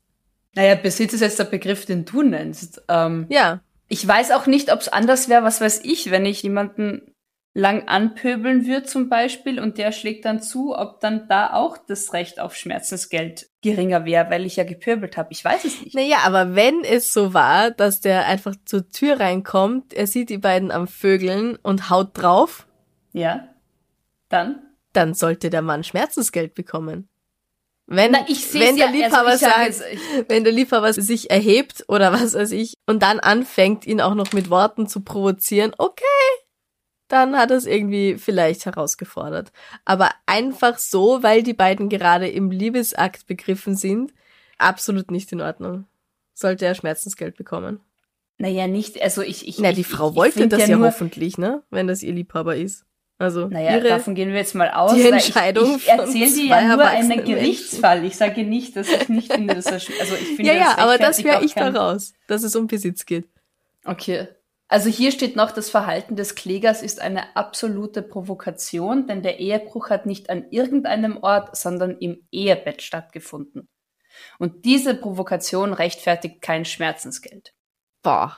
Naja, 0.53 0.75
Besitz 0.75 1.13
ist 1.13 1.21
jetzt 1.21 1.39
der 1.39 1.45
Begriff, 1.45 1.85
den 1.85 2.03
du 2.03 2.21
nennst. 2.23 2.81
Ähm, 2.89 3.25
Ja. 3.29 3.61
Ich 3.87 4.07
weiß 4.07 4.31
auch 4.31 4.47
nicht, 4.47 4.71
ob 4.71 4.79
es 4.81 4.87
anders 4.87 5.29
wäre, 5.29 5.43
was 5.43 5.61
weiß 5.61 5.81
ich, 5.83 6.11
wenn 6.11 6.25
ich 6.25 6.43
jemanden 6.43 7.11
lang 7.57 7.87
anpöbeln 7.87 8.65
würde 8.65 8.83
zum 8.85 9.07
Beispiel 9.07 9.61
und 9.61 9.77
der 9.77 9.93
schlägt 9.93 10.25
dann 10.25 10.41
zu, 10.41 10.75
ob 10.77 10.99
dann 10.99 11.29
da 11.29 11.53
auch 11.53 11.77
das 11.77 12.11
Recht 12.11 12.39
auf 12.41 12.53
Schmerzensgeld 12.53 13.47
geringer 13.61 14.03
wäre, 14.03 14.29
weil 14.29 14.45
ich 14.45 14.57
ja 14.57 14.65
gepöbelt 14.65 15.15
habe. 15.15 15.29
Ich 15.31 15.45
weiß 15.45 15.63
es 15.63 15.81
nicht. 15.81 15.95
Naja, 15.95 16.17
aber 16.25 16.55
wenn 16.55 16.83
es 16.83 17.13
so 17.13 17.33
war, 17.33 17.71
dass 17.71 18.01
der 18.01 18.25
einfach 18.25 18.55
zur 18.65 18.89
Tür 18.89 19.21
reinkommt, 19.21 19.93
er 19.93 20.05
sieht 20.05 20.29
die 20.29 20.37
beiden 20.37 20.69
am 20.69 20.85
Vögeln 20.87 21.55
und 21.63 21.89
haut 21.89 22.09
drauf, 22.13 22.67
Ja, 23.13 23.47
dann? 24.27 24.61
dann 24.91 25.13
sollte 25.13 25.49
der 25.49 25.61
Mann 25.61 25.85
Schmerzensgeld 25.85 26.55
bekommen. 26.55 27.07
Wenn, 27.87 28.11
Na, 28.13 28.25
wenn 28.27 28.77
der 28.77 28.87
ja- 28.87 28.91
Liebhaber 28.91 29.29
also 29.29 29.45
ich 29.45 29.51
sag 29.51 29.73
sagt, 29.73 30.29
wenn 30.29 30.43
der 30.43 30.53
Liebhaber 30.53 30.91
sich 30.93 31.29
erhebt 31.29 31.85
oder 31.87 32.11
was 32.11 32.33
weiß 32.33 32.51
ich 32.51 32.73
und 32.87 33.03
dann 33.03 33.19
anfängt, 33.19 33.85
ihn 33.85 34.01
auch 34.01 34.15
noch 34.15 34.33
mit 34.33 34.49
Worten 34.49 34.87
zu 34.87 35.01
provozieren, 35.01 35.73
okay, 35.77 36.03
dann 37.07 37.37
hat 37.37 37.51
er 37.51 37.57
es 37.57 37.67
irgendwie 37.67 38.17
vielleicht 38.17 38.65
herausgefordert. 38.65 39.51
Aber 39.85 40.09
einfach 40.25 40.79
so, 40.79 41.21
weil 41.21 41.43
die 41.43 41.53
beiden 41.53 41.87
gerade 41.89 42.27
im 42.27 42.49
Liebesakt 42.49 43.27
begriffen 43.27 43.75
sind, 43.75 44.13
absolut 44.57 45.11
nicht 45.11 45.31
in 45.31 45.41
Ordnung. 45.41 45.85
Sollte 46.33 46.65
er 46.65 46.73
Schmerzensgeld 46.73 47.37
bekommen. 47.37 47.79
Naja, 48.37 48.67
nicht, 48.67 49.01
also 49.01 49.21
ich, 49.21 49.47
ich. 49.47 49.59
Na, 49.59 49.69
ich, 49.69 49.75
die 49.75 49.83
Frau 49.83 50.09
ich, 50.09 50.15
wollte 50.15 50.29
ich 50.39 50.41
find 50.41 50.53
das 50.53 50.67
ja, 50.67 50.75
nur, 50.75 50.87
hoffentlich, 50.87 51.37
ne? 51.37 51.63
Wenn 51.69 51.87
das 51.87 52.03
ihr 52.03 52.11
Liebhaber 52.11 52.55
ist. 52.55 52.83
Also 53.17 53.47
Naja, 53.47 53.79
davon 53.79 54.13
gehen 54.13 54.29
wir 54.29 54.39
jetzt 54.39 54.55
mal 54.55 54.69
aus. 54.69 54.93
die 54.93 55.03
Entscheidung 55.03 55.77
Ich, 55.77 55.83
ich 55.83 55.89
erzähle 55.89 56.31
dir 56.31 56.45
ja 56.47 56.75
nur 56.75 56.85
einen 56.85 57.23
Gerichtsfall. 57.23 58.03
Ich 58.03 58.17
sage 58.17 58.43
nicht, 58.43 58.75
dass 58.75 58.89
ich 58.89 59.07
nicht 59.07 59.31
finde, 59.31 59.55
dass 59.55 59.67
er, 59.67 59.75
also 59.75 60.15
ich 60.15 60.35
finde, 60.35 60.51
ja, 60.51 60.53
ja, 60.53 60.65
das 60.65 60.77
aber 60.77 60.97
das 60.97 61.25
auch 61.25 61.41
ich 61.41 61.53
daraus, 61.53 62.13
dass 62.27 62.43
es 62.43 62.55
um 62.55 62.67
Besitz 62.67 63.05
geht. 63.05 63.29
Okay. 63.85 64.27
Also 64.67 64.89
hier 64.89 65.11
steht 65.11 65.35
noch, 65.35 65.51
das 65.51 65.69
Verhalten 65.69 66.15
des 66.15 66.35
Klägers 66.35 66.81
ist 66.81 66.99
eine 66.99 67.35
absolute 67.37 68.01
Provokation, 68.01 69.07
denn 69.07 69.21
der 69.21 69.39
Ehebruch 69.39 69.89
hat 69.89 70.05
nicht 70.05 70.29
an 70.29 70.49
irgendeinem 70.49 71.17
Ort, 71.21 71.55
sondern 71.55 71.97
im 71.99 72.27
Ehebett 72.31 72.81
stattgefunden. 72.81 73.69
Und 74.39 74.65
diese 74.65 74.95
Provokation 74.95 75.71
rechtfertigt 75.71 76.41
kein 76.41 76.65
Schmerzensgeld. 76.65 77.53
Boah. 78.01 78.37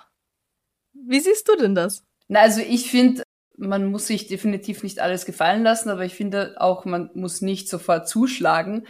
Wie 0.94 1.20
siehst 1.20 1.48
du 1.48 1.56
denn 1.56 1.76
das? 1.76 2.04
Na, 2.28 2.42
also 2.42 2.62
ich 2.62 2.92
finde, 2.92 3.24
man 3.58 3.86
muss 3.88 4.08
sich 4.08 4.28
definitiv 4.28 4.84
nicht 4.84 5.00
alles 5.00 5.26
gefallen 5.26 5.64
lassen, 5.64 5.90
aber 5.90 6.06
ich 6.06 6.16
finde 6.16 6.56
auch, 6.60 6.86
man 6.86 7.10
muss 7.14 7.42
nicht 7.42 7.68
sofort 7.70 8.08
zuschlagen. 8.08 8.88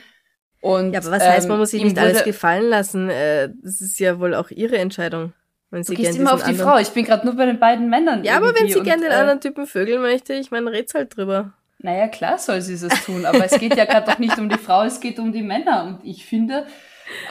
Und, 0.61 0.93
Ja, 0.93 0.99
aber 0.99 1.11
was 1.11 1.23
heißt, 1.23 1.47
man 1.47 1.55
ähm, 1.55 1.59
muss 1.61 1.71
sich 1.71 1.81
ihm 1.81 1.87
nicht 1.87 1.99
alles 1.99 2.23
gefallen 2.23 2.69
lassen? 2.69 3.09
Äh, 3.09 3.49
das 3.63 3.79
ist 3.81 3.99
ja 3.99 4.19
wohl 4.19 4.35
auch 4.35 4.49
ihre 4.51 4.77
Entscheidung. 4.77 5.33
Wenn 5.69 5.83
sie 5.83 5.95
Du 5.95 6.01
gehst 6.01 6.17
immer 6.17 6.33
auf 6.33 6.43
die 6.43 6.49
anderen- 6.51 6.69
Frau. 6.71 6.77
Ich 6.79 6.89
bin 6.89 7.05
gerade 7.05 7.25
nur 7.25 7.35
bei 7.35 7.45
den 7.45 7.59
beiden 7.59 7.89
Männern. 7.89 8.23
Ja, 8.23 8.37
aber 8.37 8.53
wenn 8.55 8.67
sie 8.67 8.81
gern 8.81 8.99
und, 8.99 9.03
den 9.03 9.11
äh, 9.11 9.15
anderen 9.15 9.41
Typen 9.41 9.67
vögeln 9.67 10.01
möchte, 10.01 10.33
ich 10.33 10.51
meine, 10.51 10.71
red's 10.71 10.93
halt 10.93 11.15
drüber. 11.15 11.53
Naja, 11.79 12.07
klar 12.07 12.37
soll 12.39 12.61
sie 12.61 12.73
es 12.73 13.05
tun, 13.05 13.25
aber 13.25 13.45
es 13.45 13.59
geht 13.59 13.75
ja 13.77 13.85
gerade 13.85 14.09
doch 14.09 14.17
nicht 14.17 14.37
um 14.39 14.49
die 14.49 14.57
Frau, 14.57 14.83
es 14.83 14.99
geht 14.99 15.19
um 15.19 15.31
die 15.31 15.43
Männer. 15.43 15.83
Und 15.83 15.99
ich 16.03 16.25
finde, 16.25 16.65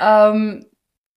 ähm, 0.00 0.64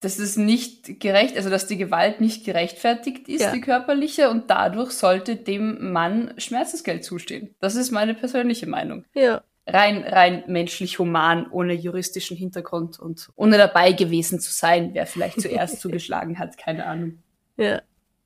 dass 0.02 0.18
es 0.20 0.38
nicht 0.38 1.00
gerecht, 1.00 1.36
also 1.36 1.50
dass 1.50 1.68
die 1.68 1.78
Gewalt 1.78 2.22
nicht 2.22 2.46
gerechtfertigt 2.46 3.28
ist, 3.28 3.42
Ja. 3.42 3.52
die 3.52 3.62
körperliche, 3.62 4.30
und 4.30 4.50
dadurch 4.50 4.92
sollte 4.92 5.36
dem 5.36 5.92
Mann 5.92 6.34
Schmerzensgeld 6.38 7.04
zustehen. 7.04 7.54
Das 7.60 7.76
ist 7.76 7.92
meine 7.92 8.14
persönliche 8.14 8.66
Meinung. 8.68 9.06
Ja. 9.14 9.42
Rein, 9.68 10.04
rein 10.04 10.44
menschlich 10.48 10.98
human, 10.98 11.48
ohne 11.52 11.74
juristischen 11.74 12.36
Hintergrund 12.38 12.98
und 13.00 13.30
ohne 13.36 13.58
dabei 13.58 13.92
gewesen 13.92 14.40
zu 14.40 14.52
sein, 14.52 14.92
wer 14.94 15.06
vielleicht 15.06 15.42
zuerst 15.42 15.80
zugeschlagen 15.82 16.40
hat, 16.40 16.58
keine 16.58 16.86
Ahnung. 16.86 17.20
Ja. 17.58 17.82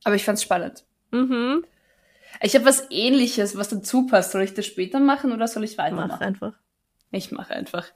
Aber 0.06 0.16
ich 0.16 0.24
fand's 0.24 0.44
spannend. 0.44 0.86
Mhm. 1.12 1.66
Ich 2.42 2.56
habe 2.56 2.66
was 2.66 2.88
ähnliches, 2.92 3.58
was 3.58 3.70
dazu 3.70 4.06
passt. 4.08 4.32
Soll 4.32 4.42
ich 4.44 4.54
das 4.54 4.66
später 4.66 5.00
machen 5.00 5.32
oder 5.34 5.48
soll 5.48 5.64
ich 5.64 5.78
weitermachen? 5.78 6.10
Mach 6.12 6.22
einfach. 6.22 6.54
Ich 7.12 7.32
mache 7.32 7.54
einfach. 7.54 7.88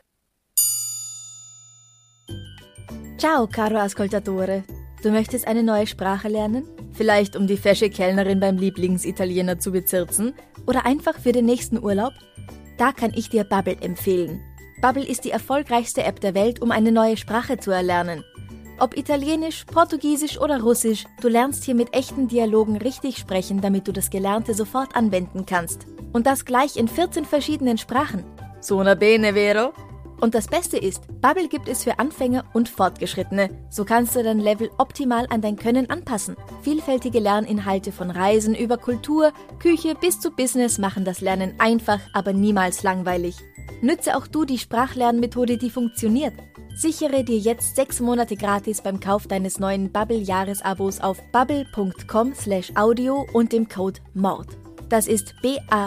Ciao, 3.17 3.47
caro 3.47 3.77
ascoltatore. 3.77 4.63
Du 5.01 5.09
möchtest 5.09 5.47
eine 5.47 5.63
neue 5.63 5.87
Sprache 5.87 6.27
lernen? 6.27 6.67
Vielleicht 6.93 7.35
um 7.35 7.47
die 7.47 7.57
fesche 7.57 7.89
Kellnerin 7.89 8.39
beim 8.39 8.57
Lieblingsitaliener 8.57 9.57
zu 9.57 9.71
bezirzen? 9.71 10.35
Oder 10.67 10.85
einfach 10.85 11.17
für 11.17 11.31
den 11.31 11.45
nächsten 11.45 11.83
Urlaub? 11.83 12.13
Da 12.77 12.91
kann 12.91 13.11
ich 13.15 13.31
dir 13.31 13.43
Bubble 13.43 13.77
empfehlen. 13.81 14.39
Bubble 14.83 15.03
ist 15.03 15.25
die 15.25 15.31
erfolgreichste 15.31 16.03
App 16.03 16.19
der 16.19 16.35
Welt, 16.35 16.61
um 16.61 16.69
eine 16.69 16.91
neue 16.91 17.17
Sprache 17.17 17.57
zu 17.57 17.71
erlernen. 17.71 18.23
Ob 18.77 18.95
Italienisch, 18.95 19.65
Portugiesisch 19.65 20.39
oder 20.39 20.61
Russisch, 20.61 21.05
du 21.19 21.27
lernst 21.27 21.63
hier 21.63 21.73
mit 21.73 21.95
echten 21.95 22.27
Dialogen 22.27 22.77
richtig 22.77 23.17
sprechen, 23.17 23.61
damit 23.61 23.87
du 23.87 23.93
das 23.93 24.11
Gelernte 24.11 24.53
sofort 24.53 24.95
anwenden 24.95 25.47
kannst. 25.47 25.87
Und 26.13 26.27
das 26.27 26.45
gleich 26.45 26.77
in 26.77 26.87
14 26.87 27.25
verschiedenen 27.25 27.79
Sprachen. 27.79 28.23
Sona 28.59 28.93
bene, 28.93 29.33
vero? 29.33 29.73
Und 30.19 30.33
das 30.33 30.47
Beste 30.47 30.77
ist, 30.77 31.03
Bubble 31.21 31.47
gibt 31.47 31.67
es 31.67 31.83
für 31.83 31.99
Anfänger 31.99 32.45
und 32.53 32.69
Fortgeschrittene. 32.69 33.49
So 33.69 33.85
kannst 33.85 34.15
du 34.15 34.23
dein 34.23 34.39
Level 34.39 34.69
optimal 34.77 35.27
an 35.29 35.41
dein 35.41 35.57
Können 35.57 35.89
anpassen. 35.89 36.35
Vielfältige 36.63 37.19
Lerninhalte 37.19 37.91
von 37.91 38.09
Reisen 38.09 38.55
über 38.55 38.77
Kultur, 38.77 39.31
Küche 39.59 39.95
bis 39.95 40.19
zu 40.19 40.31
Business 40.31 40.77
machen 40.77 41.05
das 41.05 41.21
Lernen 41.21 41.53
einfach, 41.59 41.99
aber 42.13 42.33
niemals 42.33 42.83
langweilig. 42.83 43.37
Nütze 43.81 44.17
auch 44.17 44.25
du 44.25 44.43
die 44.45 44.57
Sprachlernmethode, 44.57 45.57
die 45.57 45.69
funktioniert. 45.69 46.33
Sichere 46.75 47.23
dir 47.23 47.37
jetzt 47.37 47.75
sechs 47.75 47.99
Monate 47.99 48.35
gratis 48.35 48.81
beim 48.81 48.99
Kauf 48.99 49.27
deines 49.27 49.59
neuen 49.59 49.91
Bubble-Jahresabos 49.91 50.99
auf 50.99 51.17
bubble.com 51.31 52.33
slash 52.35 52.71
audio 52.75 53.25
und 53.33 53.51
dem 53.51 53.67
Code 53.67 53.99
MORD. 54.13 54.66
Das 54.89 55.07
ist 55.09 55.35
b-a-b-b-e-l.com 55.41 55.85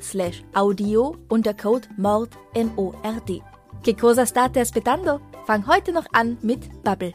slash 0.00 0.44
audio 0.54 1.16
und 1.28 1.46
der 1.46 1.54
Code 1.54 1.88
MORD 1.96 2.38
M-O-R-D. 2.54 3.42
Que 3.82 3.94
cosa 3.94 4.24
state 4.24 4.60
aspettando? 4.60 5.20
Fang 5.44 5.66
heute 5.66 5.92
noch 5.92 6.06
an 6.12 6.38
mit 6.42 6.60
Bubble. 6.84 7.12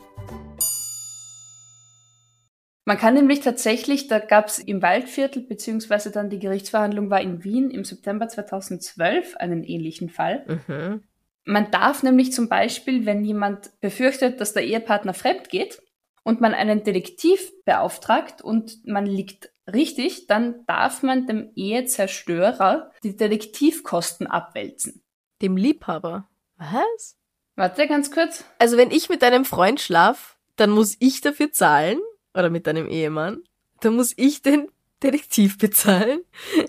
Man 2.83 2.97
kann 2.97 3.13
nämlich 3.13 3.39
tatsächlich, 3.39 4.09
da 4.09 4.19
gab 4.19 4.47
es 4.47 4.59
im 4.59 4.81
Waldviertel, 4.81 5.43
beziehungsweise 5.43 6.11
dann 6.11 6.29
die 6.29 6.39
Gerichtsverhandlung 6.39 7.09
war 7.09 7.21
in 7.21 7.45
Wien 7.45 7.71
im 7.71 7.85
September 7.85 8.27
2012 8.27 9.37
einen 9.37 9.63
ähnlichen 9.63 10.09
Fall. 10.09 10.61
Mhm. 10.67 11.03
Man 11.45 11.71
darf 11.71 12.03
nämlich 12.03 12.33
zum 12.33 12.49
Beispiel, 12.49 13.05
wenn 13.05 13.23
jemand 13.23 13.71
befürchtet, 13.79 14.41
dass 14.41 14.51
der 14.51 14.65
Ehepartner 14.65 15.13
fremd 15.13 15.47
geht 15.47 15.81
und 16.23 16.41
man 16.41 16.53
einen 16.53 16.83
Detektiv 16.83 17.53
beauftragt 17.63 18.41
und 18.41 18.85
man 18.85 19.05
liegt 19.05 19.49
richtig, 19.71 20.27
dann 20.27 20.65
darf 20.65 21.03
man 21.03 21.27
dem 21.27 21.51
Ehezerstörer 21.55 22.91
die 23.03 23.15
Detektivkosten 23.15 24.27
abwälzen. 24.27 25.01
Dem 25.41 25.57
Liebhaber. 25.57 26.27
Was? 26.57 27.15
Warte 27.55 27.87
ganz 27.87 28.11
kurz. 28.11 28.45
Also 28.59 28.77
wenn 28.77 28.91
ich 28.91 29.09
mit 29.09 29.21
deinem 29.21 29.45
Freund 29.45 29.79
schlaf, 29.79 30.37
dann 30.55 30.69
muss 30.71 30.95
ich 30.99 31.21
dafür 31.21 31.51
zahlen? 31.51 31.99
Oder 32.33 32.49
mit 32.49 32.67
deinem 32.67 32.87
Ehemann? 32.87 33.43
Dann 33.81 33.95
muss 33.95 34.13
ich 34.15 34.41
den 34.41 34.69
Detektiv 35.01 35.57
bezahlen? 35.57 36.21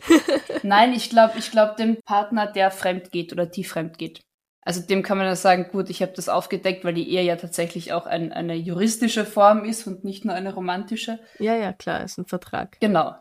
Nein, 0.62 0.92
ich 0.92 1.10
glaube, 1.10 1.38
ich 1.38 1.50
glaube 1.50 1.74
dem 1.78 1.96
Partner, 2.02 2.46
der 2.46 2.70
fremd 2.70 3.10
geht 3.10 3.32
oder 3.32 3.46
die 3.46 3.64
fremd 3.64 3.98
geht. 3.98 4.20
Also 4.68 4.82
dem 4.82 5.02
kann 5.02 5.16
man 5.16 5.26
dann 5.26 5.34
sagen, 5.34 5.68
gut, 5.72 5.88
ich 5.88 6.02
habe 6.02 6.12
das 6.14 6.28
aufgedeckt, 6.28 6.84
weil 6.84 6.92
die 6.92 7.08
Ehe 7.08 7.22
ja 7.22 7.36
tatsächlich 7.36 7.94
auch 7.94 8.04
ein, 8.04 8.34
eine 8.34 8.54
juristische 8.54 9.24
Form 9.24 9.64
ist 9.64 9.86
und 9.86 10.04
nicht 10.04 10.26
nur 10.26 10.34
eine 10.34 10.52
romantische. 10.52 11.20
Ja, 11.38 11.56
ja, 11.56 11.72
klar, 11.72 12.04
ist 12.04 12.18
ein 12.18 12.26
Vertrag. 12.26 12.78
Genau. 12.78 13.14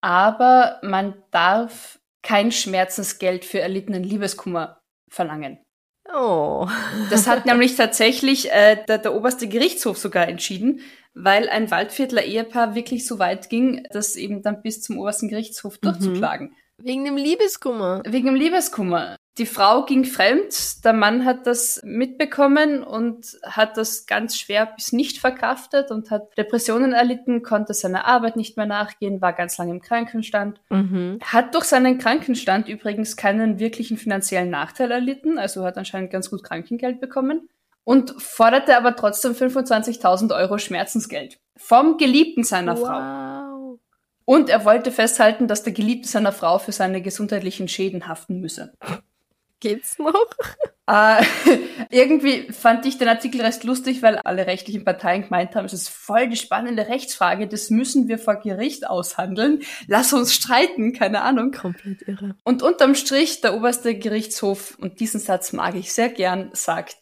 Aber 0.00 0.80
man 0.82 1.14
darf 1.30 2.00
kein 2.22 2.50
Schmerzensgeld 2.50 3.44
für 3.44 3.60
erlittenen 3.60 4.02
Liebeskummer 4.02 4.80
verlangen. 5.08 5.60
Oh. 6.12 6.66
Das 7.08 7.28
hat 7.28 7.46
nämlich 7.46 7.76
tatsächlich 7.76 8.50
äh, 8.50 8.84
der, 8.88 8.98
der 8.98 9.14
oberste 9.14 9.46
Gerichtshof 9.46 9.96
sogar 9.96 10.26
entschieden, 10.26 10.80
weil 11.14 11.48
ein 11.48 11.70
Waldviertler 11.70 12.24
Ehepaar 12.24 12.74
wirklich 12.74 13.06
so 13.06 13.20
weit 13.20 13.48
ging, 13.48 13.86
das 13.92 14.16
eben 14.16 14.42
dann 14.42 14.60
bis 14.60 14.82
zum 14.82 14.98
obersten 14.98 15.28
Gerichtshof 15.28 15.78
durchzuklagen. 15.78 16.56
Wegen 16.82 17.04
dem 17.04 17.16
Liebeskummer. 17.16 18.02
Wegen 18.06 18.26
dem 18.26 18.34
Liebeskummer. 18.34 19.16
Die 19.40 19.46
Frau 19.46 19.86
ging 19.86 20.04
fremd, 20.04 20.84
der 20.84 20.92
Mann 20.92 21.24
hat 21.24 21.46
das 21.46 21.80
mitbekommen 21.82 22.82
und 22.82 23.38
hat 23.42 23.78
das 23.78 24.04
ganz 24.04 24.36
schwer 24.36 24.66
bis 24.66 24.92
nicht 24.92 25.16
verkraftet 25.16 25.90
und 25.90 26.10
hat 26.10 26.36
Depressionen 26.36 26.92
erlitten, 26.92 27.42
konnte 27.42 27.72
seiner 27.72 28.04
Arbeit 28.04 28.36
nicht 28.36 28.58
mehr 28.58 28.66
nachgehen, 28.66 29.22
war 29.22 29.32
ganz 29.32 29.56
lange 29.56 29.70
im 29.70 29.80
Krankenstand. 29.80 30.60
Mhm. 30.68 31.20
Hat 31.24 31.54
durch 31.54 31.64
seinen 31.64 31.96
Krankenstand 31.96 32.68
übrigens 32.68 33.16
keinen 33.16 33.58
wirklichen 33.58 33.96
finanziellen 33.96 34.50
Nachteil 34.50 34.90
erlitten, 34.90 35.38
also 35.38 35.64
hat 35.64 35.78
anscheinend 35.78 36.10
ganz 36.10 36.28
gut 36.28 36.42
Krankengeld 36.42 37.00
bekommen 37.00 37.48
und 37.84 38.10
forderte 38.18 38.76
aber 38.76 38.94
trotzdem 38.94 39.32
25.000 39.32 40.36
Euro 40.36 40.58
Schmerzensgeld 40.58 41.38
vom 41.56 41.96
Geliebten 41.96 42.44
seiner 42.44 42.76
Frau. 42.76 43.70
Wow. 43.72 43.80
Und 44.26 44.50
er 44.50 44.66
wollte 44.66 44.92
festhalten, 44.92 45.48
dass 45.48 45.62
der 45.62 45.72
Geliebte 45.72 46.10
seiner 46.10 46.32
Frau 46.32 46.58
für 46.58 46.72
seine 46.72 47.00
gesundheitlichen 47.00 47.68
Schäden 47.68 48.06
haften 48.06 48.40
müsse. 48.40 48.74
Geht's 49.60 49.98
noch? 49.98 50.14
Äh, 50.90 51.22
irgendwie 51.90 52.50
fand 52.50 52.84
ich 52.84 52.98
den 52.98 53.06
Artikel 53.06 53.40
recht 53.42 53.62
lustig, 53.62 54.02
weil 54.02 54.18
alle 54.18 54.48
rechtlichen 54.48 54.84
Parteien 54.84 55.22
gemeint 55.22 55.54
haben, 55.54 55.66
es 55.66 55.72
ist 55.72 55.88
voll 55.88 56.28
die 56.28 56.36
spannende 56.36 56.88
Rechtsfrage, 56.88 57.46
das 57.46 57.70
müssen 57.70 58.08
wir 58.08 58.18
vor 58.18 58.34
Gericht 58.40 58.88
aushandeln. 58.88 59.62
Lass 59.86 60.12
uns 60.12 60.34
streiten, 60.34 60.92
keine 60.92 61.22
Ahnung. 61.22 61.52
Komplett 61.52 62.02
irre. 62.08 62.34
Und 62.42 62.64
unterm 62.64 62.96
Strich, 62.96 63.40
der 63.40 63.54
oberste 63.54 63.96
Gerichtshof, 63.96 64.76
und 64.80 64.98
diesen 64.98 65.20
Satz 65.20 65.52
mag 65.52 65.76
ich 65.76 65.92
sehr 65.92 66.08
gern, 66.08 66.50
sagt, 66.54 66.96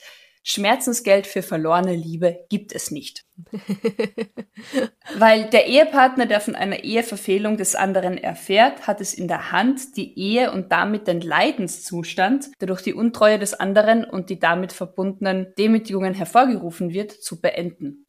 Schmerzensgeld 0.51 1.27
für 1.27 1.43
verlorene 1.43 1.95
Liebe 1.95 2.47
gibt 2.49 2.73
es 2.75 2.91
nicht. 2.91 3.27
Weil 5.19 5.51
der 5.51 5.67
Ehepartner, 5.67 6.25
der 6.25 6.41
von 6.41 6.55
einer 6.55 6.85
Eheverfehlung 6.85 7.59
des 7.59 7.75
anderen 7.75 8.17
erfährt, 8.17 8.87
hat 8.87 9.03
es 9.03 9.13
in 9.13 9.29
der 9.29 9.53
Hand, 9.53 9.99
die 9.99 10.19
Ehe 10.19 10.51
und 10.51 10.73
damit 10.73 11.07
den 11.07 11.21
Leidenszustand, 11.21 12.49
der 12.63 12.69
durch 12.69 12.81
die 12.81 12.95
Untreue 12.95 13.39
des 13.39 13.53
anderen 13.53 14.05
und 14.05 14.31
die 14.31 14.39
damit 14.39 14.73
verbundenen 14.73 15.53
Demütigungen 15.59 16.15
hervorgerufen 16.15 16.95
wird, 16.95 17.13
zu 17.13 17.43
beenden. 17.43 18.07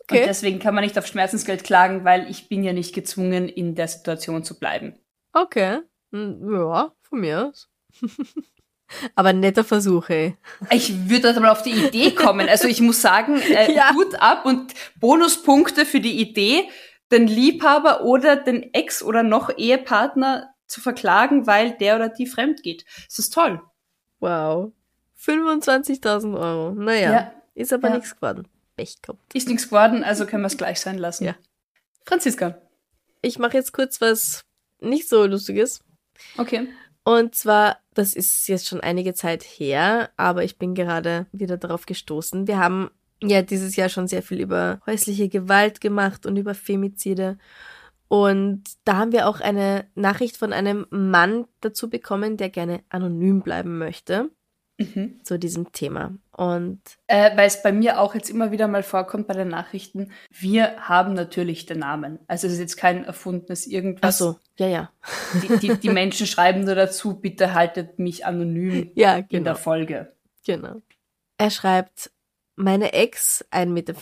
Okay. 0.00 0.22
Und 0.22 0.26
deswegen 0.26 0.58
kann 0.58 0.74
man 0.74 0.82
nicht 0.82 0.98
auf 0.98 1.06
Schmerzensgeld 1.06 1.62
klagen, 1.62 2.04
weil 2.04 2.28
ich 2.28 2.48
bin 2.48 2.64
ja 2.64 2.72
nicht 2.72 2.96
gezwungen, 2.96 3.48
in 3.48 3.76
der 3.76 3.86
Situation 3.86 4.42
zu 4.42 4.58
bleiben. 4.58 4.98
Okay. 5.32 5.78
Hm, 6.10 6.52
Ja, 6.52 6.92
von 7.02 7.20
mir 7.20 7.46
aus. 7.46 7.70
Aber 9.14 9.32
netter 9.32 9.64
Versuch, 9.64 10.08
ey. 10.10 10.36
Ich 10.70 11.08
würde 11.08 11.32
da 11.34 11.40
mal 11.40 11.50
auf 11.50 11.62
die 11.62 11.72
Idee 11.72 12.12
kommen. 12.12 12.48
Also 12.48 12.68
ich 12.68 12.80
muss 12.80 13.00
sagen, 13.02 13.40
äh, 13.40 13.72
Ja. 13.74 13.94
Hut 13.94 14.14
ab 14.20 14.46
und 14.46 14.72
Bonuspunkte 15.00 15.84
für 15.86 16.00
die 16.00 16.20
Idee, 16.20 16.68
den 17.10 17.26
Liebhaber 17.26 18.02
oder 18.04 18.36
den 18.36 18.72
Ex- 18.74 19.02
oder 19.02 19.22
noch 19.22 19.50
Ehepartner 19.56 20.50
zu 20.66 20.80
verklagen, 20.80 21.46
weil 21.46 21.72
der 21.72 21.96
oder 21.96 22.08
die 22.08 22.26
fremd 22.26 22.62
geht. 22.62 22.84
Das 23.08 23.18
ist 23.18 23.34
toll. 23.34 23.60
Wow. 24.20 24.72
25.000 25.20 26.38
Euro. 26.38 26.72
Naja, 26.74 27.12
Ja. 27.12 27.32
ist 27.54 27.72
aber 27.72 27.88
Ja. 27.88 27.94
nichts 27.96 28.14
geworden. 28.14 28.48
Pech 28.76 29.00
gehabt. 29.02 29.20
Ist 29.34 29.48
nichts 29.48 29.64
geworden, 29.64 30.04
also 30.04 30.26
können 30.26 30.42
wir 30.42 30.48
es 30.48 30.56
gleich 30.56 30.80
sein 30.80 30.98
lassen. 30.98 31.24
Ja. 31.24 31.34
Franziska. 32.04 32.60
Ich 33.22 33.38
mache 33.38 33.56
jetzt 33.56 33.72
kurz 33.72 34.00
was 34.00 34.44
nicht 34.80 35.08
so 35.08 35.24
Lustiges. 35.24 35.80
Okay. 36.36 36.68
Und 37.06 37.36
zwar, 37.36 37.78
das 37.94 38.14
ist 38.14 38.48
jetzt 38.48 38.66
schon 38.66 38.80
einige 38.80 39.14
Zeit 39.14 39.44
her, 39.44 40.10
aber 40.16 40.42
ich 40.42 40.58
bin 40.58 40.74
gerade 40.74 41.26
wieder 41.30 41.56
darauf 41.56 41.86
gestoßen. 41.86 42.48
Wir 42.48 42.58
haben 42.58 42.90
ja 43.22 43.42
dieses 43.42 43.76
Jahr 43.76 43.88
schon 43.88 44.08
sehr 44.08 44.24
viel 44.24 44.40
über 44.40 44.80
häusliche 44.86 45.28
Gewalt 45.28 45.80
gemacht 45.80 46.26
und 46.26 46.36
über 46.36 46.52
Femizide. 46.52 47.38
Und 48.08 48.64
da 48.84 48.96
haben 48.96 49.12
wir 49.12 49.28
auch 49.28 49.40
eine 49.40 49.86
Nachricht 49.94 50.36
von 50.36 50.52
einem 50.52 50.84
Mann 50.90 51.44
dazu 51.60 51.88
bekommen, 51.88 52.38
der 52.38 52.50
gerne 52.50 52.82
anonym 52.88 53.40
bleiben 53.40 53.78
möchte 53.78 54.28
Mhm. 54.78 55.20
zu 55.24 55.38
diesem 55.38 55.72
Thema. 55.72 56.14
Und 56.32 56.80
Äh, 57.06 57.34
weil 57.36 57.46
es 57.46 57.62
bei 57.62 57.72
mir 57.72 57.98
auch 57.98 58.14
jetzt 58.14 58.28
immer 58.28 58.50
wieder 58.50 58.68
mal 58.68 58.82
vorkommt 58.82 59.26
bei 59.26 59.34
den 59.34 59.48
Nachrichten, 59.48 60.12
wir 60.30 60.76
haben 60.88 61.14
natürlich 61.14 61.64
den 61.64 61.78
Namen. 61.78 62.18
Also 62.26 62.46
es 62.46 62.54
ist 62.54 62.58
jetzt 62.58 62.76
kein 62.76 63.04
erfundenes 63.04 63.66
ach 63.66 63.72
irgendwas. 63.72 64.18
so, 64.18 64.36
ja, 64.58 64.68
ja. 64.68 64.90
Die, 65.42 65.56
die, 65.58 65.76
die 65.78 65.88
Menschen 65.88 66.26
schreiben 66.26 66.64
nur 66.64 66.74
dazu, 66.74 67.18
bitte 67.18 67.54
haltet 67.54 67.98
mich 67.98 68.26
anonym 68.26 68.90
Ja, 68.94 69.16
in 69.16 69.28
genau. 69.28 69.44
der 69.44 69.56
Folge. 69.56 70.12
Genau. 70.44 70.82
Er 71.38 71.50
schreibt, 71.50 72.10
meine 72.54 72.92
Ex, 72.92 73.44
1,65 73.50 73.66
Meter 73.66 73.94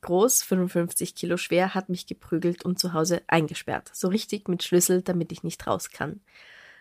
groß, 0.00 0.42
55 0.42 1.14
Kilo 1.14 1.36
schwer, 1.36 1.74
hat 1.74 1.88
mich 1.88 2.06
geprügelt 2.06 2.64
und 2.64 2.78
zu 2.78 2.92
Hause 2.92 3.22
eingesperrt. 3.26 3.90
So 3.92 4.08
richtig 4.08 4.48
mit 4.48 4.62
Schlüssel, 4.62 5.02
damit 5.02 5.32
ich 5.32 5.42
nicht 5.42 5.66
raus 5.66 5.90
kann. 5.90 6.20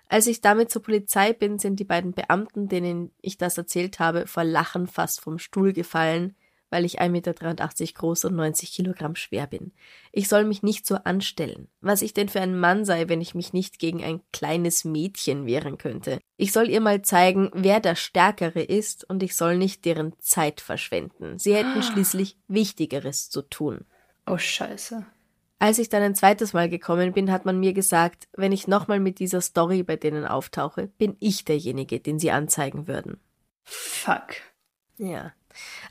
Als 0.08 0.28
ich 0.28 0.42
damit 0.42 0.70
zur 0.70 0.82
Polizei 0.82 1.34
bin, 1.34 1.60
sind 1.60 1.80
die 1.80 1.86
beiden 1.86 2.14
Beamten, 2.14 2.68
denen 2.68 3.12
ich 3.22 3.38
das 3.38 3.58
erzählt 3.58 4.00
habe, 4.00 4.28
vor 4.28 4.44
Lachen 4.44 4.88
fast 4.88 5.22
vom 5.22 5.40
Stuhl 5.40 5.74
gefallen, 5.74 6.36
weil 6.70 6.86
ich 6.86 7.00
1,83 7.02 7.10
Meter 7.10 7.34
groß 7.94 8.26
und 8.26 8.36
90 8.36 8.72
Kilogramm 8.72 9.16
schwer 9.16 9.48
bin. 9.48 9.72
Ich 10.12 10.28
soll 10.28 10.46
mich 10.46 10.64
nicht 10.64 10.86
so 10.86 10.96
anstellen. 10.96 11.68
Was 11.82 12.02
ich 12.02 12.14
denn 12.14 12.30
für 12.30 12.42
ein 12.42 12.60
Mann 12.60 12.86
sei, 12.86 13.08
wenn 13.08 13.22
ich 13.22 13.36
mich 13.36 13.54
nicht 13.54 13.80
gegen 13.80 14.04
ein 14.04 14.22
kleines 14.34 14.84
Mädchen 14.84 15.46
wehren 15.46 15.78
könnte. 15.78 16.20
Ich 16.38 16.52
soll 16.52 16.70
ihr 16.70 16.82
mal 16.82 17.02
zeigen, 17.02 17.50
wer 17.54 17.80
der 17.80 17.96
Stärkere 17.96 18.62
ist, 18.62 19.10
und 19.10 19.24
ich 19.24 19.36
soll 19.36 19.58
nicht 19.58 19.86
deren 19.86 20.14
Zeit 20.20 20.60
verschwenden. 20.62 21.40
Sie 21.40 21.56
hätten 21.56 21.82
schließlich 21.82 22.38
Wichtigeres 22.48 23.30
zu 23.30 23.42
tun. 23.42 23.86
Oh 24.28 24.38
Scheiße. 24.38 25.06
Als 25.66 25.80
ich 25.80 25.90
dann 25.90 26.04
ein 26.04 26.14
zweites 26.14 26.54
Mal 26.54 26.70
gekommen 26.70 27.12
bin, 27.12 27.32
hat 27.32 27.46
man 27.46 27.60
mir 27.60 27.74
gesagt, 27.74 28.28
wenn 28.38 28.52
ich 28.52 28.68
nochmal 28.68 29.00
mit 29.00 29.18
dieser 29.18 29.42
Story 29.42 29.82
bei 29.82 29.96
denen 29.96 30.24
auftauche, 30.24 30.90
bin 31.00 31.18
ich 31.20 31.44
derjenige, 31.44 32.00
den 32.00 32.20
sie 32.20 32.30
anzeigen 32.30 32.88
würden. 32.88 33.20
Fuck. 33.64 34.36
Ja. 35.00 35.34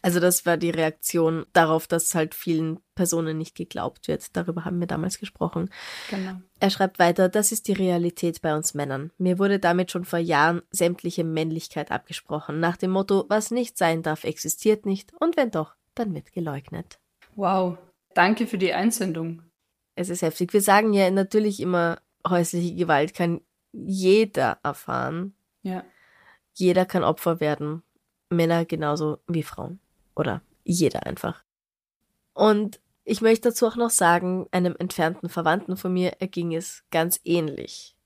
Also 0.00 0.20
das 0.20 0.46
war 0.46 0.58
die 0.58 0.70
Reaktion 0.70 1.44
darauf, 1.54 1.88
dass 1.88 2.14
halt 2.14 2.36
vielen 2.36 2.78
Personen 2.94 3.36
nicht 3.36 3.56
geglaubt 3.56 4.06
wird. 4.06 4.36
Darüber 4.36 4.64
haben 4.64 4.78
wir 4.78 4.86
damals 4.86 5.18
gesprochen. 5.18 5.68
Genau. 6.08 6.36
Er 6.60 6.70
schreibt 6.70 7.00
weiter, 7.00 7.28
das 7.28 7.50
ist 7.50 7.66
die 7.66 7.72
Realität 7.72 8.42
bei 8.42 8.54
uns 8.54 8.74
Männern. 8.74 9.10
Mir 9.18 9.40
wurde 9.40 9.58
damit 9.58 9.90
schon 9.90 10.04
vor 10.04 10.20
Jahren 10.20 10.62
sämtliche 10.70 11.24
Männlichkeit 11.24 11.90
abgesprochen, 11.90 12.60
nach 12.60 12.76
dem 12.76 12.92
Motto, 12.92 13.24
was 13.28 13.50
nicht 13.50 13.76
sein 13.76 14.04
darf, 14.04 14.22
existiert 14.22 14.86
nicht, 14.86 15.12
und 15.18 15.36
wenn 15.36 15.50
doch, 15.50 15.74
dann 15.96 16.14
wird 16.14 16.30
geleugnet. 16.30 17.00
Wow. 17.34 17.76
Danke 18.14 18.46
für 18.46 18.58
die 18.58 18.72
Einsendung. 18.72 19.42
Es 19.94 20.08
ist 20.08 20.22
heftig. 20.22 20.52
Wir 20.52 20.62
sagen 20.62 20.92
ja 20.92 21.10
natürlich 21.10 21.60
immer, 21.60 22.00
häusliche 22.26 22.74
Gewalt 22.74 23.14
kann 23.14 23.40
jeder 23.72 24.58
erfahren. 24.62 25.34
Ja. 25.62 25.84
Jeder 26.52 26.86
kann 26.86 27.04
Opfer 27.04 27.40
werden. 27.40 27.82
Männer 28.30 28.64
genauso 28.64 29.18
wie 29.26 29.42
Frauen. 29.42 29.80
Oder 30.14 30.42
jeder 30.64 31.06
einfach. 31.06 31.44
Und 32.32 32.80
ich 33.04 33.20
möchte 33.20 33.50
dazu 33.50 33.66
auch 33.66 33.76
noch 33.76 33.90
sagen, 33.90 34.46
einem 34.50 34.74
entfernten 34.78 35.28
Verwandten 35.28 35.76
von 35.76 35.92
mir 35.92 36.20
erging 36.20 36.54
es 36.54 36.84
ganz 36.90 37.20
ähnlich. 37.24 37.96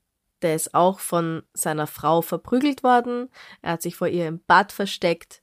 Der 0.42 0.54
ist 0.54 0.74
auch 0.74 1.00
von 1.00 1.42
seiner 1.52 1.86
Frau 1.86 2.22
verprügelt 2.22 2.82
worden. 2.82 3.28
Er 3.62 3.72
hat 3.72 3.82
sich 3.82 3.96
vor 3.96 4.08
ihr 4.08 4.28
im 4.28 4.40
Bad 4.44 4.72
versteckt. 4.72 5.42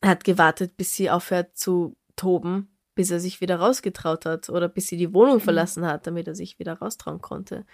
Er 0.00 0.10
hat 0.10 0.24
gewartet, 0.24 0.76
bis 0.76 0.94
sie 0.94 1.10
aufhört 1.10 1.56
zu 1.56 1.96
toben, 2.16 2.71
bis 2.94 3.10
er 3.10 3.20
sich 3.20 3.40
wieder 3.40 3.56
rausgetraut 3.56 4.26
hat 4.26 4.48
oder 4.48 4.68
bis 4.68 4.86
sie 4.86 4.96
die 4.96 5.14
Wohnung 5.14 5.40
verlassen 5.40 5.86
hat, 5.86 6.06
damit 6.06 6.28
er 6.28 6.34
sich 6.34 6.58
wieder 6.58 6.74
raustrauen 6.74 7.20
konnte. 7.20 7.64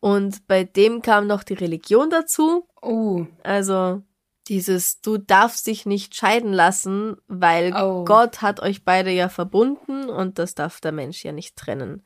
Und 0.00 0.46
bei 0.46 0.64
dem 0.64 1.02
kam 1.02 1.26
noch 1.26 1.42
die 1.42 1.54
Religion 1.54 2.10
dazu. 2.10 2.66
Oh. 2.80 3.26
Also 3.42 4.02
dieses, 4.48 5.00
du 5.00 5.18
darfst 5.18 5.66
dich 5.66 5.86
nicht 5.86 6.14
scheiden 6.16 6.52
lassen, 6.52 7.16
weil 7.28 7.72
Oh. 7.74 8.04
Gott 8.04 8.42
hat 8.42 8.60
euch 8.60 8.84
beide 8.84 9.10
ja 9.10 9.28
verbunden 9.28 10.08
und 10.08 10.38
das 10.38 10.54
darf 10.54 10.80
der 10.80 10.92
Mensch 10.92 11.24
ja 11.24 11.32
nicht 11.32 11.56
trennen. 11.56 12.02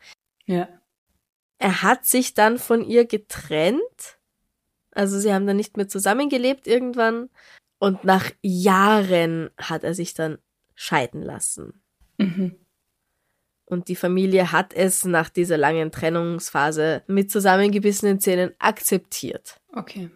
Ja. 0.46 0.68
Er 1.58 1.82
hat 1.82 2.04
sich 2.04 2.34
dann 2.34 2.58
von 2.58 2.84
ihr 2.84 3.06
getrennt. 3.06 4.18
Also 4.90 5.18
sie 5.18 5.32
haben 5.32 5.46
dann 5.46 5.56
nicht 5.56 5.76
mehr 5.76 5.88
zusammengelebt 5.88 6.66
irgendwann. 6.66 7.30
Und 7.78 8.04
nach 8.04 8.30
Jahren 8.42 9.50
hat 9.58 9.84
er 9.84 9.94
sich 9.94 10.14
dann 10.14 10.38
scheiden 10.74 11.22
lassen. 11.22 11.82
Mhm. 12.18 12.56
Und 13.66 13.88
die 13.88 13.96
Familie 13.96 14.52
hat 14.52 14.74
es 14.74 15.04
nach 15.04 15.30
dieser 15.30 15.56
langen 15.56 15.90
Trennungsphase 15.90 17.02
mit 17.06 17.30
zusammengebissenen 17.30 18.20
Zähnen 18.20 18.52
akzeptiert. 18.58 19.60
Okay. 19.72 20.10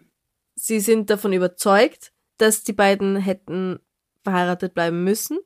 Sie 0.55 0.79
sind 0.79 1.09
davon 1.09 1.33
überzeugt, 1.33 2.13
dass 2.37 2.63
die 2.63 2.73
beiden 2.73 3.15
hätten 3.17 3.79
verheiratet 4.23 4.73
bleiben 4.73 5.03
müssen 5.03 5.39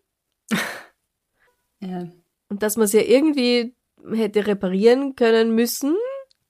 Ja. 1.79 2.07
und 2.49 2.63
dass 2.63 2.77
man 2.77 2.87
sie 2.87 2.97
ja 2.97 3.03
irgendwie 3.03 3.75
hätte 4.11 4.47
reparieren 4.47 5.15
können 5.15 5.55
müssen. 5.55 5.95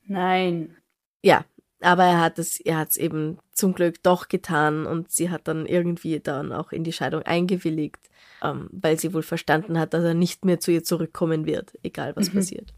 Nein. 0.06 0.76
Ja, 1.22 1.46
aber 1.82 2.04
er 2.06 2.22
hat 2.22 2.40
es, 2.40 2.60
er 2.60 2.78
hat 2.78 2.90
es 2.90 2.98
eben 2.98 3.38
zum 3.52 3.74
Glück 3.74 4.02
doch 4.04 4.28
getan 4.28 4.86
und 4.86 5.12
sie 5.12 5.30
hat 5.30 5.48
dann 5.48 5.66
irgendwie 5.66 6.20
dann 6.20 6.52
auch 6.52 6.72
in 6.72 6.84
die 6.84 6.94
Scheidung 6.94 7.22
eingewilligt, 7.24 8.10
ähm, 8.44 8.70
weil 8.72 9.00
sie 9.00 9.14
wohl 9.14 9.24
verstanden 9.24 9.80
hat, 9.80 9.94
dass 9.94 10.04
er 10.04 10.14
nicht 10.14 10.46
mehr 10.46 10.60
zu 10.60 10.72
ihr 10.72 10.84
zurückkommen 10.84 11.46
wird, 11.46 11.74
egal 11.84 12.16
was 12.16 12.30
Mhm. 12.32 12.38
passiert. 12.38 12.74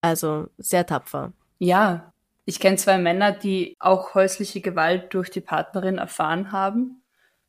Also 0.00 0.48
sehr 0.58 0.84
tapfer. 0.86 1.32
Ja. 1.58 2.12
Ich 2.44 2.60
kenne 2.60 2.76
zwei 2.76 2.98
Männer, 2.98 3.32
die 3.32 3.74
auch 3.80 4.14
häusliche 4.14 4.60
Gewalt 4.60 5.12
durch 5.14 5.30
die 5.30 5.40
Partnerin 5.40 5.98
erfahren 5.98 6.52
haben. 6.52 7.02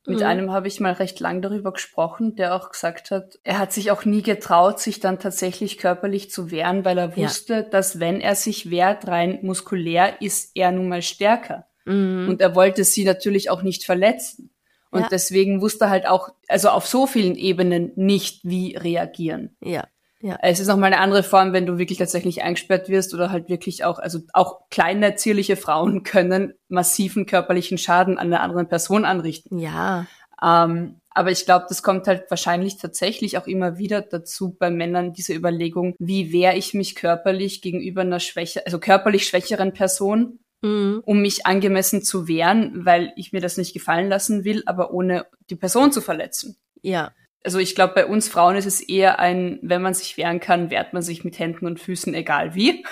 Mit 0.06 0.20
Mhm. 0.20 0.24
einem 0.26 0.52
habe 0.52 0.66
ich 0.68 0.80
mal 0.80 0.94
recht 0.94 1.20
lang 1.20 1.42
darüber 1.42 1.72
gesprochen, 1.72 2.34
der 2.34 2.54
auch 2.54 2.70
gesagt 2.70 3.10
hat, 3.10 3.38
er 3.44 3.58
hat 3.58 3.72
sich 3.72 3.90
auch 3.90 4.04
nie 4.06 4.22
getraut, 4.22 4.80
sich 4.80 5.00
dann 5.00 5.18
tatsächlich 5.18 5.76
körperlich 5.78 6.30
zu 6.30 6.50
wehren, 6.50 6.84
weil 6.84 6.96
er 6.98 7.10
Ja. 7.10 7.16
wusste, 7.16 7.62
dass 7.62 8.00
wenn 8.00 8.20
er 8.20 8.34
sich 8.34 8.70
wehrt, 8.70 9.06
rein 9.06 9.38
muskulär, 9.42 10.20
ist 10.22 10.52
er 10.54 10.72
nun 10.72 10.88
mal 10.88 11.02
stärker. 11.02 11.66
Mhm. 11.84 12.26
Und 12.28 12.40
er 12.40 12.54
wollte 12.54 12.84
sie 12.84 13.04
natürlich 13.04 13.50
auch 13.50 13.62
nicht 13.62 13.84
verletzen. 13.84 14.50
Und 14.90 15.02
Ja. 15.02 15.08
deswegen 15.10 15.60
wusste 15.60 15.90
halt 15.90 16.06
auch, 16.06 16.30
also 16.48 16.70
auf 16.70 16.86
so 16.86 17.06
vielen 17.06 17.36
Ebenen 17.36 17.92
nicht, 17.96 18.40
wie 18.44 18.76
reagieren. 18.76 19.56
ja, 19.60 19.84
ja, 20.20 20.36
Es 20.42 20.58
ist 20.58 20.66
nochmal 20.66 20.92
eine 20.92 21.00
andere 21.02 21.22
Form, 21.22 21.52
wenn 21.52 21.64
du 21.66 21.78
wirklich 21.78 21.98
tatsächlich 21.98 22.42
eingesperrt 22.42 22.88
wirst 22.88 23.14
oder 23.14 23.30
halt 23.30 23.48
wirklich 23.48 23.84
auch, 23.84 24.00
also 24.00 24.18
auch 24.32 24.68
kleine, 24.68 25.14
zierliche 25.14 25.56
Frauen 25.56 26.02
können 26.02 26.54
massiven 26.68 27.24
körperlichen 27.26 27.78
Schaden 27.78 28.18
an 28.18 28.26
einer 28.32 28.40
anderen 28.42 28.68
Person 28.68 29.04
anrichten. 29.04 29.58
ja, 29.58 30.06
Ähm, 30.42 30.96
aber 31.10 31.32
ich 31.32 31.44
glaube, 31.46 31.66
das 31.68 31.82
kommt 31.82 32.06
halt 32.06 32.30
wahrscheinlich 32.30 32.76
tatsächlich 32.76 33.38
auch 33.38 33.48
immer 33.48 33.76
wieder 33.78 34.02
dazu 34.02 34.54
bei 34.56 34.70
Männern 34.70 35.12
diese 35.12 35.34
Überlegung, 35.34 35.94
wie 35.98 36.32
wehre 36.32 36.56
ich 36.56 36.74
mich 36.74 36.94
körperlich 36.94 37.60
gegenüber 37.60 38.02
einer 38.02 38.20
schwächer, 38.20 38.62
also 38.64 38.78
körperlich 38.78 39.26
schwächeren 39.26 39.72
Person, 39.72 40.38
mhm. 40.62 41.02
um 41.04 41.20
mich 41.20 41.46
angemessen 41.46 42.02
zu 42.02 42.28
wehren, 42.28 42.84
weil 42.84 43.12
ich 43.16 43.32
mir 43.32 43.40
das 43.40 43.56
nicht 43.56 43.72
gefallen 43.74 44.08
lassen 44.08 44.44
will, 44.44 44.62
aber 44.66 44.92
ohne 44.92 45.26
die 45.50 45.56
Person 45.56 45.92
zu 45.92 46.00
verletzen. 46.00 46.56
ja, 46.82 47.12
Also 47.44 47.58
ich 47.58 47.74
glaube, 47.74 47.94
bei 47.94 48.06
uns 48.06 48.28
Frauen 48.28 48.56
ist 48.56 48.66
es 48.66 48.80
eher 48.80 49.18
ein, 49.20 49.58
wenn 49.62 49.80
man 49.82 49.94
sich 49.94 50.16
wehren 50.16 50.40
kann, 50.40 50.70
wehrt 50.70 50.92
man 50.92 51.02
sich 51.02 51.24
mit 51.24 51.38
Händen 51.38 51.66
und 51.66 51.78
Füßen, 51.80 52.12
egal 52.14 52.54
wie. 52.54 52.84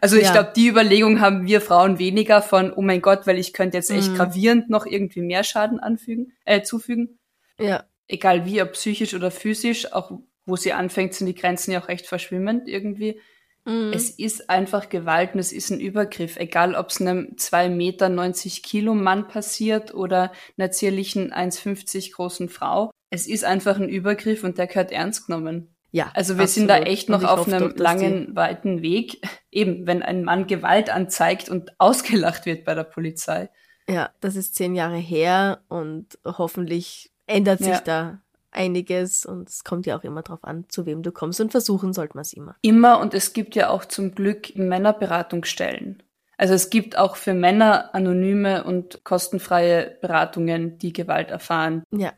Also 0.00 0.16
ich 0.16 0.24
Ja. 0.24 0.32
glaube, 0.32 0.52
die 0.54 0.68
Überlegung 0.68 1.20
haben 1.20 1.46
wir 1.46 1.60
Frauen 1.60 1.98
weniger 1.98 2.42
von, 2.42 2.72
oh 2.72 2.82
mein 2.82 3.00
Gott, 3.00 3.26
weil 3.26 3.38
ich 3.38 3.52
könnte 3.54 3.76
jetzt 3.78 3.90
echt 3.90 4.10
Mhm. 4.10 4.16
gravierend 4.16 4.70
noch 4.70 4.84
irgendwie 4.86 5.22
mehr 5.22 5.44
Schaden 5.44 5.80
anfügen, 5.80 6.32
äh, 6.44 6.62
zufügen. 6.62 7.18
ja, 7.58 7.84
Egal 8.10 8.46
wie, 8.46 8.62
ob 8.62 8.72
psychisch 8.72 9.12
oder 9.14 9.30
physisch, 9.30 9.92
auch 9.92 10.10
wo 10.46 10.56
sie 10.56 10.72
anfängt, 10.72 11.12
sind 11.12 11.26
die 11.26 11.34
Grenzen 11.34 11.72
ja 11.72 11.80
auch 11.82 11.88
recht 11.88 12.06
verschwimmend 12.06 12.66
irgendwie. 12.68 13.20
Mhm. 13.68 13.92
Es 13.92 14.10
ist 14.10 14.50
einfach 14.50 14.88
Gewalt 14.88 15.34
und 15.34 15.40
es 15.40 15.52
ist 15.52 15.70
ein 15.70 15.80
Übergriff, 15.80 16.36
egal 16.36 16.74
ob 16.74 16.88
es 16.88 17.00
einem 17.00 17.36
2 17.36 17.68
Meter 17.68 18.08
90 18.08 18.62
Kilo 18.62 18.94
Mann 18.94 19.28
passiert 19.28 19.94
oder 19.94 20.32
einer 20.56 20.70
zierlichen 20.70 21.32
1,50 21.32 22.12
großen 22.14 22.48
Frau. 22.48 22.90
Es 23.10 23.26
ist 23.26 23.44
einfach 23.44 23.78
ein 23.78 23.88
Übergriff 23.88 24.42
und 24.44 24.58
der 24.58 24.66
gehört 24.66 24.90
ernst 24.92 25.26
genommen. 25.26 25.74
ja. 25.90 26.10
Also 26.14 26.38
wir 26.38 26.46
sind 26.46 26.68
da 26.68 26.74
absolut. 26.74 26.92
echt 26.92 27.08
noch 27.08 27.24
auf 27.24 27.40
hoffe 27.40 27.56
einem 27.56 27.74
langen, 27.76 28.36
weiten 28.36 28.82
Weg. 28.82 29.20
Eben, 29.50 29.86
wenn 29.86 30.02
ein 30.02 30.24
Mann 30.24 30.46
Gewalt 30.46 30.90
anzeigt 30.90 31.48
und 31.48 31.72
ausgelacht 31.78 32.46
wird 32.46 32.64
bei 32.64 32.74
der 32.74 32.84
Polizei. 32.84 33.48
Ja, 33.88 34.10
das 34.20 34.36
ist 34.36 34.54
zehn 34.54 34.74
Jahre 34.74 34.98
her 34.98 35.62
und 35.68 36.18
hoffentlich 36.24 37.10
ändert 37.26 37.60
sich 37.60 37.68
Ja. 37.68 37.80
da 37.80 38.20
einiges 38.58 39.24
und 39.24 39.48
es 39.48 39.64
kommt 39.64 39.86
ja 39.86 39.96
auch 39.96 40.04
immer 40.04 40.22
drauf 40.22 40.42
an, 40.42 40.64
zu 40.68 40.84
wem 40.84 41.02
du 41.02 41.12
kommst 41.12 41.40
und 41.40 41.52
versuchen 41.52 41.92
sollte 41.92 42.16
man 42.16 42.22
es 42.22 42.32
immer. 42.32 42.56
Immer 42.60 43.00
und 43.00 43.14
es 43.14 43.32
gibt 43.32 43.54
ja 43.54 43.70
auch 43.70 43.84
zum 43.84 44.14
Glück 44.14 44.54
Männerberatungsstellen. 44.56 46.02
Also 46.36 46.54
es 46.54 46.70
gibt 46.70 46.96
auch 46.96 47.16
für 47.16 47.34
Männer 47.34 47.94
anonyme 47.94 48.64
und 48.64 49.02
kostenfreie 49.04 49.96
Beratungen, 50.00 50.78
die 50.78 50.92
Gewalt 50.92 51.30
erfahren. 51.30 51.82
Ja. 51.90 52.12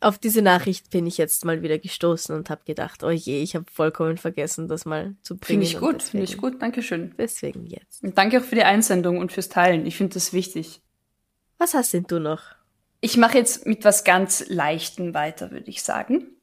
Auf 0.00 0.18
diese 0.18 0.42
Nachricht 0.42 0.90
bin 0.90 1.06
ich 1.06 1.16
jetzt 1.18 1.44
mal 1.44 1.62
wieder 1.62 1.78
gestoßen 1.78 2.34
und 2.36 2.50
habe 2.50 2.62
gedacht, 2.64 3.02
oh 3.02 3.10
je, 3.10 3.42
ich 3.42 3.54
habe 3.54 3.64
vollkommen 3.70 4.18
vergessen, 4.18 4.68
das 4.68 4.84
mal 4.84 5.14
zu 5.22 5.36
bringen. 5.36 5.62
Finde 5.62 5.66
ich 5.66 5.78
gut, 5.78 6.02
finde 6.02 6.24
ich 6.24 6.36
gut, 6.36 6.60
Dankeschön. 6.60 7.14
Deswegen 7.18 7.66
jetzt. 7.66 8.02
Und 8.02 8.16
danke 8.18 8.38
auch 8.38 8.44
für 8.44 8.54
die 8.54 8.64
Einsendung 8.64 9.18
und 9.18 9.32
fürs 9.32 9.48
Teilen. 9.48 9.86
Ich 9.86 9.96
finde 9.96 10.14
das 10.14 10.32
wichtig. 10.32 10.82
Was 11.58 11.72
hast 11.72 11.94
denn 11.94 12.04
du 12.04 12.18
noch? 12.18 12.55
Ich 13.00 13.16
mache 13.16 13.38
jetzt 13.38 13.66
mit 13.66 13.84
was 13.84 14.04
ganz 14.04 14.44
Leichtem 14.48 15.14
weiter, 15.14 15.50
würde 15.50 15.68
ich 15.70 15.82
sagen. 15.82 16.40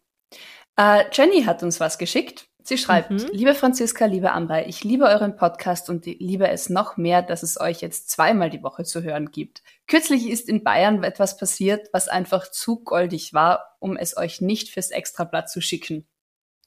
Äh, 0.77 1.05
Jenny 1.11 1.43
hat 1.43 1.63
uns 1.63 1.79
was 1.79 1.97
geschickt. 1.97 2.47
Sie 2.65 2.77
schreibt, 2.77 3.11
Mhm. 3.11 3.27
liebe 3.33 3.55
Franziska, 3.55 4.05
liebe 4.05 4.31
Amber, 4.31 4.67
ich 4.67 4.85
liebe 4.85 5.03
euren 5.05 5.35
Podcast 5.35 5.89
und 5.89 6.05
liebe 6.05 6.47
es 6.47 6.69
noch 6.69 6.95
mehr, 6.95 7.21
dass 7.21 7.43
es 7.43 7.59
euch 7.59 7.81
jetzt 7.81 8.09
zweimal 8.09 8.49
die 8.49 8.63
Woche 8.63 8.85
zu 8.85 9.03
hören 9.03 9.31
gibt. 9.31 9.63
Kürzlich 9.85 10.29
ist 10.29 10.47
in 10.47 10.63
Bayern 10.63 11.03
etwas 11.03 11.35
passiert, 11.37 11.89
was 11.91 12.07
einfach 12.07 12.49
zu 12.49 12.81
goldig 12.81 13.33
war, 13.33 13.75
um 13.79 13.97
es 13.97 14.15
euch 14.15 14.39
nicht 14.39 14.69
fürs 14.69 14.91
Extrablatt 14.91 15.49
zu 15.49 15.59
schicken. 15.59 16.07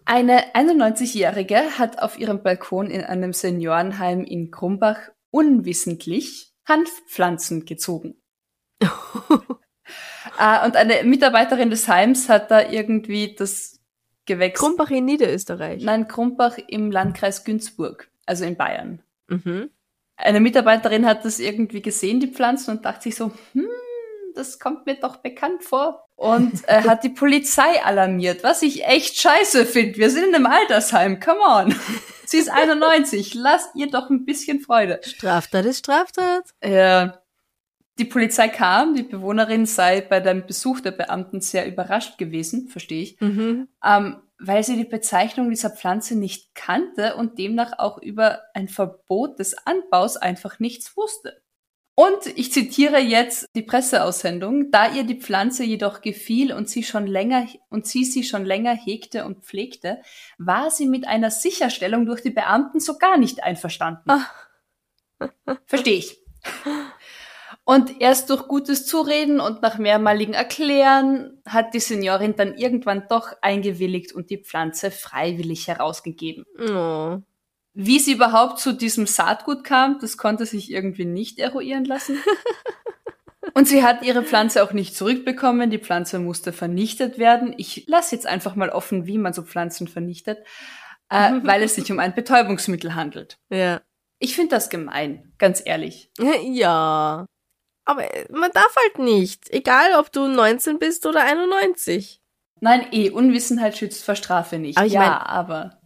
Eine 0.05 0.55
91-Jährige 0.55 1.79
hat 1.79 2.01
auf 2.01 2.19
ihrem 2.19 2.43
Balkon 2.43 2.91
in 2.91 3.03
einem 3.03 3.33
Seniorenheim 3.33 4.23
in 4.23 4.51
Krumbach 4.51 4.99
unwissentlich 5.31 6.53
Hanfpflanzen 6.69 7.65
gezogen. 7.65 8.21
Äh, 10.39 10.67
und 10.67 10.77
eine 10.77 11.05
Mitarbeiterin 11.05 11.71
des 11.71 11.89
Heims 11.89 12.29
hat 12.29 12.51
da 12.51 12.69
irgendwie 12.69 13.35
das 13.35 13.81
Gewächs. 14.27 14.59
Krumbach 14.59 14.91
in 14.91 15.05
Niederösterreich. 15.05 15.83
Nein, 15.83 16.09
Krumbach 16.09 16.59
im 16.69 16.91
Landkreis 16.91 17.45
Günzburg, 17.45 18.11
also 18.27 18.45
in 18.45 18.57
Bayern. 18.57 19.01
Mhm. 19.29 19.71
Eine 20.17 20.41
Mitarbeiterin 20.41 21.07
hat 21.07 21.25
das 21.25 21.39
irgendwie 21.39 21.83
gesehen, 21.83 22.21
die 22.21 22.29
Pflanzen, 22.29 22.71
und 22.71 22.85
dachte 22.85 23.05
sich 23.05 23.17
so, 23.17 23.33
hm, 23.53 23.69
das 24.35 24.59
kommt 24.59 24.87
mir 24.87 24.95
doch 24.95 25.17
bekannt 25.17 25.63
vor. 25.63 26.09
Und 26.17 26.67
äh, 26.67 26.83
hat 26.83 27.05
die 27.05 27.11
Polizei 27.11 27.83
alarmiert, 27.85 28.43
was 28.43 28.63
ich 28.63 28.85
echt 28.87 29.19
scheiße 29.19 29.67
finde. 29.67 29.99
Wir 29.99 30.11
sind 30.11 30.29
in 30.29 30.35
einem 30.35 30.47
Altersheim, 30.47 31.21
come 31.21 31.41
on. 31.41 31.75
Sie 32.25 32.39
ist 32.39 32.51
91, 32.51 33.35
lasst 33.35 33.71
ihr 33.77 33.89
doch 33.89 34.11
ein 34.11 34.25
bisschen 34.25 34.61
Freude. 34.61 35.01
Straftat 35.05 35.67
ist 35.67 35.79
Straftat. 35.79 36.45
Ja. 36.65 37.21
Die 37.99 38.05
Polizei 38.05 38.49
kam, 38.49 38.95
die 38.95 39.03
Bewohnerin 39.03 39.65
sei 39.65 40.03
bei 40.03 40.21
dem 40.21 40.47
Besuch 40.47 40.81
der 40.81 40.91
Beamten 40.91 41.41
sehr 41.41 41.67
überrascht 41.67 42.19
gewesen, 42.19 42.69
verstehe 42.69 43.03
ich, 43.03 43.21
Mhm. 43.21 43.69
ähm, 43.85 44.17
weil 44.39 44.63
sie 44.63 44.77
die 44.77 44.85
Bezeichnung 44.85 45.49
dieser 45.49 45.71
Pflanze 45.71 46.15
nicht 46.15 46.55
kannte 46.55 47.17
und 47.17 47.39
demnach 47.39 47.79
auch 47.79 47.97
über 47.97 48.43
ein 48.53 48.69
Verbot 48.69 49.39
des 49.39 49.57
Anbaus 49.67 50.19
einfach 50.19 50.59
nichts 50.59 50.95
wusste. 50.97 51.41
Und 51.99 52.27
ich 52.37 52.53
zitiere 52.53 52.99
jetzt 52.99 53.47
die 53.57 53.63
Presseaussendung, 53.63 54.71
da 54.71 54.93
ihr 54.93 55.05
die 55.05 55.19
Pflanze 55.19 55.65
jedoch 55.65 56.03
gefiel 56.03 56.53
und 56.53 56.69
sie 56.69 56.83
schon 56.83 57.07
länger 57.07 57.47
und 57.71 57.87
sie 57.87 58.05
sie 58.05 58.23
schon 58.23 58.45
länger 58.45 58.75
hegte 58.75 59.25
und 59.25 59.43
pflegte, 59.47 60.03
war 60.37 60.71
sie 60.71 60.87
mit 60.87 61.09
einer 61.09 61.31
Sicherstellung 61.31 62.05
durch 62.05 62.21
die 62.21 62.29
Beamten 62.29 62.81
so 62.81 62.99
gar 62.99 63.17
nicht 63.17 63.43
einverstanden. 63.43 64.11
Verstehe 65.65 65.97
ich. 65.97 66.19
Und 67.69 68.01
erst 68.01 68.31
durch 68.31 68.47
gutes 68.47 68.87
Zureden 68.87 69.41
und 69.41 69.61
nach 69.61 69.77
mehrmaligen 69.77 70.35
Erklären 70.35 71.43
hat 71.45 71.75
die 71.75 71.81
Seniorin 71.81 72.37
dann 72.37 72.55
irgendwann 72.55 73.09
doch 73.09 73.33
eingewilligt 73.43 74.13
und 74.13 74.31
die 74.31 74.39
Pflanze 74.39 74.93
freiwillig 74.93 75.67
herausgegeben. 75.67 76.45
Oh. 76.61 77.19
Wie 77.75 77.99
sie 77.99 78.13
überhaupt 78.13 78.61
zu 78.61 78.73
diesem 78.73 79.09
Saatgut 79.09 79.65
kam, 79.65 79.99
das 80.01 80.17
konnte 80.17 80.47
sich 80.47 80.71
irgendwie 80.71 81.07
nicht 81.07 81.41
eruieren 81.41 81.85
lassen. 81.85 82.19
Und 83.55 83.69
sie 83.69 83.83
hat 83.83 84.03
ihre 84.03 84.23
Pflanze 84.23 84.63
auch 84.63 84.73
nicht 84.73 84.95
zurückbekommen. 84.95 85.71
Die 85.71 85.79
Pflanze 85.79 86.19
musste 86.19 86.53
vernichtet 86.53 87.19
werden. 87.19 87.55
Ich 87.57 87.85
lasse 87.87 88.15
jetzt 88.15 88.27
einfach 88.27 88.55
mal 88.55 88.71
offen, 88.71 89.07
wie 89.07 89.19
man 89.19 89.33
so 89.33 89.43
Pflanzen 89.43 89.89
vernichtet, 89.89 90.39
äh, 91.09 91.33
weil 91.43 91.63
es 91.63 91.75
sich 91.75 91.91
um 91.91 91.99
ein 91.99 92.15
Betäubungsmittel 92.15 92.95
handelt. 92.95 93.39
Ja. 93.49 93.81
Ich 94.19 94.35
finde 94.35 94.57
das 94.57 94.69
gemein, 94.69 95.33
ganz 95.39 95.63
ehrlich. 95.65 96.11
Ja. 96.19 97.27
Aber 97.87 98.05
man 98.31 98.51
darf 98.53 98.75
halt 98.77 98.99
nicht. 98.99 99.49
Egal, 99.51 99.99
ob 99.99 100.13
du 100.13 100.27
19 100.29 100.79
bist 100.79 101.07
oder 101.07 101.23
91. 101.25 102.21
Nein, 102.61 102.87
eh, 102.93 103.11
Unwissenheit 103.11 103.77
schützt 103.79 104.05
vor 104.05 104.17
Strafe 104.17 104.59
nicht. 104.59 104.77
Aber 104.77 104.87
ja, 104.87 105.01
mein- 105.01 105.11
aber. 105.13 105.81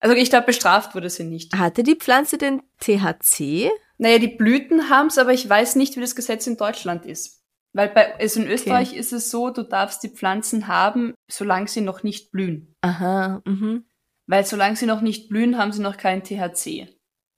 Also 0.00 0.16
ich 0.16 0.30
glaube, 0.30 0.46
bestraft 0.46 0.94
wurde 0.94 1.08
sie 1.10 1.24
nicht. 1.24 1.54
Hatte 1.54 1.82
die 1.82 1.96
Pflanze 1.96 2.36
denn 2.38 2.62
THC? 2.80 3.70
Naja, 3.98 4.18
die 4.18 4.28
Blüten 4.28 4.90
haben's, 4.90 5.18
aber 5.18 5.32
ich 5.32 5.48
weiß 5.48 5.76
nicht, 5.76 5.96
wie 5.96 6.00
das 6.00 6.14
Gesetz 6.16 6.46
in 6.46 6.56
Deutschland 6.56 7.06
ist. 7.06 7.42
Weil 7.72 7.88
bei 7.88 8.16
also 8.18 8.40
in 8.40 8.46
Österreich 8.48 8.94
ist 8.94 9.12
es 9.12 9.30
so, 9.30 9.50
du 9.50 9.62
darfst 9.62 10.02
die 10.02 10.08
Pflanzen 10.08 10.68
haben, 10.68 11.14
solange 11.30 11.68
sie 11.68 11.80
noch 11.80 12.02
nicht 12.02 12.30
blühen. 12.30 12.74
Aha, 12.82 13.42
mhm. 13.44 13.84
Weil 14.26 14.44
solange 14.46 14.76
sie 14.76 14.86
noch 14.86 15.00
nicht 15.00 15.28
blühen, 15.28 15.58
haben 15.58 15.72
sie 15.72 15.82
noch 15.82 15.96
kein 15.96 16.22
THC. 16.22 16.88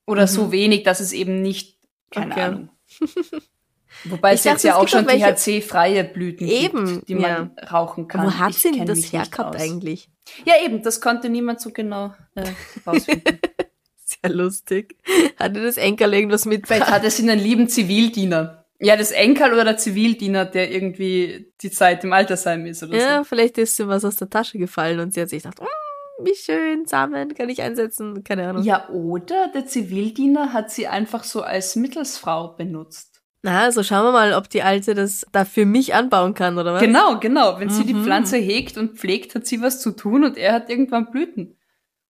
Oder 0.06 0.22
Mhm. 0.22 0.26
so 0.28 0.52
wenig, 0.52 0.82
dass 0.82 1.00
es 1.00 1.12
eben 1.12 1.40
nicht, 1.42 1.78
keine 2.10 2.32
Okay. 2.32 2.42
Ahnung. 2.42 2.68
Wobei 4.04 4.32
es 4.32 4.40
Ich 4.40 4.44
jetzt 4.46 4.64
dachte, 4.64 4.68
ja 4.68 4.74
es 4.74 4.78
auch 4.82 4.88
schon 4.88 5.06
THC-freie 5.06 6.04
Blüten 6.04 6.46
Eben, 6.48 6.86
gibt, 6.86 7.08
die 7.08 7.14
man 7.14 7.52
rauchen 7.70 8.08
kann. 8.08 8.26
Wo 8.26 8.32
hat 8.32 8.54
sie 8.54 8.72
denn 8.72 8.86
das 8.86 9.12
aus. 9.14 9.56
eigentlich? 9.56 10.10
Ja, 10.44 10.54
eben, 10.64 10.82
das 10.82 11.00
konnte 11.00 11.28
niemand 11.28 11.60
so 11.60 11.70
genau 11.70 12.12
äh, 12.34 12.44
rausfinden. 12.86 13.38
Sehr 14.04 14.30
lustig. 14.30 14.96
Hatte 15.38 15.62
das 15.62 15.76
Enkerl 15.76 16.14
irgendwas 16.14 16.44
mit? 16.44 16.66
Vielleicht 16.66 16.90
hatte 16.90 17.10
sie 17.10 17.22
einen 17.28 17.38
lieben 17.40 17.68
Zivildiener. 17.68 18.64
Ja, 18.78 18.96
das 18.96 19.10
Enkel 19.10 19.52
oder 19.52 19.64
der 19.64 19.76
Zivildiener, 19.78 20.44
der 20.44 20.70
irgendwie 20.70 21.52
die 21.62 21.70
Zeit 21.70 22.04
im 22.04 22.12
Altersheim 22.12 22.66
ist 22.66 22.82
oder 22.82 22.96
Ja, 22.96 23.18
so. 23.18 23.24
vielleicht 23.24 23.56
ist 23.58 23.78
ihm 23.80 23.88
was 23.88 24.04
aus 24.04 24.16
der 24.16 24.28
Tasche 24.28 24.58
gefallen 24.58 25.00
und 25.00 25.14
sie 25.14 25.22
hat 25.22 25.30
sich 25.30 25.42
gedacht, 25.42 25.60
"Mm, 25.62 26.24
wie 26.26 26.34
schön, 26.34 26.84
Samen 26.86 27.34
kann 27.34 27.48
ich 27.48 27.62
einsetzen. 27.62 28.22
Keine 28.22 28.46
Ahnung. 28.48 28.62
Ja, 28.64 28.88
oder 28.90 29.48
der 29.48 29.66
Zivildiener 29.66 30.52
hat 30.52 30.70
sie 30.70 30.86
einfach 30.88 31.24
so 31.24 31.40
als 31.42 31.74
Mittelsfrau 31.76 32.48
benutzt. 32.48 33.22
Na, 33.42 33.60
also 33.62 33.82
schauen 33.82 34.04
wir 34.04 34.12
mal, 34.12 34.32
ob 34.34 34.48
die 34.50 34.62
Alte 34.62 34.94
das 34.94 35.24
da 35.32 35.44
für 35.44 35.66
mich 35.66 35.94
anbauen 35.94 36.34
kann, 36.34 36.58
oder 36.58 36.74
was? 36.74 36.80
Genau, 36.82 37.18
genau. 37.20 37.60
Wenn 37.60 37.70
sie 37.70 37.84
die 37.84 37.94
Mhm. 37.94 38.02
Pflanze 38.04 38.36
hegt 38.38 38.76
und 38.76 38.98
pflegt, 38.98 39.34
hat 39.34 39.46
sie 39.46 39.62
was 39.62 39.80
zu 39.80 39.92
tun 39.92 40.24
und 40.24 40.36
er 40.36 40.52
hat 40.52 40.68
irgendwann 40.70 41.10
Blüten. 41.10 41.56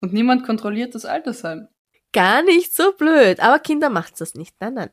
Und 0.01 0.13
niemand 0.13 0.45
kontrolliert 0.45 0.95
das 0.95 1.03
Altersheim. 1.05 1.67
Gar 2.13 2.43
nicht 2.43 2.73
so 2.73 2.93
blöd. 2.93 3.39
Aber 3.41 3.59
Kinder 3.59 3.89
macht's 3.89 4.19
das 4.19 4.35
nicht. 4.35 4.55
Nein, 4.61 4.75
nein. 4.75 4.89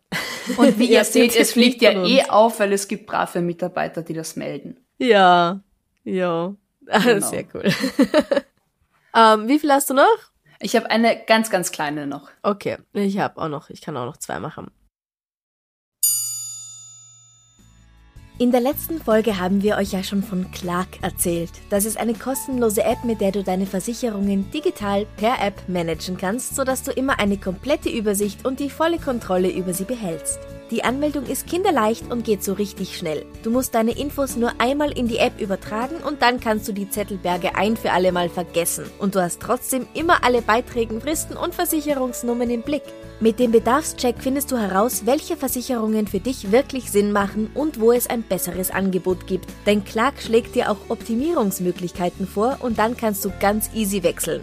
Und 0.57 0.79
wie 0.79 0.87
ihr 0.91 1.05
seht, 1.05 1.37
es 1.37 1.53
fliegt 1.53 1.81
ja 1.83 1.93
eh 2.05 2.25
auf, 2.29 2.59
weil 2.59 2.73
es 2.73 2.89
gibt 2.89 3.07
brave 3.07 3.41
Mitarbeiter, 3.41 4.03
die 4.03 4.15
das 4.15 4.35
melden. 4.37 4.79
Ja, 4.99 5.61
ja. 6.05 6.55
Ah, 6.89 6.99
Genau. 6.99 7.25
Sehr 7.29 7.45
cool. 7.55 7.63
ähm, 9.17 9.47
wie 9.47 9.59
viel 9.61 9.71
hast 9.71 9.89
du 9.91 9.95
noch? 9.95 10.05
Ich 10.59 10.75
habe 10.75 10.91
eine 10.91 11.17
ganz, 11.27 11.49
ganz 11.49 11.71
kleine 11.71 12.09
noch. 12.09 12.29
Okay, 12.43 12.79
ich 12.93 13.19
habe 13.21 13.41
auch 13.41 13.49
noch, 13.49 13.71
ich 13.71 13.81
kann 13.81 13.97
auch 13.97 14.07
noch 14.07 14.17
zwei 14.17 14.41
machen. 14.41 14.73
In 18.39 18.51
der 18.51 18.61
letzten 18.61 18.99
Folge 18.99 19.39
haben 19.39 19.63
wir 19.63 19.77
euch 19.77 19.93
ja 19.93 20.03
schon 20.03 20.23
von 20.23 20.51
Clark 20.51 20.89
erzählt. 21.03 21.51
Das 21.69 21.85
ist 21.85 21.99
eine 21.99 22.15
kostenlose 22.15 22.83
App, 22.83 23.05
mit 23.05 23.21
der 23.21 23.31
du 23.31 23.45
deine 23.45 23.67
Versicherungen 23.67 24.51
digital 24.51 25.07
per 25.19 25.41
App 25.45 25.69
managen 25.69 26.17
kannst, 26.17 26.57
sodass 26.57 26.83
du 26.83 26.93
immer 26.93 27.19
eine 27.21 27.37
komplette 27.37 27.91
Übersicht 27.91 28.47
und 28.47 28.59
die 28.59 28.71
volle 28.71 28.99
Kontrolle 28.99 29.51
über 29.51 29.75
sie 29.75 29.85
behältst. 29.85 30.41
Die 30.73 30.85
Anmeldung 30.85 31.27
ist 31.27 31.47
kinderleicht 31.47 32.11
und 32.11 32.25
geht 32.25 32.43
so 32.43 32.55
richtig 32.55 32.97
schnell. 32.97 33.27
Du 33.43 33.51
musst 33.51 33.75
deine 33.75 33.91
Infos 33.91 34.37
nur 34.37 34.53
einmal 34.59 34.91
in 34.91 35.07
die 35.07 35.19
App 35.19 35.39
übertragen 35.39 35.97
und 35.97 36.23
dann 36.23 36.41
kannst 36.41 36.67
du 36.67 36.73
die 36.73 36.89
Zettelberge 36.89 37.57
ein 37.57 37.77
für 37.77 37.93
alle 37.93 38.11
Mal 38.11 38.31
vergessen. 38.31 38.87
Und 38.99 39.15
du 39.15 39.21
hast 39.21 39.39
trotzdem 39.41 39.87
immer 39.93 40.25
alle 40.25 40.41
Beiträgen, 40.41 41.03
Fristen 41.03 41.37
und 41.37 41.55
Versicherungsnummern 41.55 42.49
im 42.49 42.63
Blick. 42.63 42.85
Mit 43.21 43.39
dem 43.39 43.53
Bedarfscheck 43.53 44.17
findest 44.19 44.51
du 44.51 44.57
heraus, 44.57 45.05
welche 45.05 45.37
Versicherungen 45.37 46.07
für 46.07 46.21
dich 46.21 46.53
wirklich 46.53 46.91
Sinn 46.91 47.13
machen 47.13 47.51
und 47.53 47.79
wo 47.79 47.93
es 47.93 48.07
ein 48.07 48.23
besseres 48.23 48.71
Angebot 48.71 49.27
gibt. 49.27 49.51
Denn 49.67 49.85
Clark 49.85 50.23
schlägt 50.23 50.55
dir 50.55 50.71
auch 50.71 50.79
Optimierungsmöglichkeiten 50.89 52.27
vor 52.27 52.57
und 52.61 52.79
dann 52.79 52.97
kannst 52.97 53.27
du 53.27 53.33
ganz 53.41 53.69
easy 53.75 54.03
wechseln. 54.03 54.43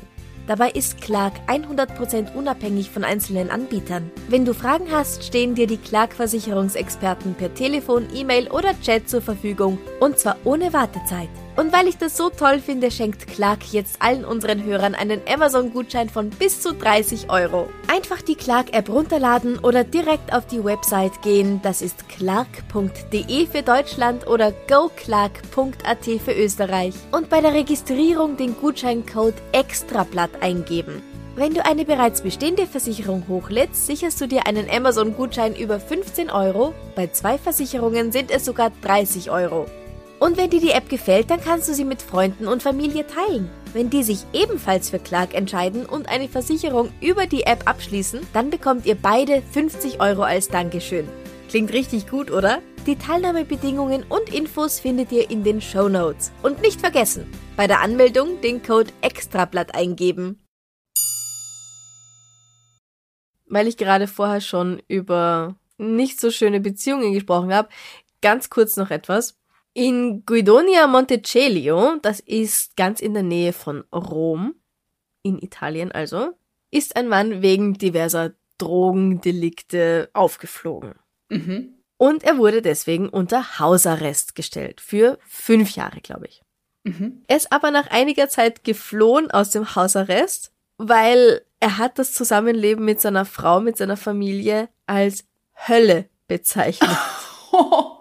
Dabei 0.50 0.72
ist 0.72 1.00
Clark 1.00 1.34
100% 1.46 2.34
unabhängig 2.34 2.90
von 2.90 3.04
einzelnen 3.04 3.52
Anbietern. 3.52 4.10
Wenn 4.30 4.46
du 4.46 4.56
Fragen 4.56 4.88
hast, 4.92 5.24
stehen 5.24 5.54
dir 5.54 5.68
die 5.68 5.78
Clark-Versicherungsexperten 5.78 7.36
per 7.36 7.54
Telefon, 7.54 8.08
E-Mail 8.16 8.50
oder 8.50 8.74
Chat 8.82 9.08
zur 9.08 9.22
Verfügung 9.22 9.78
und 10.00 10.18
zwar 10.18 10.38
ohne 10.46 10.74
Wartezeit. 10.74 11.30
Und 11.60 11.74
weil 11.74 11.90
ich 11.90 11.98
das 11.98 12.16
so 12.16 12.30
toll 12.30 12.60
finde, 12.60 12.90
schenkt 12.90 13.28
Clark 13.28 13.74
jetzt 13.74 14.02
allen 14.02 14.24
unseren 14.24 14.64
Hörern 14.64 14.96
einen 14.96 15.20
Amazon-Gutschein 15.28 16.08
von 16.08 16.30
bis 16.30 16.62
zu 16.62 16.74
30 16.74 17.30
Euro. 17.30 17.68
Einfach 17.94 18.22
die 18.22 18.36
Clark-App 18.36 18.88
runterladen 18.88 19.60
oder 19.60 19.84
direkt 19.84 20.32
auf 20.32 20.48
die 20.48 20.64
Website 20.64 21.22
gehen. 21.22 21.60
Das 21.62 21.82
ist 21.82 22.08
clark.de 22.08 23.46
für 23.46 23.62
Deutschland 23.62 24.26
oder 24.26 24.54
goclark.at 24.70 26.06
für 26.24 26.32
Österreich. 26.32 26.96
Und 27.12 27.30
bei 27.30 27.42
der 27.42 27.54
Registrierung 27.54 28.38
den 28.38 28.56
Gutscheincode 28.56 29.36
EXTRABLATT 29.52 30.42
eingeben. 30.42 31.04
Wenn 31.36 31.54
du 31.54 31.66
eine 31.66 31.84
bereits 31.84 32.22
bestehende 32.22 32.68
Versicherung 32.68 33.26
hochlädst, 33.28 33.86
sicherst 33.86 34.22
du 34.22 34.30
dir 34.30 34.48
einen 34.48 34.70
Amazon-Gutschein 34.70 35.58
über 35.58 35.82
15 35.82 36.30
Euro. 36.30 36.74
Bei 36.96 37.08
zwei 37.08 37.38
Versicherungen 37.38 38.14
sind 38.14 38.32
es 38.32 38.46
sogar 38.46 38.72
30 38.82 39.30
Euro. 39.30 39.66
Und 40.20 40.36
wenn 40.36 40.50
dir 40.50 40.60
die 40.60 40.72
App 40.72 40.90
gefällt, 40.90 41.30
dann 41.30 41.42
kannst 41.42 41.70
du 41.70 41.74
sie 41.74 41.86
mit 41.86 42.02
Freunden 42.02 42.48
und 42.48 42.62
Familie 42.62 43.08
teilen. 43.08 43.50
Wenn 43.74 43.90
die 43.90 44.04
sich 44.04 44.26
ebenfalls 44.34 44.90
für 44.90 45.00
Clark 45.00 45.34
entscheiden 45.34 45.86
und 45.86 46.10
eine 46.10 46.28
Versicherung 46.28 46.92
über 47.00 47.26
die 47.26 47.44
App 47.44 47.70
abschließen, 47.70 48.28
dann 48.34 48.50
bekommt 48.50 48.86
ihr 48.86 48.96
beide 48.96 49.42
50 49.54 50.02
Euro 50.02 50.24
als 50.24 50.50
Dankeschön. 50.50 51.08
Klingt 51.48 51.72
richtig 51.72 52.10
gut, 52.10 52.32
oder? 52.32 52.62
Die 52.86 52.98
Teilnahmebedingungen 52.98 54.04
und 54.10 54.34
Infos 54.34 54.80
findet 54.80 55.12
ihr 55.12 55.30
in 55.30 55.44
den 55.44 55.62
Show 55.62 55.88
Notes. 55.88 56.32
Und 56.44 56.62
nicht 56.62 56.82
vergessen, 56.82 57.26
bei 57.56 57.68
der 57.68 57.82
Anmeldung 57.82 58.42
den 58.42 58.62
Code 58.62 58.92
EXTRABLATT 59.02 59.74
eingeben. 59.74 60.44
Weil 63.48 63.68
ich 63.68 63.78
gerade 63.78 64.08
vorher 64.08 64.42
schon 64.42 64.82
über 64.88 65.56
nicht 65.78 66.20
so 66.20 66.30
schöne 66.30 66.60
Beziehungen 66.60 67.14
gesprochen 67.14 67.54
habe, 67.54 67.70
ganz 68.22 68.50
kurz 68.50 68.76
noch 68.76 68.92
etwas. 68.92 69.39
In 69.74 70.26
Guidonia 70.26 70.88
Montecelio, 70.88 71.98
das 72.02 72.20
ist 72.20 72.76
ganz 72.76 73.00
in 73.00 73.14
der 73.14 73.24
Nähe 73.24 73.54
von 73.54 73.84
Rom, 73.94 74.56
in 75.22 75.40
Italien 75.40 75.92
also, 75.92 76.32
ist 76.72 76.96
ein 76.96 77.08
Mann 77.08 77.42
wegen 77.42 77.74
diverser 77.74 78.34
Drogendelikte 78.58 80.10
aufgeflogen. 80.14 80.96
Mhm. 81.30 81.76
Und 81.98 82.24
er 82.24 82.38
wurde 82.38 82.62
deswegen 82.62 83.10
unter 83.10 83.60
Hausarrest 83.60 84.36
gestellt. 84.36 84.82
Für 84.82 85.20
fünf 85.28 85.76
Jahre, 85.76 86.00
glaube 86.02 86.28
ich. 86.28 86.42
Mhm. 86.84 87.24
Er 87.28 87.38
ist 87.38 87.52
aber 87.52 87.72
nach 87.72 87.88
einiger 87.88 88.30
Zeit 88.30 88.64
geflohen 88.64 89.30
aus 89.32 89.52
dem 89.52 89.76
Hausarrest, 89.76 90.52
weil 90.78 91.42
er 91.60 91.78
hat 91.78 92.00
das 92.00 92.14
Zusammenleben 92.14 92.86
mit 92.86 93.02
seiner 93.02 93.26
Frau, 93.26 93.60
mit 93.60 93.78
seiner 93.78 93.98
Familie 93.98 94.70
als 94.86 95.26
Hölle 95.68 96.10
bezeichnet. 96.28 96.90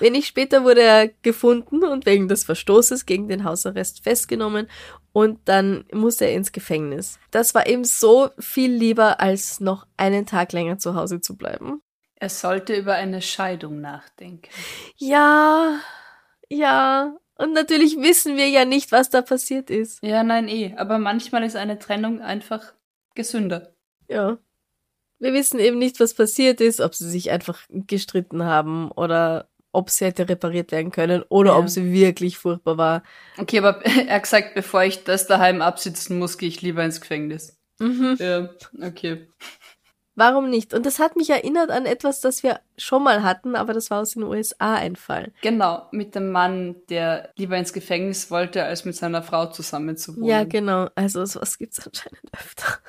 Wenig 0.00 0.26
später 0.26 0.64
wurde 0.64 0.82
er 0.82 1.08
gefunden 1.08 1.84
und 1.84 2.06
wegen 2.06 2.28
des 2.28 2.44
Verstoßes 2.44 3.06
gegen 3.06 3.28
den 3.28 3.44
Hausarrest 3.44 4.02
festgenommen 4.02 4.68
und 5.12 5.40
dann 5.46 5.84
musste 5.92 6.26
er 6.26 6.34
ins 6.34 6.52
Gefängnis. 6.52 7.18
Das 7.30 7.54
war 7.54 7.66
ihm 7.66 7.84
so 7.84 8.30
viel 8.38 8.72
lieber, 8.72 9.20
als 9.20 9.60
noch 9.60 9.86
einen 9.96 10.26
Tag 10.26 10.52
länger 10.52 10.78
zu 10.78 10.94
Hause 10.94 11.20
zu 11.20 11.36
bleiben. 11.36 11.82
Er 12.16 12.30
sollte 12.30 12.74
über 12.74 12.94
eine 12.94 13.22
Scheidung 13.22 13.80
nachdenken. 13.80 14.48
Ja, 14.96 15.80
ja. 16.48 17.16
Und 17.36 17.52
natürlich 17.52 17.96
wissen 17.96 18.36
wir 18.36 18.48
ja 18.48 18.64
nicht, 18.64 18.90
was 18.90 19.10
da 19.10 19.22
passiert 19.22 19.70
ist. 19.70 20.02
Ja, 20.02 20.24
nein, 20.24 20.48
eh. 20.48 20.74
Aber 20.76 20.98
manchmal 20.98 21.44
ist 21.44 21.54
eine 21.54 21.78
Trennung 21.78 22.20
einfach 22.20 22.74
gesünder. 23.14 23.72
Ja. 24.08 24.38
Wir 25.20 25.32
wissen 25.32 25.60
eben 25.60 25.78
nicht, 25.78 26.00
was 26.00 26.14
passiert 26.14 26.60
ist, 26.60 26.80
ob 26.80 26.94
sie 26.94 27.08
sich 27.08 27.30
einfach 27.30 27.60
gestritten 27.68 28.44
haben 28.44 28.90
oder 28.90 29.48
ob 29.72 29.90
sie 29.90 30.06
hätte 30.06 30.28
repariert 30.28 30.72
werden 30.72 30.90
können 30.92 31.22
oder 31.28 31.52
Ja. 31.52 31.58
ob 31.58 31.68
sie 31.68 31.92
wirklich 31.92 32.38
furchtbar 32.38 32.78
war. 32.78 33.02
Okay, 33.36 33.58
aber 33.58 33.84
er 34.08 34.14
hat 34.16 34.22
gesagt, 34.24 34.54
bevor 34.54 34.82
ich 34.84 35.04
das 35.04 35.26
daheim 35.26 35.62
absitzen 35.62 36.18
muss, 36.18 36.38
gehe 36.38 36.48
ich 36.48 36.62
lieber 36.62 36.84
ins 36.84 37.00
Gefängnis. 37.00 37.56
Mhm. 37.78 38.16
Ja, 38.18 38.48
okay. 38.82 39.28
Warum 40.16 40.50
nicht? 40.50 40.74
Und 40.74 40.84
das 40.84 40.98
hat 40.98 41.14
mich 41.14 41.30
erinnert 41.30 41.70
an 41.70 41.86
etwas, 41.86 42.20
das 42.20 42.42
wir 42.42 42.58
schon 42.76 43.04
mal 43.04 43.22
hatten, 43.22 43.54
aber 43.54 43.72
das 43.72 43.88
war 43.88 44.00
aus 44.00 44.14
den 44.14 44.24
USA 44.24 44.74
ein 44.74 44.96
Fall. 44.96 45.30
Genau, 45.42 45.86
mit 45.92 46.16
dem 46.16 46.32
Mann, 46.32 46.74
der 46.88 47.30
lieber 47.36 47.56
ins 47.56 47.72
Gefängnis 47.72 48.28
wollte, 48.28 48.64
als 48.64 48.84
mit 48.84 48.96
seiner 48.96 49.22
Frau 49.22 49.46
zusammen 49.46 49.96
zu 49.96 50.16
wohnen. 50.16 50.24
Ja, 50.24 50.42
genau. 50.42 50.88
Also 50.96 51.24
sowas 51.24 51.56
gibt's 51.56 51.86
anscheinend 51.86 52.20
öfter. 52.36 52.80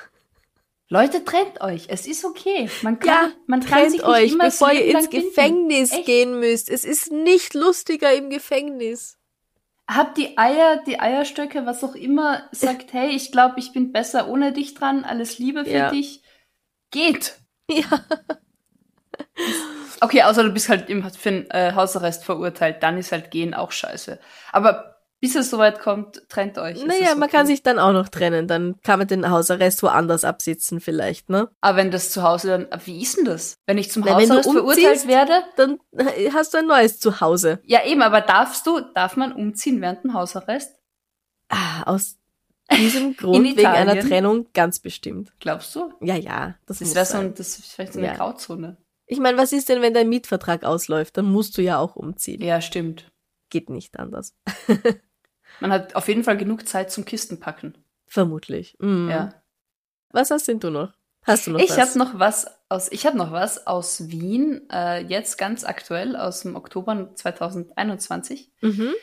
Leute, 0.91 1.23
trennt 1.23 1.61
euch. 1.61 1.85
Es 1.87 2.07
ist 2.07 2.25
okay. 2.25 2.69
Man 2.81 2.97
kann, 2.99 3.07
Ja, 3.09 3.31
man 3.45 3.59
kann 3.61 3.69
Trennt 3.79 3.91
sich 3.91 4.01
nicht 4.01 4.09
euch, 4.09 4.31
immer 4.33 4.45
bevor 4.45 4.71
ihr 4.71 4.85
ins. 4.85 5.09
Gefängnis 5.09 5.91
Echt. 5.91 6.05
gehen 6.05 6.39
müsst. 6.39 6.67
Es 6.69 6.83
ist 6.83 7.11
nicht 7.11 7.53
lustiger 7.53 8.11
im 8.13 8.29
Gefängnis. 8.31 9.17
Habt 9.87 10.17
die 10.17 10.37
Eier, 10.37 10.83
die 10.85 10.99
Eierstöcke, 10.99 11.65
was 11.65 11.83
auch 11.83 11.95
immer, 11.95 12.43
sagt, 12.51 12.93
hey, 12.93 13.09
ich 13.09 13.31
glaube, 13.31 13.55
ich 13.59 13.71
bin 13.71 13.91
besser 13.91 14.27
ohne 14.29 14.51
dich 14.51 14.73
dran, 14.75 15.03
alles 15.03 15.37
Liebe 15.39 15.63
für 15.65 15.71
Ja. 15.71 15.89
dich. 15.91 16.23
Geht. 16.91 17.35
Ja. 17.71 18.03
Okay, 20.01 20.23
außer 20.23 20.43
du 20.43 20.49
bist 20.51 20.69
halt 20.69 20.89
im, 20.89 21.03
für 21.07 21.29
einen 21.29 21.51
äh, 21.51 21.73
Hausarrest 21.75 22.23
verurteilt, 22.23 22.81
dann 22.81 22.97
ist 22.97 23.11
halt 23.11 23.29
gehen 23.29 23.53
auch 23.53 23.71
scheiße. 23.71 24.19
Aber 24.51 24.88
bis 25.21 25.35
es 25.35 25.49
soweit 25.49 25.79
kommt, 25.79 26.23
trennt 26.29 26.57
euch. 26.57 26.83
Naja, 26.85 27.15
man 27.15 27.23
okay. 27.23 27.37
kann 27.37 27.47
sich 27.47 27.61
dann 27.61 27.77
auch 27.77 27.91
noch 27.91 28.07
trennen. 28.09 28.47
Dann 28.47 28.75
kann 28.83 28.99
man 28.99 29.07
den 29.07 29.29
Hausarrest 29.29 29.83
woanders 29.83 30.23
absitzen 30.23 30.79
vielleicht, 30.79 31.29
ne? 31.29 31.49
Aber 31.61 31.77
wenn 31.77 31.91
das 31.91 32.11
zu 32.11 32.23
Hause 32.23 32.47
dann, 32.47 32.67
wie 32.85 33.01
ist 33.01 33.17
denn 33.17 33.25
das? 33.25 33.55
Wenn 33.65 33.77
ich 33.77 33.91
zum 33.91 34.03
Na, 34.05 34.17
wenn 34.17 34.29
du 34.29 34.35
Hausarrest 34.35 34.51
verurteilt 34.51 35.07
werde? 35.07 35.43
Dann 35.57 35.79
hast 36.33 36.53
du 36.53 36.59
ein 36.59 36.67
neues 36.67 36.99
Zuhause. 36.99 37.59
Ja, 37.63 37.85
eben, 37.85 38.01
aber 38.01 38.21
darfst 38.21 38.65
du, 38.65 38.79
darf 38.79 39.17
man 39.17 39.33
umziehen 39.33 39.81
während 39.81 40.03
dem 40.03 40.13
Hausarrest? 40.13 40.75
Ah, 41.49 41.83
aus 41.83 42.17
diesem 42.71 43.15
Grund 43.17 43.43
wegen 43.43 43.59
Italien? 43.59 43.89
einer 43.89 43.99
Trennung 43.99 44.47
ganz 44.53 44.79
bestimmt. 44.79 45.33
Glaubst 45.39 45.75
du? 45.75 45.91
Ja, 46.01 46.15
ja, 46.15 46.55
das, 46.65 46.79
Das 46.79 46.95
wäre 46.95 47.05
so 47.05 47.17
ein, 47.17 47.33
das 47.33 47.59
ist 47.59 47.73
vielleicht 47.73 47.93
so 47.93 47.99
eine 47.99 48.07
Ja. 48.07 48.15
Grauzone. 48.15 48.77
Ich 49.05 49.19
meine, 49.19 49.37
was 49.37 49.51
ist 49.51 49.67
denn, 49.69 49.81
wenn 49.81 49.95
dein 49.95 50.07
Mietvertrag 50.07 50.63
ausläuft? 50.63 51.17
Dann 51.17 51.25
musst 51.25 51.57
du 51.57 51.63
ja 51.63 51.79
auch 51.79 51.95
umziehen. 51.95 52.43
Ja, 52.43 52.61
stimmt. 52.61 53.11
Geht 53.49 53.71
nicht 53.71 53.97
anders. 53.99 54.35
Man 55.59 55.71
hat 55.71 55.95
auf 55.95 56.07
jeden 56.07 56.23
Fall 56.23 56.37
genug 56.37 56.67
Zeit 56.67 56.91
zum 56.91 57.05
Kistenpacken. 57.05 57.77
Vermutlich. 58.07 58.75
Mhm. 58.79 59.09
Ja. 59.09 59.33
Was 60.11 60.31
hast 60.31 60.47
denn 60.47 60.59
du 60.59 60.69
noch? 60.69 60.93
Hast 61.23 61.47
du 61.47 61.51
noch 61.51 61.59
Ich 61.59 61.71
was? 61.71 61.77
habe 61.79 61.99
noch 61.99 62.19
was 62.19 62.47
aus, 62.69 62.91
ich 62.91 63.05
habe 63.05 63.17
noch 63.17 63.31
was 63.31 63.67
aus 63.67 64.09
Wien, 64.09 64.67
äh, 64.71 65.03
jetzt 65.03 65.37
ganz 65.37 65.63
aktuell 65.63 66.15
aus 66.15 66.41
dem 66.41 66.55
Oktober 66.55 67.13
2021. 67.13 68.51
Mhm. 68.61 68.93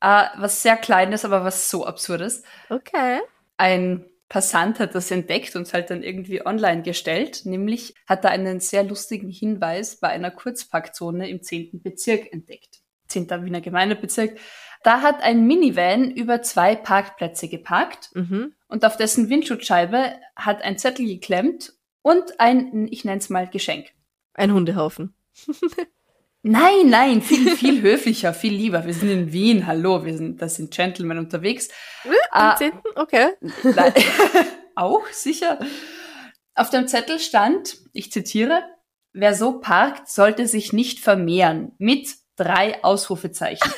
Äh, 0.00 0.24
was 0.36 0.62
sehr 0.62 0.76
kleines, 0.76 1.24
aber 1.24 1.44
was 1.44 1.70
so 1.70 1.86
absurdes. 1.86 2.42
Okay. 2.70 3.20
Ein 3.56 4.04
Passant 4.28 4.80
hat 4.80 4.96
das 4.96 5.12
entdeckt 5.12 5.54
und 5.54 5.62
es 5.62 5.72
halt 5.72 5.88
dann 5.90 6.02
irgendwie 6.02 6.44
online 6.44 6.82
gestellt. 6.82 7.42
Nämlich 7.44 7.94
hat 8.08 8.24
er 8.24 8.30
einen 8.30 8.58
sehr 8.58 8.82
lustigen 8.82 9.30
Hinweis 9.30 9.96
bei 10.00 10.08
einer 10.08 10.32
Kurzparkzone 10.32 11.28
im 11.30 11.42
10. 11.42 11.80
Bezirk 11.82 12.32
entdeckt. 12.32 12.80
10. 13.06 13.28
Wiener 13.44 13.60
Gemeindebezirk. 13.60 14.36
Da 14.86 15.02
hat 15.02 15.20
ein 15.24 15.48
Minivan 15.48 16.12
über 16.12 16.42
zwei 16.42 16.76
Parkplätze 16.76 17.48
geparkt 17.48 18.10
Mhm. 18.14 18.52
und 18.68 18.84
auf 18.84 18.96
dessen 18.96 19.28
Windschutzscheibe 19.28 20.12
hat 20.36 20.62
ein 20.62 20.78
Zettel 20.78 21.06
geklemmt 21.06 21.72
und 22.02 22.38
ein, 22.38 22.86
ich 22.92 23.04
nenne 23.04 23.18
es 23.18 23.28
mal, 23.28 23.48
Geschenk. 23.48 23.88
Ein 24.34 24.52
Hundehaufen. 24.52 25.12
Nein, 26.42 26.88
nein, 26.90 27.20
viel, 27.22 27.50
viel 27.56 27.82
höflicher, 27.82 28.32
viel 28.32 28.54
lieber. 28.54 28.86
Wir 28.86 28.94
sind 28.94 29.10
in 29.10 29.32
Wien, 29.32 29.66
hallo, 29.66 30.04
wir 30.04 30.16
sind, 30.16 30.40
das 30.40 30.54
sind 30.54 30.72
Gentlemen 30.72 31.18
unterwegs. 31.18 31.68
Am 32.30 32.50
Ah, 32.50 32.54
10. 32.56 32.72
Okay. 32.94 33.30
Nein. 33.64 33.92
Auch 34.76 35.04
sicher. 35.08 35.58
Auf 36.54 36.70
dem 36.70 36.86
Zettel 36.86 37.18
stand, 37.18 37.78
ich 37.92 38.12
zitiere, 38.12 38.62
wer 39.12 39.34
so 39.34 39.58
parkt, 39.58 40.08
sollte 40.08 40.46
sich 40.46 40.72
nicht 40.72 41.00
vermehren. 41.00 41.72
Mit 41.78 42.08
drei 42.36 42.84
Ausrufezeichen. 42.84 43.68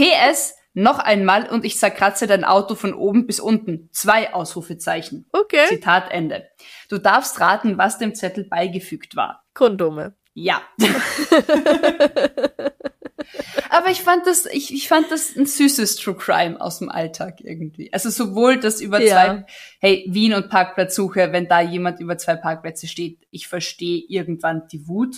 PS, 0.00 0.54
noch 0.72 0.98
einmal 0.98 1.48
und 1.48 1.64
ich 1.64 1.78
zerkratze 1.78 2.26
dein 2.26 2.44
Auto 2.44 2.74
von 2.74 2.94
oben 2.94 3.26
bis 3.26 3.40
unten. 3.40 3.88
Zwei 3.92 4.32
Ausrufezeichen. 4.32 5.26
Okay. 5.32 5.66
Zitat 5.68 6.10
Ende. 6.10 6.48
Du 6.88 6.98
darfst 6.98 7.40
raten, 7.40 7.76
was 7.76 7.98
dem 7.98 8.14
Zettel 8.14 8.44
beigefügt 8.44 9.16
war. 9.16 9.44
Kondome. 9.52 10.14
Ja. 10.32 10.62
Aber 13.68 13.88
ich 13.90 14.02
fand 14.02 14.26
das, 14.26 14.46
ich, 14.46 14.72
ich 14.72 14.88
fand 14.88 15.10
das 15.10 15.36
ein 15.36 15.46
süßes 15.46 15.96
True 15.96 16.14
Crime 16.14 16.60
aus 16.60 16.78
dem 16.78 16.88
Alltag 16.88 17.40
irgendwie. 17.40 17.92
Also 17.92 18.10
sowohl 18.10 18.58
das 18.58 18.80
über 18.80 19.00
Ja. 19.00 19.14
zwei, 19.14 19.46
hey, 19.80 20.06
Wien 20.08 20.34
und 20.34 20.48
Parkplatzsuche, 20.48 21.32
wenn 21.32 21.48
da 21.48 21.60
jemand 21.60 22.00
über 22.00 22.16
zwei 22.18 22.36
Parkplätze 22.36 22.86
steht, 22.88 23.26
ich 23.30 23.48
verstehe 23.48 24.02
irgendwann 24.08 24.66
die 24.68 24.88
Wut. 24.88 25.16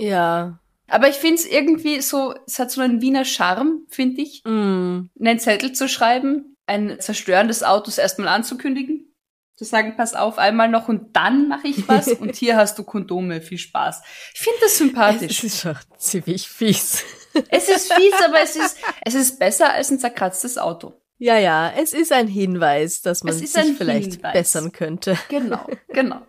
Ja. 0.00 0.58
Aber 0.88 1.08
ich 1.08 1.16
finde 1.16 1.36
es 1.36 1.46
irgendwie 1.46 2.00
so, 2.00 2.34
es 2.46 2.58
hat 2.58 2.70
so 2.70 2.80
einen 2.80 3.00
Wiener 3.00 3.24
Charme, 3.24 3.86
finde 3.88 4.22
ich, 4.22 4.42
Mm. 4.44 5.06
einen 5.20 5.38
Zettel 5.38 5.72
zu 5.72 5.88
schreiben, 5.88 6.56
ein 6.66 6.98
Zerstören 7.00 7.48
des 7.48 7.62
Autos 7.62 7.98
erstmal 7.98 8.28
anzukündigen, 8.28 9.12
zu 9.56 9.64
sagen, 9.64 9.94
pass 9.96 10.14
auf, 10.14 10.38
einmal 10.38 10.68
noch 10.68 10.88
und 10.88 11.16
dann 11.16 11.48
mache 11.48 11.68
ich 11.68 11.88
was 11.88 12.08
und 12.12 12.36
hier 12.36 12.56
hast 12.56 12.78
du 12.78 12.84
Kondome, 12.84 13.40
viel 13.40 13.58
Spaß. 13.58 14.02
Ich 14.34 14.40
finde 14.40 14.58
das 14.60 14.72
Es 14.72 14.78
sympathisch. 14.78 15.44
ist 15.44 15.60
schon 15.60 15.76
ziemlich 15.98 16.48
fies. 16.48 17.02
Es 17.50 17.68
ist 17.68 17.92
fies, 17.92 18.14
aber 18.24 18.40
es 18.42 18.56
ist, 18.56 18.76
es 19.04 19.14
ist 19.14 19.38
besser 19.38 19.72
als 19.72 19.90
ein 19.90 19.98
zerkratztes 19.98 20.56
Auto. 20.58 20.94
Ja, 21.18 21.38
ja, 21.38 21.72
es 21.76 21.94
ist 21.94 22.12
ein 22.12 22.28
Hinweis, 22.28 23.00
dass 23.02 23.24
man 23.24 23.32
Es 23.34 23.40
sich 23.52 23.76
vielleicht 23.76 24.12
Hinweis. 24.14 24.32
bessern 24.34 24.72
könnte. 24.72 25.18
Genau, 25.30 25.66
genau. 25.88 26.20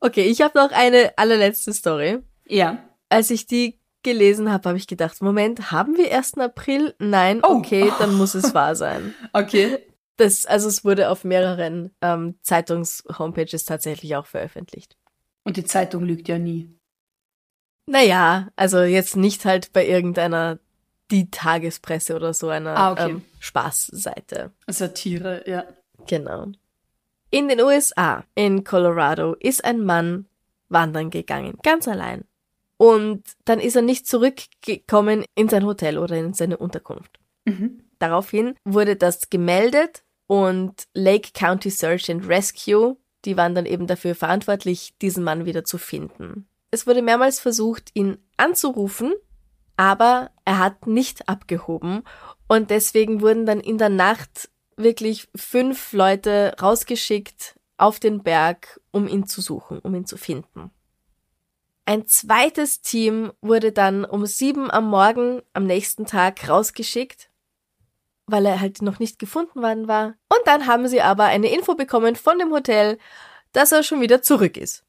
Okay, 0.00 0.22
ich 0.26 0.40
habe 0.42 0.56
noch 0.58 0.70
eine 0.70 1.12
allerletzte 1.16 1.72
Story. 1.72 2.18
Ja. 2.46 2.78
Als 3.08 3.30
ich 3.30 3.46
die 3.46 3.77
gelesen 4.02 4.50
habe, 4.52 4.68
habe 4.68 4.78
ich 4.78 4.86
gedacht, 4.86 5.20
Moment, 5.22 5.70
haben 5.70 5.96
wir 5.96 6.14
1. 6.16 6.34
April? 6.38 6.94
Nein, 6.98 7.40
Oh. 7.42 7.56
okay, 7.56 7.92
dann 7.98 8.14
muss 8.14 8.34
es 8.34 8.54
wahr 8.54 8.74
sein. 8.76 9.14
Okay. 9.32 9.78
Das, 10.16 10.46
also 10.46 10.66
es 10.68 10.84
wurde 10.84 11.10
auf 11.10 11.22
mehreren 11.22 11.94
ähm, 12.00 12.36
Zeitungs-Homepages 12.42 13.64
tatsächlich 13.64 14.16
auch 14.16 14.26
veröffentlicht. 14.26 14.96
Und 15.44 15.56
die 15.56 15.64
Zeitung 15.64 16.02
lügt 16.04 16.26
ja 16.28 16.38
nie. 16.38 16.74
Naja, 17.86 18.48
also 18.56 18.80
jetzt 18.82 19.16
nicht 19.16 19.44
halt 19.44 19.72
bei 19.72 19.86
irgendeiner 19.86 20.58
die 21.10 21.30
Tagespresse 21.30 22.14
oder 22.16 22.34
so 22.34 22.48
einer 22.48 22.76
Ah, 22.76 22.92
okay. 22.92 23.10
ähm, 23.10 23.24
Spaßseite. 23.38 24.50
Satire, 24.66 25.42
ja. 25.48 25.64
Genau. 26.06 26.48
In 27.30 27.48
den 27.48 27.60
USA, 27.60 28.24
in 28.34 28.64
Colorado, 28.64 29.34
ist 29.34 29.64
ein 29.64 29.84
Mann 29.84 30.26
wandern 30.68 31.10
gegangen, 31.10 31.58
ganz 31.62 31.88
allein. 31.88 32.24
Und 32.78 33.24
dann 33.44 33.60
ist 33.60 33.76
er 33.76 33.82
nicht 33.82 34.06
zurückgekommen 34.06 35.24
in 35.34 35.48
sein 35.48 35.66
Hotel 35.66 35.98
oder 35.98 36.16
in 36.16 36.32
seine 36.32 36.56
Unterkunft. 36.56 37.18
Mhm. 37.44 37.82
Daraufhin 37.98 38.54
wurde 38.64 38.96
das 38.96 39.28
gemeldet 39.28 40.04
und 40.26 40.84
Lake 40.94 41.30
County 41.34 41.70
Search 41.70 42.10
and 42.10 42.28
Rescue, 42.28 42.96
die 43.24 43.36
waren 43.36 43.54
dann 43.54 43.66
eben 43.66 43.86
dafür 43.86 44.14
verantwortlich, 44.14 44.94
diesen 45.02 45.24
Mann 45.24 45.44
wieder 45.44 45.64
zu 45.64 45.76
finden. 45.76 46.48
Es 46.70 46.86
wurde 46.86 47.02
mehrmals 47.02 47.40
versucht, 47.40 47.90
ihn 47.94 48.18
anzurufen, 48.36 49.12
aber 49.76 50.30
er 50.44 50.58
hat 50.58 50.86
nicht 50.86 51.28
abgehoben 51.28 52.02
und 52.46 52.70
deswegen 52.70 53.20
wurden 53.20 53.46
dann 53.46 53.60
in 53.60 53.78
der 53.78 53.88
Nacht 53.88 54.50
wirklich 54.76 55.28
fünf 55.34 55.92
Leute 55.92 56.54
rausgeschickt 56.60 57.58
auf 57.76 57.98
den 57.98 58.22
Berg, 58.22 58.80
um 58.92 59.08
ihn 59.08 59.26
zu 59.26 59.40
suchen, 59.40 59.78
um 59.80 59.94
ihn 59.94 60.06
zu 60.06 60.16
finden. 60.16 60.70
Ein 61.88 62.06
zweites 62.06 62.82
Team 62.82 63.32
wurde 63.40 63.72
dann 63.72 64.04
um 64.04 64.26
sieben 64.26 64.70
am 64.70 64.88
Morgen 64.88 65.40
am 65.54 65.64
nächsten 65.64 66.06
Tag 66.06 66.48
rausgeschickt 66.48 67.30
weil 68.28 68.46
er 68.46 68.60
halt 68.60 68.82
noch 68.82 68.98
nicht 68.98 69.18
gefunden 69.18 69.62
worden 69.62 69.88
war. 69.88 70.14
Und 70.28 70.40
dann 70.44 70.66
haben 70.66 70.86
sie 70.86 71.00
aber 71.00 71.24
eine 71.24 71.50
Info 71.50 71.74
bekommen 71.74 72.14
von 72.14 72.38
dem 72.38 72.52
Hotel, 72.52 72.98
dass 73.52 73.72
er 73.72 73.82
schon 73.82 74.00
wieder 74.00 74.22
zurück 74.22 74.56
ist. 74.56 74.84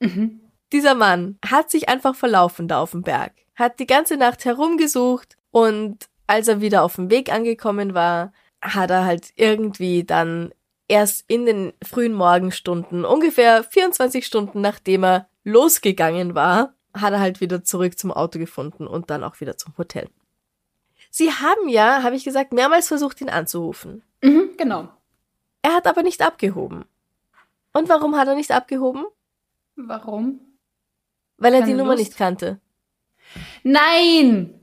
Mhm. 0.00 0.40
Dieser 0.72 0.94
Mann 0.94 1.38
hat 1.44 1.70
sich 1.70 1.88
einfach 1.88 2.14
verlaufen 2.14 2.68
da 2.68 2.80
auf 2.80 2.92
dem 2.92 3.02
Berg, 3.02 3.32
hat 3.54 3.78
die 3.78 3.86
ganze 3.86 4.16
Nacht 4.16 4.44
herumgesucht 4.44 5.36
und 5.50 6.06
als 6.26 6.48
er 6.48 6.60
wieder 6.60 6.82
auf 6.82 6.96
dem 6.96 7.10
Weg 7.10 7.32
angekommen 7.32 7.94
war, 7.94 8.32
hat 8.62 8.90
er 8.90 9.04
halt 9.04 9.30
irgendwie 9.36 10.04
dann 10.04 10.54
erst 10.88 11.24
in 11.28 11.46
den 11.46 11.72
frühen 11.82 12.14
Morgenstunden, 12.14 13.04
ungefähr 13.04 13.62
24 13.64 14.26
Stunden 14.26 14.60
nachdem 14.60 15.04
er 15.04 15.28
losgegangen 15.44 16.34
war, 16.34 16.74
hat 16.94 17.12
er 17.12 17.20
halt 17.20 17.40
wieder 17.40 17.62
zurück 17.64 17.98
zum 17.98 18.10
Auto 18.12 18.38
gefunden 18.38 18.86
und 18.86 19.10
dann 19.10 19.22
auch 19.24 19.40
wieder 19.40 19.56
zum 19.56 19.76
Hotel. 19.78 20.08
Sie 21.10 21.30
haben 21.32 21.68
ja, 21.68 22.02
habe 22.02 22.16
ich 22.16 22.24
gesagt, 22.24 22.52
mehrmals 22.52 22.88
versucht, 22.88 23.20
ihn 23.20 23.28
anzurufen. 23.30 24.02
Mhm, 24.22 24.50
genau. 24.56 24.88
Er 25.62 25.74
hat 25.74 25.86
aber 25.86 26.02
nicht 26.02 26.22
abgehoben. 26.22 26.84
Und 27.72 27.88
warum 27.88 28.16
hat 28.16 28.28
er 28.28 28.34
nicht 28.34 28.50
abgehoben? 28.50 29.04
Warum? 29.76 30.40
Weil 31.36 31.54
er 31.54 31.60
Keine 31.60 31.72
die 31.72 31.78
Nummer 31.78 31.92
Lust. 31.96 32.04
nicht 32.04 32.16
kannte. 32.16 32.60
Nein! 33.62 34.60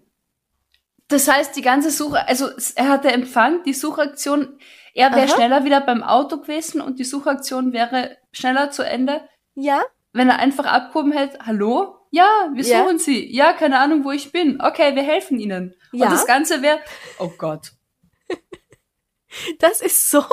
Das 1.07 1.27
heißt, 1.27 1.55
die 1.57 1.61
ganze 1.61 1.91
Suche, 1.91 2.25
also 2.27 2.49
er 2.75 2.87
hatte 2.87 3.11
Empfang, 3.11 3.63
die 3.63 3.73
Suchaktion, 3.73 4.57
er 4.93 5.13
wäre 5.13 5.27
schneller 5.27 5.65
wieder 5.65 5.81
beim 5.81 6.03
Auto 6.03 6.37
gewesen 6.39 6.79
und 6.79 6.99
die 6.99 7.03
Suchaktion 7.03 7.73
wäre 7.73 8.17
schneller 8.31 8.71
zu 8.71 8.83
Ende, 8.85 9.21
Ja? 9.53 9.81
Wenn 10.13 10.29
er 10.29 10.39
einfach 10.39 10.65
abgehoben 10.65 11.11
hätte, 11.11 11.39
hallo? 11.45 11.95
Ja, 12.11 12.49
wir 12.53 12.63
suchen 12.63 12.99
Sie. 12.99 13.33
Ja, 13.33 13.53
keine 13.53 13.79
Ahnung, 13.79 14.03
wo 14.03 14.11
ich 14.11 14.31
bin. 14.31 14.59
Okay, 14.61 14.95
wir 14.95 15.03
helfen 15.03 15.39
Ihnen. 15.39 15.73
Ja. 15.93 16.05
Und 16.07 16.11
das 16.13 16.25
Ganze 16.27 16.61
wäre, 16.61 16.79
oh 17.19 17.31
Gott. 17.37 17.71
Das 19.59 19.79
ist 19.81 20.09
so 20.09 20.23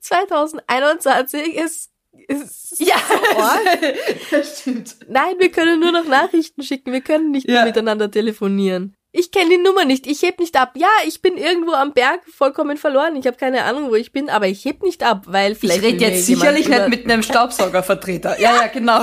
2021 0.00 1.54
ist, 1.54 1.90
ist 2.26 2.80
Ja, 2.80 2.96
so 3.08 3.86
das 4.36 4.60
stimmt. 4.60 4.96
Nein, 5.08 5.36
wir 5.38 5.50
können 5.52 5.78
nur 5.78 5.92
noch 5.92 6.06
Nachrichten 6.06 6.62
schicken. 6.62 6.92
Wir 6.92 7.02
können 7.02 7.30
nicht 7.30 7.46
mehr 7.46 7.56
Ja. 7.60 7.64
miteinander 7.64 8.10
telefonieren. 8.10 8.96
Ich 9.14 9.30
kenne 9.30 9.50
die 9.50 9.58
Nummer 9.58 9.84
nicht. 9.84 10.06
Ich 10.06 10.22
heb 10.22 10.40
nicht 10.40 10.58
ab. 10.58 10.72
Ja, 10.74 10.88
ich 11.06 11.20
bin 11.20 11.36
irgendwo 11.36 11.72
am 11.72 11.92
Berg 11.92 12.22
vollkommen 12.34 12.78
verloren. 12.78 13.14
Ich 13.16 13.26
habe 13.26 13.36
keine 13.36 13.64
Ahnung, 13.64 13.90
wo 13.90 13.94
ich 13.94 14.10
bin, 14.10 14.30
aber 14.30 14.48
ich 14.48 14.64
heb 14.64 14.82
nicht 14.82 15.02
ab, 15.02 15.24
weil 15.26 15.52
Ich 15.52 15.58
vielleicht 15.58 15.82
rede 15.82 16.00
will 16.00 16.08
mir 16.08 16.14
jetzt 16.14 16.26
sicherlich 16.26 16.66
nicht 16.66 16.88
mit 16.88 17.04
einem 17.04 17.22
Staubsaugervertreter. 17.22 18.40
Ja, 18.40 18.56
ja, 18.56 18.66
genau. 18.68 19.02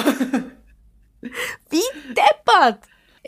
Wie 1.21 1.83
deppert. 2.09 2.79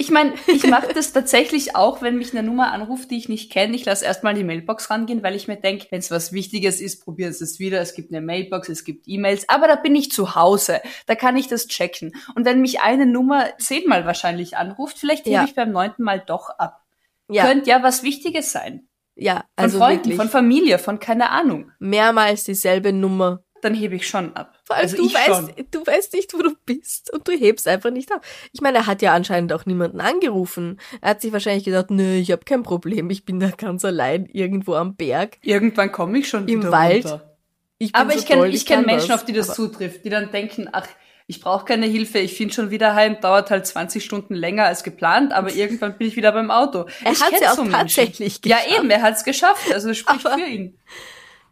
Ich 0.01 0.09
meine, 0.09 0.33
ich 0.47 0.65
mache 0.67 0.93
das 0.95 1.13
tatsächlich 1.13 1.75
auch, 1.75 2.01
wenn 2.01 2.17
mich 2.17 2.31
eine 2.31 2.41
Nummer 2.41 2.71
anruft, 2.73 3.11
die 3.11 3.17
ich 3.19 3.29
nicht 3.29 3.51
kenne. 3.51 3.75
Ich 3.75 3.85
lasse 3.85 4.03
erstmal 4.03 4.33
die 4.33 4.43
Mailbox 4.43 4.89
rangehen, 4.89 5.21
weil 5.21 5.35
ich 5.35 5.47
mir 5.47 5.57
denke, 5.57 5.85
wenn 5.91 5.99
es 5.99 6.09
was 6.09 6.33
Wichtiges 6.33 6.81
ist, 6.81 7.03
probieren 7.03 7.33
Sie 7.33 7.43
es 7.43 7.59
wieder. 7.59 7.79
Es 7.81 7.93
gibt 7.93 8.11
eine 8.11 8.19
Mailbox, 8.19 8.67
es 8.69 8.83
gibt 8.83 9.07
E-Mails, 9.07 9.47
aber 9.47 9.67
da 9.67 9.75
bin 9.75 9.95
ich 9.95 10.11
zu 10.11 10.33
Hause. 10.33 10.81
Da 11.05 11.13
kann 11.13 11.37
ich 11.37 11.47
das 11.47 11.67
checken. 11.67 12.13
Und 12.33 12.45
wenn 12.45 12.61
mich 12.61 12.81
eine 12.81 13.05
Nummer 13.05 13.45
zehnmal 13.59 14.07
wahrscheinlich 14.07 14.57
anruft, 14.57 14.97
vielleicht 14.97 15.25
hebe 15.25 15.35
Ja. 15.35 15.43
ich 15.45 15.53
beim 15.53 15.71
neunten 15.71 16.01
Mal 16.03 16.19
doch 16.25 16.49
ab. 16.49 16.81
Ja, 17.29 17.45
Könnte 17.45 17.69
ja 17.69 17.83
was 17.83 18.01
Wichtiges 18.01 18.51
sein. 18.51 18.87
ja, 19.15 19.35
Von 19.35 19.43
also 19.55 19.77
Freunden, 19.77 19.97
wirklich 20.05 20.17
von 20.17 20.29
Familie, 20.29 20.79
von 20.79 20.99
keine 20.99 21.29
Ahnung. 21.29 21.71
mehrmals 21.79 22.43
dieselbe 22.43 22.91
Nummer. 22.91 23.43
Dann 23.61 23.73
hebe 23.75 23.95
ich 23.95 24.07
schon 24.07 24.35
ab. 24.35 24.55
Vor 24.63 24.75
allem 24.75 24.83
also 24.85 24.97
du 24.97 25.05
ich 25.05 25.13
weißt, 25.13 25.27
schon. 25.27 25.51
du 25.71 25.85
weißt 25.85 26.13
nicht, 26.13 26.33
wo 26.33 26.39
du 26.41 26.51
bist 26.65 27.13
und 27.13 27.27
du 27.27 27.31
hebst 27.33 27.67
einfach 27.67 27.91
nicht 27.91 28.11
ab. 28.11 28.21
Ich 28.53 28.61
meine, 28.61 28.79
er 28.79 28.87
hat 28.87 29.01
ja 29.01 29.13
anscheinend 29.13 29.53
auch 29.53 29.65
niemanden 29.65 30.01
angerufen. 30.01 30.79
Er 31.01 31.11
hat 31.11 31.21
sich 31.21 31.31
wahrscheinlich 31.31 31.63
gedacht, 31.65 31.91
nö, 31.91 32.15
ich 32.15 32.31
habe 32.31 32.43
kein 32.45 32.63
Problem, 32.63 33.09
ich 33.09 33.25
bin 33.25 33.39
da 33.39 33.49
ganz 33.49 33.85
allein 33.85 34.25
irgendwo 34.25 34.73
am 34.75 34.95
Berg. 34.95 35.37
Irgendwann 35.43 35.91
komme 35.91 36.17
ich 36.19 36.27
schon 36.29 36.47
Im 36.47 36.71
Wald. 36.71 37.05
runter. 37.05 37.37
Ich 37.77 37.95
Aber 37.95 38.11
so 38.13 38.19
ich 38.19 38.25
kenne 38.25 38.47
ich 38.47 38.65
kenn 38.65 38.85
Menschen, 38.85 39.11
auf 39.11 39.25
die 39.25 39.33
das 39.33 39.47
Aber- 39.49 39.55
zutrifft, 39.55 40.05
die 40.05 40.09
dann 40.09 40.31
denken, 40.31 40.69
ach, 40.71 40.87
ich 41.27 41.39
brauche 41.39 41.65
keine 41.65 41.85
Hilfe, 41.85 42.19
ich 42.19 42.35
finde 42.35 42.53
schon 42.53 42.71
wieder 42.71 42.93
heim, 42.93 43.21
dauert 43.21 43.51
halt 43.51 43.65
20 43.65 44.03
Stunden 44.03 44.35
länger 44.35 44.65
als 44.65 44.83
geplant, 44.83 45.31
aber 45.33 45.51
irgendwann 45.53 45.97
bin 45.97 46.07
ich 46.07 46.15
wieder 46.15 46.31
beim 46.31 46.51
Auto. 46.51 46.85
Er 47.03 47.11
hat's 47.11 47.21
kenn 47.29 47.39
ja 47.41 47.51
auch 47.51 47.55
so 47.55 47.65
tatsächlich 47.65 48.39
Ja, 48.45 48.57
geschafft. 48.57 48.79
eben, 48.79 48.89
er 48.89 49.01
hat's 49.01 49.23
geschafft, 49.23 49.73
also 49.73 49.89
es 49.91 49.97
spricht 49.99 50.25
Aber- 50.25 50.35
für 50.37 50.45
ihn. 50.45 50.77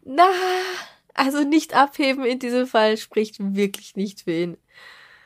Na, 0.04 0.28
also 1.14 1.42
nicht 1.42 1.74
abheben 1.74 2.24
in 2.24 2.38
diesem 2.38 2.66
Fall 2.66 2.96
spricht 2.96 3.36
wirklich 3.38 3.96
nicht 3.96 4.22
für 4.22 4.32
ihn. 4.32 4.56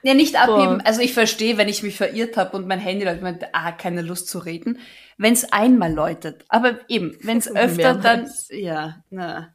Ja, 0.02 0.12
nicht 0.12 0.36
abheben. 0.36 0.78
Boah. 0.78 0.86
Also 0.86 1.00
ich 1.00 1.14
verstehe, 1.14 1.56
wenn 1.56 1.68
ich 1.68 1.82
mich 1.82 1.96
verirrt 1.96 2.36
habe 2.36 2.56
und 2.56 2.66
mein 2.66 2.78
Handy 2.78 3.06
läutet, 3.06 3.22
meinte, 3.22 3.54
ah, 3.54 3.72
keine 3.72 4.02
Lust 4.02 4.28
zu 4.28 4.38
reden, 4.38 4.78
wenn 5.16 5.32
es 5.32 5.50
einmal 5.50 5.92
läutet. 5.92 6.44
Aber 6.48 6.78
eben, 6.88 7.16
wenn 7.22 7.38
es 7.38 7.50
öfter 7.50 7.94
dann, 7.94 8.30
ja, 8.50 9.02
na, 9.10 9.54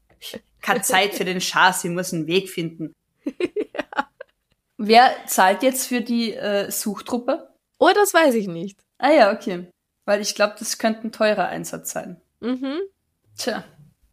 keine 0.62 0.82
Zeit 0.82 1.14
für 1.14 1.26
den 1.26 1.40
Schaß, 1.40 1.84
ich 1.84 1.92
muss 1.92 2.14
einen 2.14 2.28
Weg 2.28 2.50
finden. 2.50 2.94
Wer 4.78 5.12
zahlt 5.28 5.62
jetzt 5.62 5.88
für 5.88 6.02
die 6.02 6.34
äh, 6.34 6.72
Suchtruppe? 6.72 7.50
Oh, 7.78 7.92
das 7.94 8.14
weiß 8.14 8.34
ich 8.36 8.48
nicht. 8.48 8.80
Ah 8.98 9.12
ja, 9.12 9.32
okay. 9.32 9.68
Weil 10.06 10.22
ich 10.22 10.34
glaube, 10.34 10.56
das 10.58 10.80
könnte 10.80 11.08
ein 11.08 11.12
teurer 11.12 11.48
Einsatz 11.48 11.92
sein. 11.92 12.20
Mhm. 12.40 12.80
Tja. 13.38 13.64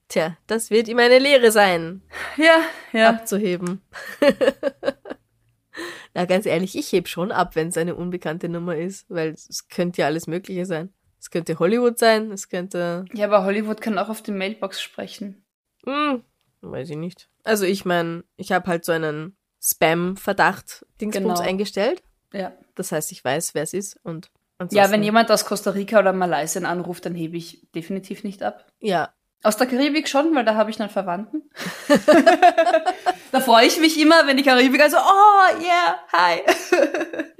Tja, 0.08 0.36
das 0.46 0.70
wird 0.70 0.86
ihm 0.88 0.98
eine 0.98 1.18
Lehre 1.18 1.50
sein, 1.50 2.02
Ja, 2.36 2.60
ja. 2.92 3.10
abzuheben. 3.10 3.80
Na, 6.14 6.24
ganz 6.24 6.46
ehrlich, 6.46 6.76
ich 6.76 6.92
heb 6.92 7.08
schon 7.08 7.30
ab, 7.32 7.54
wenn 7.56 7.68
es 7.68 7.76
eine 7.76 7.94
unbekannte 7.94 8.48
Nummer 8.48 8.76
ist, 8.76 9.04
weil 9.10 9.30
es 9.30 9.68
könnte 9.68 10.00
ja 10.02 10.06
alles 10.06 10.26
Mögliche 10.26 10.64
sein. 10.64 10.92
Es 11.20 11.30
könnte 11.30 11.58
Hollywood 11.58 11.98
sein, 11.98 12.30
es 12.30 12.48
könnte, 12.48 13.04
Ja, 13.12 13.26
aber 13.26 13.44
Hollywood 13.44 13.80
kann 13.80 13.98
auch 13.98 14.08
auf 14.08 14.22
die 14.22 14.30
Mailbox 14.30 14.80
sprechen. 14.80 15.44
hm, 15.84 16.22
weiß 16.62 16.90
ich 16.90 16.96
nicht. 16.96 17.28
Also 17.44 17.64
ich 17.64 17.84
meine, 17.84 18.24
ich 18.36 18.52
habe 18.52 18.66
halt 18.68 18.84
so 18.84 18.92
einen 18.92 19.36
Spam-Verdacht-Dingsbums 19.60 21.12
Genau. 21.38 21.40
eingestellt. 21.40 22.02
Ja. 22.32 22.52
Das 22.74 22.92
heißt, 22.92 23.12
ich 23.12 23.22
weiß, 23.24 23.54
wer 23.54 23.62
es 23.64 23.74
ist 23.74 23.98
und 24.02 24.30
ansonsten, 24.58 24.76
Ja, 24.76 24.90
wenn 24.90 25.02
jemand 25.02 25.30
aus 25.30 25.44
Costa 25.44 25.70
Rica 25.70 25.98
oder 25.98 26.12
Malaysia 26.12 26.62
anruft, 26.62 27.04
dann 27.06 27.14
hebe 27.14 27.36
ich 27.36 27.66
definitiv 27.74 28.24
nicht 28.24 28.42
ab. 28.42 28.66
Ja, 28.80 29.12
Aus 29.42 29.56
der 29.56 29.66
Karibik 29.66 30.08
schon, 30.08 30.34
weil 30.34 30.44
da 30.44 30.54
habe 30.54 30.70
ich 30.70 30.80
einen 30.80 30.90
Verwandten. 30.90 31.42
da 33.32 33.40
freue 33.40 33.66
ich 33.66 33.78
mich 33.78 34.00
immer, 34.00 34.26
wenn 34.26 34.36
die 34.36 34.42
Karibik 34.42 34.82
also, 34.82 34.96
oh 34.96 35.62
yeah, 35.62 35.98
hi. 36.12 36.40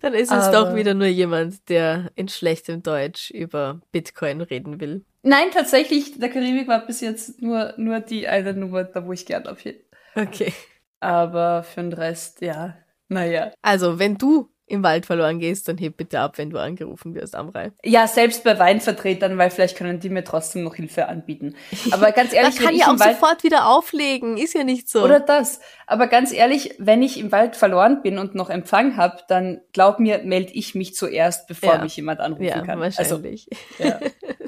dann 0.00 0.14
ist 0.14 0.30
es 0.30 0.46
Aber- 0.46 0.66
doch 0.66 0.76
wieder 0.76 0.94
nur 0.94 1.06
jemand, 1.06 1.68
der 1.68 2.10
in 2.14 2.28
schlechtem 2.28 2.82
Deutsch 2.82 3.30
über 3.30 3.80
Bitcoin 3.90 4.40
reden 4.40 4.80
will. 4.80 5.04
Nein, 5.22 5.48
tatsächlich, 5.52 6.18
der 6.18 6.28
Karibik 6.28 6.68
war 6.68 6.86
bis 6.86 7.00
jetzt 7.00 7.40
nur, 7.40 7.72
nur 7.78 8.00
die 8.00 8.28
eine 8.28 8.52
Nummer, 8.52 8.84
da 8.84 9.06
wo 9.06 9.12
ich 9.12 9.24
gern 9.24 9.46
aufhebe. 9.46 9.80
Okay. 10.14 10.52
Aber 11.00 11.62
für 11.62 11.80
den 11.80 11.94
Rest, 11.94 12.42
ja, 12.42 12.76
naja. 13.08 13.52
Also, 13.62 13.98
wenn 13.98 14.16
du 14.18 14.50
im 14.66 14.82
Wald 14.82 15.04
verloren 15.04 15.38
gehst, 15.40 15.68
dann 15.68 15.76
heb 15.76 15.98
bitte 15.98 16.20
ab, 16.20 16.38
wenn 16.38 16.48
du 16.48 16.58
angerufen 16.58 17.14
wirst, 17.14 17.34
Amrei. 17.36 17.72
Ja, 17.84 18.06
selbst 18.06 18.44
bei 18.44 18.58
Weinvertretern, 18.58 19.36
weil 19.36 19.50
vielleicht 19.50 19.76
können 19.76 20.00
die 20.00 20.08
mir 20.08 20.24
trotzdem 20.24 20.64
noch 20.64 20.74
Hilfe 20.76 21.06
anbieten. 21.06 21.54
Aber 21.90 22.12
ganz 22.12 22.32
ehrlich, 22.32 22.56
Man 22.56 22.64
kann 22.64 22.74
ich 22.74 22.80
ja 22.80 22.86
auch 22.86 22.98
Wald 22.98 23.16
sofort 23.20 23.44
wieder 23.44 23.66
auflegen, 23.68 24.38
ist 24.38 24.54
ja 24.54 24.64
nicht 24.64 24.88
so. 24.88 25.02
Oder 25.02 25.20
das. 25.20 25.60
Aber 25.86 26.06
ganz 26.06 26.32
ehrlich, 26.32 26.74
wenn 26.78 27.02
ich 27.02 27.18
im 27.20 27.30
Wald 27.30 27.56
verloren 27.56 28.00
bin 28.02 28.18
und 28.18 28.34
noch 28.34 28.48
Empfang 28.48 28.96
habe, 28.96 29.18
dann 29.28 29.60
glaub 29.72 29.98
mir, 30.00 30.22
melde 30.24 30.52
ich 30.54 30.74
mich 30.74 30.94
zuerst, 30.94 31.46
bevor 31.46 31.74
Ja. 31.74 31.82
mich 31.82 31.96
jemand 31.96 32.20
anrufen 32.20 32.44
ja, 32.44 32.60
kann. 32.62 32.80
wahrscheinlich. 32.80 33.48
Also, 33.78 33.84
ja. 33.84 34.00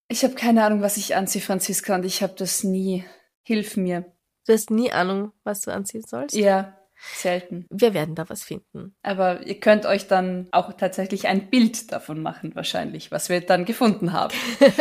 Ich 0.09 0.23
habe 0.23 0.35
keine 0.35 0.67
Ahnung, 0.67 0.83
was 0.83 0.99
ich 0.99 1.17
anziehe, 1.17 1.41
Franziska, 1.43 1.95
und 1.95 2.05
ich 2.05 2.23
habe 2.23 2.35
das 2.37 2.63
nie. 2.63 3.07
Hilf 3.49 3.79
mir. 3.79 4.05
Du 4.47 4.53
hast 4.53 4.71
nie 4.71 4.93
Ahnung, 4.93 5.33
was 5.43 5.63
du 5.63 5.73
anziehen 5.73 6.05
sollst. 6.07 6.37
Ja, 6.37 6.77
selten. 7.15 7.65
Wir 7.71 7.95
werden 7.95 8.15
da 8.15 8.29
was 8.29 8.43
finden. 8.43 8.95
Aber 9.03 9.47
ihr 9.47 9.59
könnt 9.59 9.87
euch 9.87 10.07
dann 10.07 10.49
auch 10.53 10.75
tatsächlich 10.75 11.29
ein 11.29 11.49
Bild 11.49 11.91
davon 11.91 12.21
machen, 12.21 12.55
wahrscheinlich, 12.55 13.11
was 13.11 13.31
wir 13.31 13.41
dann 13.41 13.65
gefunden 13.65 14.13
haben. 14.13 14.35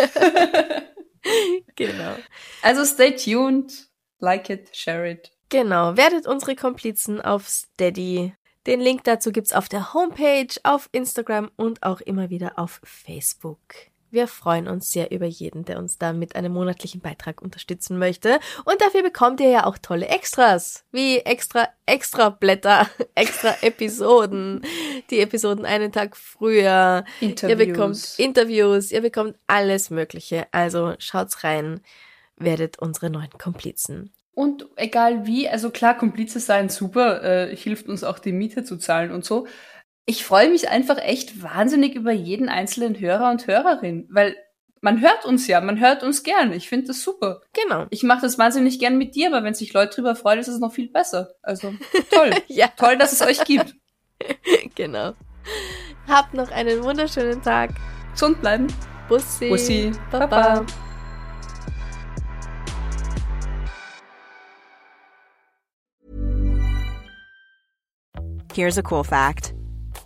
Genau. 1.76 2.15
Also 2.61 2.86
stay 2.86 3.15
tuned, 3.15 3.89
like 4.20 4.49
it, 4.49 4.74
share 4.76 5.11
it. 5.11 5.32
Genau. 5.49 5.97
Werdet 5.97 6.26
unsere 6.26 6.55
Komplizen 6.55 7.20
auf 7.20 7.49
Steady. 7.49 8.34
Den 8.65 8.80
Link 8.80 9.03
dazu 9.03 9.34
gibt's 9.34 9.51
auf 9.51 9.68
der 9.68 9.93
Homepage, 9.93 10.47
auf 10.63 10.88
Instagram 10.93 11.51
und 11.57 11.84
auch 11.84 11.99
immer 11.99 12.30
wieder 12.30 12.57
auf 12.57 12.80
Facebook. 12.84 13.59
Wir 14.10 14.28
freuen 14.28 14.68
uns 14.68 14.91
sehr 14.91 15.12
über 15.12 15.26
jeden, 15.26 15.66
der 15.66 15.80
uns 15.80 15.97
da 15.97 16.14
mit 16.14 16.36
einem 16.36 16.53
monatlichen 16.53 17.01
Beitrag 17.01 17.41
unterstützen 17.41 17.97
möchte. 17.97 18.39
Und 18.64 18.82
dafür 18.82 19.03
bekommt 19.03 19.41
ihr 19.41 19.49
ja 19.49 19.66
auch 19.66 19.78
tolle 19.78 20.08
Extras, 20.08 20.86
wie 20.91 21.18
extra, 21.20 21.68
extra 21.86 22.30
Blätter, 22.30 22.88
extra 23.16 23.55
Episoden, 23.62 24.62
die 25.10 25.20
Episoden 25.20 25.66
einen 25.66 25.91
Tag 25.91 26.16
früher. 26.16 27.03
Interviews. 27.20 27.49
Ihr 27.49 27.66
bekommt 27.66 28.14
Interviews, 28.18 28.91
ihr 28.91 29.01
bekommt 29.01 29.36
alles 29.47 29.89
Mögliche. 29.89 30.47
Also 30.51 30.93
schaut's 30.99 31.43
rein, 31.43 31.82
werdet 32.38 32.80
unsere 32.80 33.10
neuen 33.10 33.32
Komplizen. 33.38 34.12
Und 34.34 34.68
egal 34.76 35.26
wie, 35.26 35.49
also 35.49 35.72
klar, 35.72 35.97
Komplize 35.97 36.39
sein 36.39 36.70
super, 36.70 37.24
äh, 37.24 37.55
hilft 37.55 37.89
uns 37.89 38.03
auch 38.03 38.20
die 38.20 38.32
Miete 38.32 38.64
zu 38.64 38.78
zahlen 38.78 39.12
und 39.12 39.26
so 39.26 39.47
ich 40.10 40.24
freue 40.24 40.49
mich 40.49 40.70
einfach 40.70 40.97
echt 40.99 41.43
wahnsinnig 41.43 41.93
über 41.93 42.14
jeden 42.14 42.47
einzelnen 42.47 42.97
Hörer 42.97 43.30
und 43.30 43.45
Hörerin, 43.45 44.08
weil 44.10 44.38
man 44.80 45.01
hört 45.01 45.26
uns 45.26 45.47
ja, 45.47 45.60
man 45.60 45.82
hört 45.82 46.01
uns 46.01 46.24
gern. 46.24 46.53
Ich 46.53 46.70
finde 46.70 46.88
das 46.88 47.01
super. 47.03 47.41
Genau. 47.51 47.88
Ich 47.89 48.03
mache 48.03 48.22
das 48.22 48.38
wahnsinnig 48.38 48.80
gern 48.80 48.97
mit 48.97 49.16
dir, 49.16 49.28
aber 49.28 49.43
wenn 49.43 49.53
sich 49.53 49.74
Leute 49.74 49.95
drüber 49.95 50.16
freuen, 50.16 50.39
ist 50.39 50.47
es 50.47 50.60
noch 50.60 50.72
viel 50.72 50.89
besser. 50.89 51.32
Also 51.41 51.74
toll. 52.10 52.32
ja. 52.47 52.68
Toll, 52.78 52.97
dass 52.97 53.12
es 53.12 53.22
euch 53.22 53.43
gibt. 53.43 53.76
genau. 54.76 55.14
Habt 56.08 56.34
noch 56.34 56.51
einen 56.51 56.82
wunderschönen 56.84 57.41
Tag. 57.41 57.72
Gesund 58.14 58.39
bleiben. 58.39 58.68
Bussi. 59.10 59.49
Bussi. 59.49 59.91
Baba. 60.10 60.28
Baba. 60.28 60.66
Here's 68.53 68.78
a 68.78 68.84
cool 68.89 69.03
fact 69.03 69.57